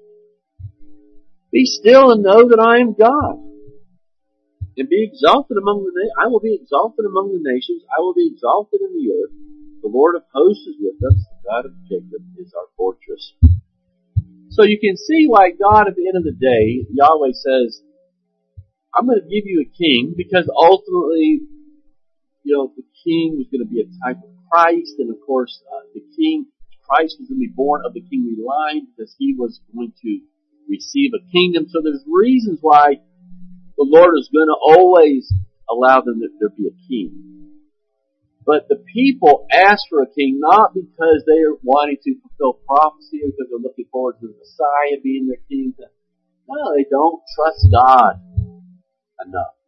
Be 1.52 1.68
still 1.68 2.10
and 2.16 2.24
know 2.24 2.48
that 2.48 2.58
I 2.58 2.80
am 2.80 2.96
God. 2.96 3.44
And 4.80 4.88
be 4.88 5.04
exalted 5.04 5.60
among 5.60 5.84
the 5.84 5.92
nations. 5.92 6.16
I 6.16 6.32
will 6.32 6.40
be 6.40 6.56
exalted 6.56 7.04
among 7.04 7.36
the 7.36 7.44
nations. 7.44 7.84
I 7.92 8.00
will 8.00 8.16
be 8.16 8.26
exalted 8.32 8.80
in 8.80 8.96
the 8.96 9.06
earth. 9.12 9.36
The 9.84 9.92
Lord 9.92 10.16
of 10.16 10.24
hosts 10.32 10.64
is 10.64 10.80
with 10.80 10.96
us. 11.04 11.20
The 11.20 11.38
God 11.44 11.66
of 11.68 11.76
Jacob 11.84 12.24
is 12.40 12.50
our 12.56 12.72
fortress. 12.80 13.36
So 14.48 14.64
you 14.64 14.80
can 14.80 14.96
see 14.96 15.28
why 15.28 15.52
God 15.52 15.92
at 15.92 15.94
the 15.94 16.08
end 16.08 16.16
of 16.16 16.24
the 16.24 16.32
day, 16.32 16.88
Yahweh 16.88 17.36
says, 17.36 17.84
I'm 18.96 19.04
going 19.04 19.20
to 19.20 19.28
give 19.28 19.44
you 19.44 19.60
a 19.60 19.68
king 19.68 20.14
because 20.16 20.48
ultimately, 20.48 21.44
you 22.42 22.56
know, 22.56 22.72
the 22.74 22.82
king 23.04 23.36
was 23.36 23.46
going 23.52 23.60
to 23.60 23.70
be 23.70 23.84
a 23.84 23.88
type 24.02 24.24
of 24.24 24.33
Christ 24.54 24.94
and 25.02 25.10
of 25.10 25.18
course 25.26 25.62
uh, 25.66 25.82
the 25.94 26.02
king, 26.14 26.46
Christ 26.86 27.16
was 27.18 27.26
going 27.26 27.42
to 27.42 27.46
be 27.48 27.52
born 27.52 27.82
of 27.84 27.92
the 27.92 28.06
kingly 28.06 28.38
line 28.38 28.86
because 28.86 29.12
he 29.18 29.34
was 29.34 29.58
going 29.74 29.92
to 30.02 30.20
receive 30.70 31.10
a 31.10 31.22
kingdom. 31.32 31.66
So 31.68 31.82
there's 31.82 32.04
reasons 32.06 32.60
why 32.62 33.02
the 33.76 33.82
Lord 33.82 34.14
is 34.14 34.30
going 34.30 34.46
to 34.46 34.78
always 34.78 35.26
allow 35.68 36.02
them 36.02 36.20
that 36.20 36.30
there 36.38 36.54
be 36.54 36.70
a 36.70 36.76
king. 36.86 37.50
But 38.46 38.68
the 38.68 38.78
people 38.94 39.46
ask 39.50 39.82
for 39.90 40.02
a 40.02 40.14
king 40.14 40.38
not 40.38 40.70
because 40.72 41.24
they 41.26 41.42
are 41.42 41.58
wanting 41.64 41.98
to 42.04 42.14
fulfill 42.22 42.60
prophecy 42.62 43.26
or 43.26 43.34
because 43.34 43.50
they're 43.50 43.58
looking 43.58 43.90
forward 43.90 44.20
to 44.20 44.28
the 44.28 44.38
Messiah 44.38 45.02
being 45.02 45.26
their 45.26 45.42
king. 45.48 45.74
No, 46.46 46.76
they 46.76 46.86
don't 46.88 47.18
trust 47.34 47.66
God 47.72 48.22
enough. 49.26 49.58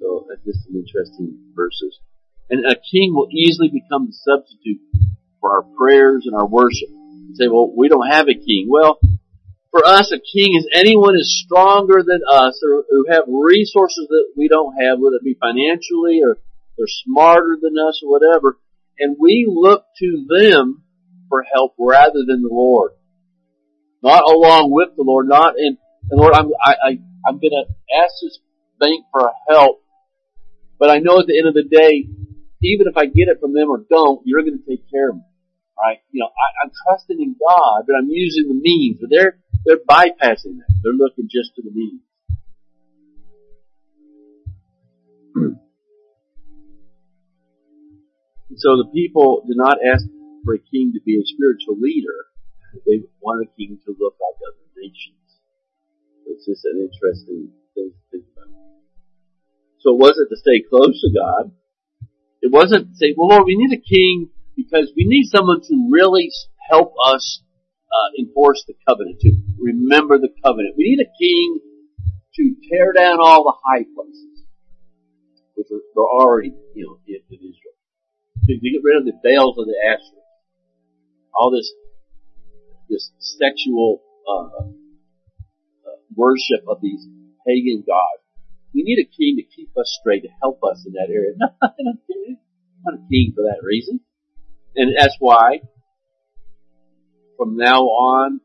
So 0.00 0.24
that's 0.30 0.40
just 0.46 0.64
some 0.64 0.76
interesting 0.76 1.36
verses. 1.54 2.00
And 2.50 2.66
a 2.66 2.74
king 2.74 3.14
will 3.14 3.28
easily 3.32 3.68
become 3.68 4.06
the 4.06 4.12
substitute 4.12 4.80
for 5.40 5.52
our 5.52 5.62
prayers 5.78 6.24
and 6.26 6.34
our 6.34 6.46
worship. 6.46 6.88
You 6.90 7.34
say, 7.34 7.48
well, 7.48 7.72
we 7.74 7.88
don't 7.88 8.10
have 8.10 8.28
a 8.28 8.34
king. 8.34 8.66
Well, 8.68 8.98
for 9.70 9.86
us, 9.86 10.10
a 10.12 10.18
king 10.18 10.56
is 10.56 10.66
anyone 10.74 11.14
who's 11.14 11.42
stronger 11.44 12.02
than 12.04 12.20
us 12.28 12.60
or 12.66 12.84
who 12.90 13.06
have 13.08 13.24
resources 13.28 14.06
that 14.08 14.32
we 14.36 14.48
don't 14.48 14.74
have, 14.82 14.98
whether 14.98 15.16
it 15.16 15.24
be 15.24 15.36
financially 15.40 16.20
or 16.24 16.38
they're 16.76 16.86
smarter 16.88 17.56
than 17.60 17.74
us 17.78 18.02
or 18.04 18.10
whatever, 18.10 18.58
and 18.98 19.16
we 19.18 19.46
look 19.48 19.84
to 19.98 20.26
them 20.28 20.82
for 21.28 21.44
help 21.54 21.74
rather 21.78 22.24
than 22.26 22.42
the 22.42 22.48
Lord. 22.50 22.92
Not 24.02 24.24
along 24.24 24.72
with 24.72 24.96
the 24.96 25.04
Lord, 25.04 25.28
not 25.28 25.54
in, 25.58 25.78
and 26.10 26.20
Lord, 26.20 26.34
I'm, 26.34 26.48
I, 26.60 26.74
I, 26.82 26.88
I'm 27.26 27.38
gonna 27.38 27.68
ask 28.02 28.14
this 28.22 28.38
bank 28.80 29.04
for 29.12 29.30
help, 29.48 29.82
but 30.78 30.90
I 30.90 30.98
know 30.98 31.20
at 31.20 31.26
the 31.26 31.38
end 31.38 31.46
of 31.46 31.54
the 31.54 31.68
day, 31.68 32.08
even 32.62 32.86
if 32.86 32.96
I 32.96 33.06
get 33.06 33.28
it 33.28 33.40
from 33.40 33.54
them 33.54 33.70
or 33.70 33.84
don't, 33.88 34.20
you're 34.24 34.42
gonna 34.42 34.58
take 34.68 34.90
care 34.90 35.10
of 35.10 35.16
me. 35.16 35.22
Right? 35.78 35.98
You 36.10 36.20
know, 36.20 36.28
I, 36.28 36.64
I'm 36.64 36.70
trusting 36.84 37.20
in 37.20 37.36
God, 37.40 37.84
but 37.86 37.96
I'm 37.96 38.08
using 38.10 38.48
the 38.48 38.54
means, 38.54 38.98
but 39.00 39.08
they're, 39.10 39.38
they're 39.64 39.78
bypassing 39.78 40.58
that. 40.60 40.68
They're 40.82 40.92
looking 40.92 41.28
just 41.30 41.54
to 41.56 41.62
the 41.62 41.70
means. 41.72 42.02
so 48.56 48.76
the 48.76 48.90
people 48.92 49.42
did 49.48 49.56
not 49.56 49.78
ask 49.80 50.04
for 50.44 50.54
a 50.54 50.58
king 50.58 50.92
to 50.92 51.00
be 51.00 51.16
a 51.16 51.24
spiritual 51.24 51.80
leader. 51.80 52.26
They 52.86 53.00
want 53.20 53.46
a 53.46 53.48
king 53.56 53.78
to 53.86 53.96
look 53.98 54.16
like 54.20 54.36
other 54.46 54.68
nations. 54.76 55.16
It's 56.26 56.44
just 56.44 56.64
an 56.64 56.76
interesting 56.76 57.50
thing 57.74 57.92
to 57.92 58.00
think 58.10 58.24
about. 58.36 58.52
So 59.80 59.94
it 59.94 59.98
wasn't 59.98 60.28
to 60.28 60.36
stay 60.36 60.60
close 60.68 61.00
to 61.00 61.10
God. 61.10 61.52
It 62.42 62.50
wasn't 62.52 62.96
say, 62.96 63.14
well 63.16 63.28
Lord, 63.28 63.44
we 63.46 63.56
need 63.56 63.76
a 63.76 63.80
king 63.80 64.30
because 64.56 64.92
we 64.96 65.04
need 65.06 65.28
someone 65.28 65.60
to 65.60 65.88
really 65.90 66.30
help 66.70 66.94
us 67.06 67.42
uh, 67.90 68.08
enforce 68.18 68.64
the 68.66 68.74
covenant, 68.88 69.20
to 69.20 69.32
remember 69.58 70.18
the 70.18 70.30
covenant. 70.44 70.74
We 70.76 70.94
need 70.94 71.04
a 71.04 71.10
king 71.18 71.60
to 72.34 72.54
tear 72.70 72.92
down 72.92 73.18
all 73.20 73.44
the 73.44 73.56
high 73.64 73.84
places, 73.94 74.46
which 75.54 75.66
are, 75.72 76.00
are 76.00 76.08
already, 76.08 76.54
you 76.74 76.86
know, 76.86 76.98
in, 77.06 77.20
Israel 77.30 77.70
to, 78.46 78.58
get 78.58 78.82
rid 78.82 78.96
of 78.96 79.04
the 79.04 79.12
Baals 79.22 79.58
of 79.58 79.66
the 79.66 79.76
Asherah. 79.84 80.26
All 81.34 81.50
this, 81.50 81.72
this 82.88 83.10
sexual, 83.18 84.02
uh, 84.28 84.66
uh, 85.86 85.98
worship 86.14 86.64
of 86.68 86.78
these 86.82 87.06
pagan 87.46 87.84
gods. 87.86 88.19
We 88.74 88.82
need 88.82 88.98
a 88.98 89.08
king 89.08 89.36
to 89.36 89.42
keep 89.42 89.70
us 89.76 89.98
straight, 90.00 90.22
to 90.22 90.28
help 90.40 90.60
us 90.62 90.84
in 90.86 90.92
that 90.94 91.08
area. 91.10 91.32
Not, 91.36 91.54
not 91.60 92.94
a 92.94 93.02
king 93.10 93.32
for 93.34 93.42
that 93.42 93.60
reason. 93.62 94.00
And 94.76 94.94
that's 94.96 95.16
why, 95.18 95.60
from 97.36 97.56
now 97.56 97.82
on, 97.82 98.40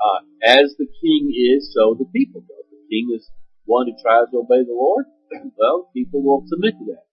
uh, 0.00 0.20
as 0.42 0.74
the 0.78 0.86
king 1.00 1.32
is, 1.32 1.72
so 1.72 1.94
the 1.98 2.06
people 2.06 2.40
go. 2.40 2.54
The 2.70 2.76
king 2.90 3.14
is 3.14 3.30
one 3.64 3.86
who 3.86 3.94
tries 4.02 4.30
to 4.32 4.38
obey 4.38 4.64
the 4.64 4.74
Lord. 4.74 5.06
Well, 5.56 5.88
people 5.94 6.22
will 6.22 6.44
submit 6.46 6.74
to 6.78 6.84
that. 6.92 7.04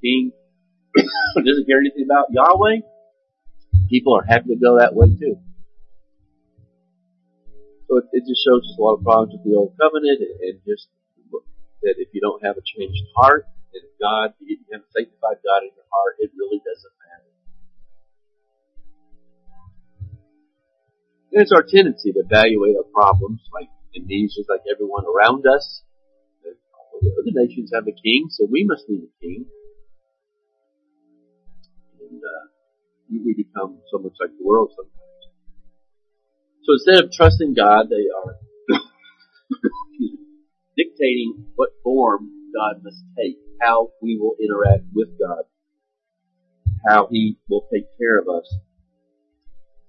King 0.00 0.30
doesn't 1.34 1.66
care 1.66 1.80
anything 1.80 2.06
about 2.06 2.26
Yahweh, 2.30 2.80
people 3.88 4.14
are 4.16 4.24
happy 4.24 4.54
to 4.54 4.56
go 4.56 4.78
that 4.78 4.94
way 4.94 5.08
too. 5.18 5.36
So 7.88 7.98
it, 7.98 8.04
it 8.12 8.22
just 8.26 8.42
shows 8.46 8.62
us 8.62 8.78
a 8.78 8.80
lot 8.80 8.98
of 8.98 9.02
problems 9.02 9.34
with 9.34 9.44
the 9.44 9.58
old 9.58 9.74
covenant 9.74 10.22
and, 10.22 10.34
and 10.40 10.56
just 10.66 10.86
that 11.82 11.94
if 11.98 12.08
you 12.12 12.20
don't 12.20 12.44
have 12.44 12.56
a 12.56 12.64
changed 12.64 13.04
heart, 13.16 13.46
and 13.72 13.84
God, 14.00 14.34
you 14.40 14.58
have 14.72 14.82
a 14.82 14.90
sanctified 14.90 15.38
God 15.44 15.62
in 15.62 15.72
your 15.76 15.86
heart, 15.90 16.16
it 16.18 16.30
really 16.36 16.58
doesn't 16.60 16.96
matter. 17.00 17.32
And 21.32 21.42
it's 21.42 21.52
our 21.54 21.62
tendency 21.62 22.12
to 22.12 22.20
evaluate 22.26 22.74
our 22.74 22.88
problems 22.90 23.40
like 23.54 23.70
in 23.94 24.06
these, 24.06 24.34
just 24.34 24.50
like 24.50 24.66
everyone 24.66 25.04
around 25.06 25.46
us. 25.46 25.82
The 26.42 27.16
other 27.16 27.32
nations 27.32 27.70
have 27.72 27.88
a 27.88 27.96
king, 27.96 28.28
so 28.28 28.46
we 28.50 28.66
must 28.68 28.84
need 28.88 29.08
a 29.08 29.12
king 29.24 29.46
and 32.10 32.22
uh, 32.22 32.44
we 33.10 33.34
become 33.34 33.78
so 33.90 33.98
much 33.98 34.14
like 34.20 34.30
the 34.38 34.44
world 34.44 34.70
sometimes. 34.76 34.96
So 36.64 36.74
instead 36.74 37.04
of 37.04 37.12
trusting 37.12 37.54
God, 37.54 37.88
they 37.88 38.06
are 38.10 38.36
dictating 40.80 41.46
what 41.56 41.70
form 41.82 42.30
God 42.54 42.82
must 42.82 43.02
take, 43.16 43.36
how 43.60 43.90
we 44.02 44.18
will 44.18 44.36
interact 44.40 44.84
with 44.94 45.08
God, 45.18 45.44
how 46.86 47.08
He 47.10 47.36
will 47.48 47.66
take 47.72 47.86
care 47.98 48.18
of 48.18 48.28
us. 48.28 48.52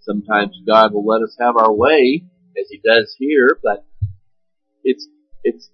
Sometimes 0.01 0.57
God 0.67 0.93
will 0.93 1.05
let 1.05 1.21
us 1.21 1.35
have 1.39 1.55
our 1.57 1.73
way, 1.73 2.23
as 2.59 2.67
He 2.69 2.81
does 2.83 3.15
here, 3.17 3.57
but 3.63 3.85
it's 4.83 5.07
it's 5.43 5.69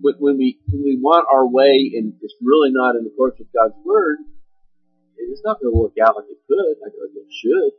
when 0.00 0.36
we 0.36 0.58
when 0.68 0.82
we 0.84 0.98
want 1.00 1.26
our 1.30 1.46
way 1.46 1.92
and 1.94 2.14
it's 2.20 2.34
really 2.42 2.70
not 2.72 2.96
in 2.96 3.06
accordance 3.06 3.38
with 3.38 3.52
God's 3.54 3.78
word, 3.84 4.18
it's 5.16 5.42
not 5.44 5.60
going 5.60 5.72
to 5.72 5.78
work 5.78 5.94
out 6.02 6.16
like 6.16 6.26
it 6.28 6.38
could, 6.48 6.76
like 6.82 6.92
it 6.94 7.30
should. 7.30 7.72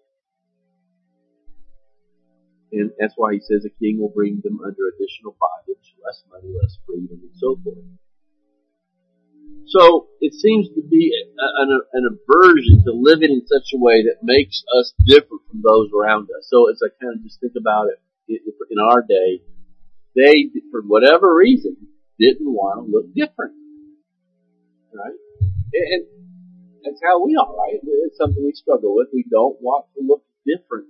And 2.72 2.92
that's 3.00 3.14
why 3.18 3.34
he 3.34 3.40
says 3.40 3.66
a 3.66 3.74
king 3.84 4.00
will 4.00 4.14
bring 4.16 4.40
them 4.44 4.60
under 4.64 4.88
additional 4.96 5.36
bondage, 5.36 5.96
less 6.04 6.24
money, 6.32 6.54
less 6.56 6.78
freedom, 6.88 7.20
and 7.20 7.36
so 7.36 7.60
forth. 7.64 7.84
So 9.68 10.08
it 10.20 10.34
seems 10.34 10.68
to 10.76 10.82
be 10.84 11.12
an, 11.38 11.80
an 11.94 12.04
aversion 12.08 12.84
to 12.86 12.92
living 12.92 13.32
in 13.32 13.48
such 13.48 13.72
a 13.76 13.80
way 13.80 14.04
that 14.04 14.20
makes 14.24 14.64
us 14.80 14.94
different 15.06 15.44
from 15.50 15.62
those 15.64 15.90
around 15.96 16.28
us. 16.36 16.48
So 16.48 16.70
as 16.72 16.80
I 16.84 16.92
kind 17.00 17.16
of 17.16 17.24
just 17.24 17.40
think 17.40 17.54
about 17.60 17.88
it 17.88 18.00
in 18.72 18.80
our 18.80 19.02
day, 19.02 19.44
they, 20.16 20.52
for 20.72 20.82
whatever 20.82 21.36
reason, 21.36 21.76
didn't 22.20 22.52
want 22.52 22.86
to 22.86 22.92
look 22.92 23.14
different. 23.16 23.56
Right? 24.92 25.16
And 25.74 26.06
that's 26.84 27.00
how 27.04 27.24
we 27.24 27.36
are, 27.36 27.56
right? 27.56 27.80
It's 27.82 28.18
something 28.18 28.44
we 28.44 28.54
struggle 28.54 28.96
with. 28.96 29.08
We 29.14 29.26
don't 29.30 29.56
want 29.62 29.86
to 29.96 30.04
look 30.06 30.24
different. 30.46 30.88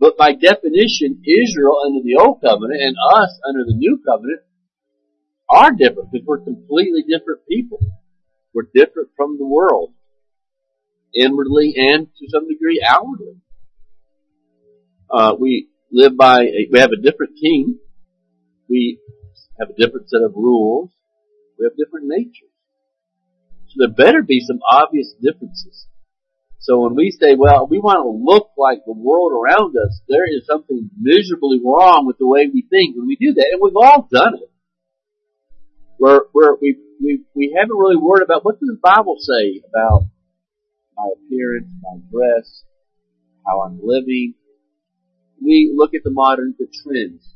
But 0.00 0.16
by 0.16 0.32
definition, 0.32 1.22
Israel 1.24 1.78
under 1.86 2.00
the 2.02 2.16
old 2.20 2.40
covenant 2.40 2.80
and 2.80 2.96
us 3.14 3.30
under 3.48 3.64
the 3.64 3.74
new 3.76 4.00
covenant 4.04 4.40
are 5.48 5.70
different 5.70 6.10
because 6.10 6.26
we're 6.26 6.44
completely 6.44 7.02
different 7.02 7.40
people. 7.48 7.78
We're 8.52 8.68
different 8.74 9.10
from 9.16 9.38
the 9.38 9.46
world. 9.46 9.92
Inwardly 11.14 11.74
and 11.76 12.08
to 12.08 12.26
some 12.28 12.48
degree 12.48 12.84
outwardly. 12.86 13.36
Uh, 15.08 15.34
we 15.38 15.68
live 15.92 16.16
by, 16.16 16.42
a, 16.42 16.68
we 16.72 16.80
have 16.80 16.90
a 16.90 17.00
different 17.00 17.34
king. 17.40 17.78
We 18.68 18.98
have 19.58 19.70
a 19.70 19.74
different 19.74 20.10
set 20.10 20.22
of 20.22 20.32
rules. 20.34 20.90
We 21.58 21.66
have 21.66 21.76
different 21.76 22.06
natures. 22.08 22.50
So 23.68 23.74
there 23.78 23.94
better 23.94 24.22
be 24.22 24.40
some 24.40 24.58
obvious 24.68 25.14
differences. 25.22 25.86
So 26.64 26.80
when 26.80 26.96
we 26.96 27.12
say, 27.12 27.36
well, 27.36 27.68
we 27.68 27.76
want 27.76 28.00
to 28.00 28.08
look 28.08 28.56
like 28.56 28.88
the 28.88 28.96
world 28.96 29.36
around 29.36 29.76
us, 29.76 30.00
there 30.08 30.24
is 30.24 30.48
something 30.48 30.88
miserably 30.96 31.60
wrong 31.60 32.08
with 32.08 32.16
the 32.16 32.26
way 32.26 32.48
we 32.48 32.64
think 32.64 32.96
when 32.96 33.06
we 33.06 33.20
do 33.20 33.34
that, 33.36 33.52
and 33.52 33.60
we've 33.60 33.76
all 33.76 34.08
done 34.10 34.40
it. 34.40 34.48
Where, 35.98 36.22
where 36.32 36.56
we, 36.56 36.80
we, 37.04 37.20
we 37.36 37.54
haven't 37.54 37.76
really 37.76 38.00
worried 38.00 38.24
about 38.24 38.46
what 38.46 38.58
does 38.58 38.72
the 38.72 38.80
Bible 38.80 39.16
say 39.20 39.60
about 39.68 40.08
my 40.96 41.04
appearance, 41.20 41.68
my 41.84 42.00
dress, 42.08 42.64
how 43.46 43.60
I'm 43.60 43.80
living. 43.84 44.32
We 45.44 45.70
look 45.76 45.92
at 45.92 46.00
the 46.02 46.12
modern, 46.12 46.54
the 46.58 46.64
trends. 46.64 47.28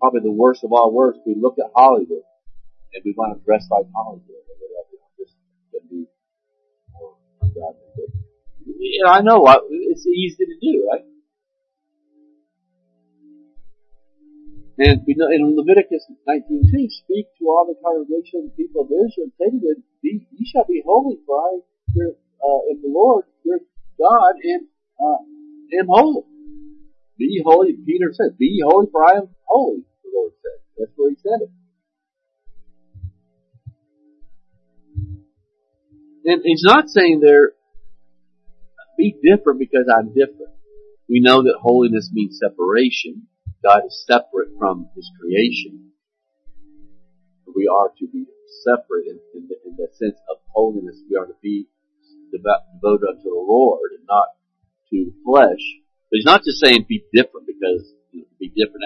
Probably 0.00 0.20
the 0.24 0.32
worst 0.32 0.64
of 0.64 0.72
all 0.72 0.94
worst, 0.94 1.20
we 1.26 1.36
look 1.36 1.56
at 1.58 1.76
Hollywood 1.76 2.24
and 2.94 3.02
we 3.04 3.12
want 3.12 3.36
to 3.36 3.44
dress 3.44 3.68
like 3.70 3.84
Hollywood 3.94 4.40
you 7.54 9.02
know, 9.04 9.10
I 9.10 9.20
know 9.20 9.46
it's 9.70 10.06
easy 10.06 10.44
to 10.46 10.56
do, 10.60 10.88
right? 10.90 11.04
And 14.80 15.04
we 15.06 15.14
know 15.14 15.28
in 15.28 15.56
Leviticus 15.56 16.06
19:2, 16.26 16.88
speak 16.88 17.26
to 17.38 17.44
all 17.48 17.66
the 17.68 17.76
congregation 17.84 18.40
of 18.40 18.44
the 18.48 18.56
people 18.56 18.82
of 18.82 18.88
Israel 18.88 19.28
and 19.28 19.32
say 19.36 19.50
to 19.50 19.60
them, 19.60 19.84
"Ye 20.02 20.44
shall 20.46 20.64
be 20.64 20.82
holy, 20.84 21.18
for 21.26 21.36
I, 21.36 21.60
your, 21.94 22.16
uh, 22.42 22.60
in 22.70 22.80
the 22.80 22.88
Lord, 22.88 23.26
your 23.44 23.60
God, 23.98 24.34
and 24.42 24.68
uh, 24.98 25.18
am 25.78 25.88
holy." 25.88 26.24
Be 27.18 27.42
holy. 27.44 27.74
Peter 27.74 28.10
said, 28.14 28.38
"Be 28.38 28.62
holy, 28.64 28.86
for 28.90 29.04
I 29.04 29.18
am 29.18 29.28
holy." 29.44 29.84
The 30.02 30.10
Lord 30.14 30.32
said. 30.40 30.58
That's 30.78 30.92
where 30.96 31.10
He 31.10 31.16
said 31.16 31.42
it. 31.42 31.50
And 36.30 36.42
He's 36.44 36.62
not 36.62 36.88
saying 36.88 37.20
there, 37.20 37.52
be 38.96 39.16
different 39.22 39.58
because 39.58 39.90
I'm 39.90 40.14
different. 40.14 40.54
We 41.08 41.20
know 41.20 41.42
that 41.42 41.58
holiness 41.60 42.10
means 42.12 42.38
separation. 42.38 43.26
God 43.64 43.82
is 43.86 44.04
separate 44.06 44.54
from 44.58 44.88
His 44.94 45.10
creation. 45.20 45.90
We 47.52 47.66
are 47.66 47.88
to 47.98 48.06
be 48.06 48.26
separate 48.62 49.06
in, 49.10 49.18
in, 49.34 49.48
the, 49.48 49.56
in 49.66 49.74
the 49.76 49.88
sense 49.98 50.20
of 50.30 50.36
holiness. 50.54 51.02
We 51.10 51.16
are 51.16 51.26
to 51.26 51.34
be 51.42 51.66
devoted 52.30 53.08
unto 53.10 53.24
the 53.24 53.44
Lord 53.48 53.90
and 53.98 54.06
not 54.06 54.28
to 54.90 55.12
flesh. 55.26 55.64
But 56.10 56.22
He's 56.22 56.24
not 56.24 56.44
just 56.44 56.62
saying 56.62 56.86
be 56.88 57.02
different 57.12 57.48
because 57.48 57.92
you 58.12 58.22
know, 58.22 58.28
be 58.38 58.52
different. 58.54 58.84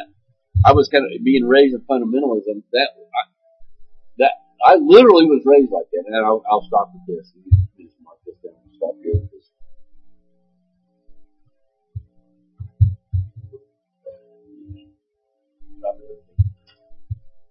I 0.64 0.72
was 0.72 0.88
kind 0.88 1.04
of 1.04 1.12
being 1.22 1.44
raised 1.44 1.74
in 1.74 1.82
fundamentalism. 1.82 2.64
That 2.72 2.88
I, 2.96 3.22
that 4.18 4.32
I 4.64 4.76
literally 4.76 5.26
was 5.26 5.42
raised 5.44 5.70
like 5.70 5.84
that. 5.92 6.04
And 6.06 6.24
I'll, 6.24 6.42
I'll 6.50 6.64
stop 6.66 6.90
with 6.94 7.18
this. 7.18 7.32
Just 7.76 7.96
mark 8.02 8.16
this 8.24 8.36
down. 8.42 8.56
Stop 8.76 8.94
here. 9.02 9.20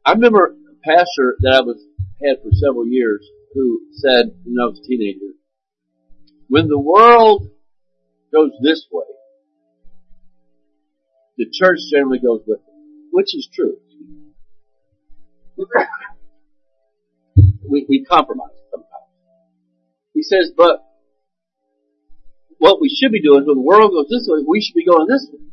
I 0.06 0.12
remember 0.14 0.56
a 0.70 0.76
pastor 0.84 1.38
that 1.40 1.54
I 1.54 1.62
was 1.62 1.82
had 2.22 2.38
for 2.44 2.50
several 2.52 2.86
years 2.86 3.26
who 3.54 3.82
said 3.94 4.26
when 4.44 4.58
I 4.62 4.66
was 4.66 4.80
a 4.84 4.88
teenager, 4.88 5.34
when 6.50 6.68
the 6.68 6.80
world 6.80 7.48
goes 8.34 8.52
this 8.62 8.86
way, 8.92 9.06
the 11.38 11.46
church 11.54 11.80
generally 11.90 12.20
goes 12.20 12.42
with 12.46 12.60
it, 12.60 12.74
which 13.12 13.34
is 13.36 13.48
true. 13.54 13.78
we, 17.88 18.04
compromise 18.06 18.56
sometimes. 18.72 19.10
He 20.14 20.24
says, 20.24 20.52
but 20.56 20.84
what 22.64 22.80
we 22.80 22.88
should 22.88 23.12
be 23.12 23.22
doing 23.22 23.44
when 23.44 23.60
the 23.60 23.68
world 23.68 23.92
goes 23.92 24.08
this 24.08 24.24
way, 24.30 24.40
we 24.48 24.62
should 24.62 24.78
be 24.78 24.86
going 24.86 25.08
this 25.08 25.28
way. 25.28 25.44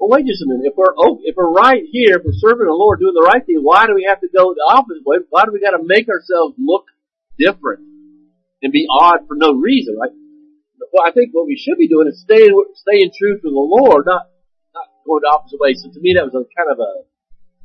Well, 0.00 0.10
wait 0.10 0.26
just 0.26 0.42
a 0.42 0.48
minute. 0.48 0.68
If 0.68 0.76
we're 0.76 0.96
oh, 0.96 1.20
if 1.22 1.36
we're 1.36 1.52
right 1.52 1.80
here, 1.80 2.18
if 2.18 2.26
we're 2.26 2.36
serving 2.36 2.66
the 2.66 2.74
Lord, 2.74 2.98
doing 3.00 3.14
the 3.14 3.24
right 3.24 3.44
thing, 3.44 3.62
why 3.62 3.86
do 3.86 3.94
we 3.94 4.08
have 4.08 4.20
to 4.20 4.28
go 4.28 4.52
the 4.52 4.66
opposite 4.66 5.06
way? 5.06 5.22
Why 5.30 5.46
do 5.46 5.52
we 5.54 5.62
got 5.62 5.76
to 5.76 5.84
make 5.84 6.08
ourselves 6.08 6.58
look 6.58 6.88
different 7.38 7.84
and 8.60 8.72
be 8.72 8.88
odd 8.90 9.24
for 9.28 9.36
no 9.38 9.54
reason? 9.54 9.96
Right? 9.96 10.12
Well, 10.92 11.06
I 11.06 11.12
think 11.12 11.30
what 11.32 11.46
we 11.46 11.56
should 11.56 11.78
be 11.78 11.88
doing 11.88 12.08
is 12.08 12.20
staying 12.20 12.52
staying 12.74 13.16
true 13.16 13.38
to 13.38 13.48
the 13.48 13.64
Lord, 13.64 14.04
not 14.04 14.28
not 14.74 14.92
going 15.06 15.22
the 15.24 15.32
opposite 15.32 15.60
way. 15.60 15.72
So 15.72 15.88
to 15.88 16.00
me, 16.00 16.16
that 16.18 16.26
was 16.26 16.34
a 16.34 16.44
kind 16.52 16.68
of 16.68 16.78
a 16.80 17.08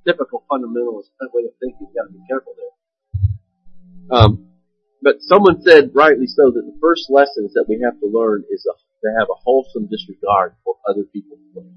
typical 0.07 0.45
fundamentalist 0.47 1.11
way 1.33 1.43
of 1.43 1.55
thinking. 1.59 1.87
You've 1.87 1.97
got 1.97 2.07
to 2.07 2.13
be 2.13 2.23
careful 2.29 2.53
there. 2.55 2.78
Um, 4.11 4.49
but 5.01 5.21
someone 5.21 5.61
said 5.61 5.91
rightly 5.93 6.27
so 6.27 6.51
that 6.51 6.65
the 6.65 6.77
first 6.81 7.07
lessons 7.09 7.53
that 7.53 7.65
we 7.69 7.79
have 7.85 7.99
to 8.01 8.07
learn 8.09 8.43
is 8.49 8.65
a, 8.65 8.73
to 8.73 9.09
have 9.19 9.29
a 9.29 9.37
wholesome 9.37 9.87
disregard 9.87 10.55
for 10.65 10.75
other 10.87 11.03
people's 11.03 11.39
feelings. 11.53 11.75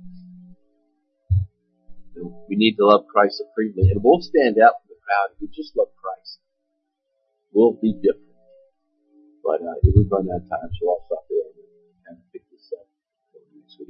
We 2.48 2.56
need 2.56 2.76
to 2.76 2.86
love 2.86 3.06
Christ 3.06 3.38
supremely, 3.38 3.90
and 3.90 4.02
we'll 4.02 4.20
stand 4.20 4.56
out 4.58 4.82
from 4.82 4.94
the 4.94 5.00
crowd 5.00 5.28
if 5.34 5.40
we 5.40 5.48
just 5.48 5.76
love 5.76 5.88
Christ. 5.96 6.40
We'll 7.52 7.78
be 7.78 7.92
different. 7.94 8.32
But 9.42 9.60
uh, 9.60 9.78
if 9.82 9.94
we've 9.94 10.10
run 10.10 10.30
out 10.30 10.42
of 10.42 10.48
time, 10.48 10.70
so 10.78 10.82
I'll 10.88 11.04
stop 11.06 11.24
there 11.28 11.50
and 12.08 12.18
pick 12.32 12.46
this 12.50 12.72
up. 12.78 12.86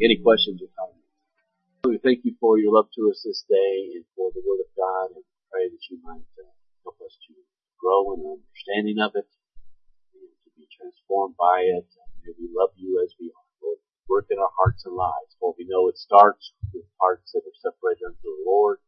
Any 0.01 0.17
questions 0.23 0.63
or 0.63 0.71
comments? 0.75 1.03
We 1.85 1.99
thank 1.99 2.25
you 2.25 2.35
for 2.41 2.59
your 2.59 2.73
love 2.73 2.89
to 2.97 3.11
us 3.11 3.23
this 3.25 3.45
day 3.49 4.01
and 4.01 4.05
for 4.17 4.31
the 4.33 4.41
Word 4.47 4.65
of 4.65 4.71
God, 4.75 5.15
and 5.19 5.25
pray 5.51 5.69
that 5.69 5.83
you 5.91 6.01
might 6.01 6.25
uh, 6.41 6.49
help 6.85 6.97
us 7.05 7.13
to 7.29 7.35
grow 7.83 8.15
in 8.15 8.23
understanding 8.23 9.03
of 9.03 9.19
it, 9.19 9.27
and 10.15 10.31
to 10.47 10.51
be 10.55 10.71
transformed 10.71 11.35
by 11.35 11.67
it. 11.67 11.91
May 12.23 12.31
we 12.39 12.47
love 12.55 12.71
you 12.79 13.03
as 13.03 13.11
we 13.19 13.35
are 13.35 13.43
work 14.13 14.29
in 14.29 14.39
our 14.39 14.53
hearts 14.61 14.85
and 14.85 14.95
lives. 14.95 15.33
For 15.41 15.55
we 15.57 15.65
know 15.65 15.89
it 15.89 15.97
starts 15.97 16.53
with 16.75 16.85
hearts 17.01 17.33
that 17.33 17.49
are 17.49 17.59
separated 17.65 18.05
unto 18.13 18.29
the 18.29 18.45
Lord. 18.45 18.79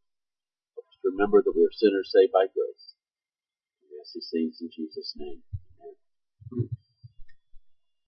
Us 0.76 1.00
remember 1.02 1.40
that 1.40 1.56
we 1.56 1.64
are 1.64 1.72
sinners 1.72 2.12
saved 2.12 2.32
by 2.32 2.46
grace. 2.52 2.92
We 3.88 3.96
ask 3.96 4.12
these 4.12 4.28
things 4.28 4.60
in 4.60 4.68
Jesus' 4.68 5.14
name. 5.16 5.40
Amen. 6.52 6.68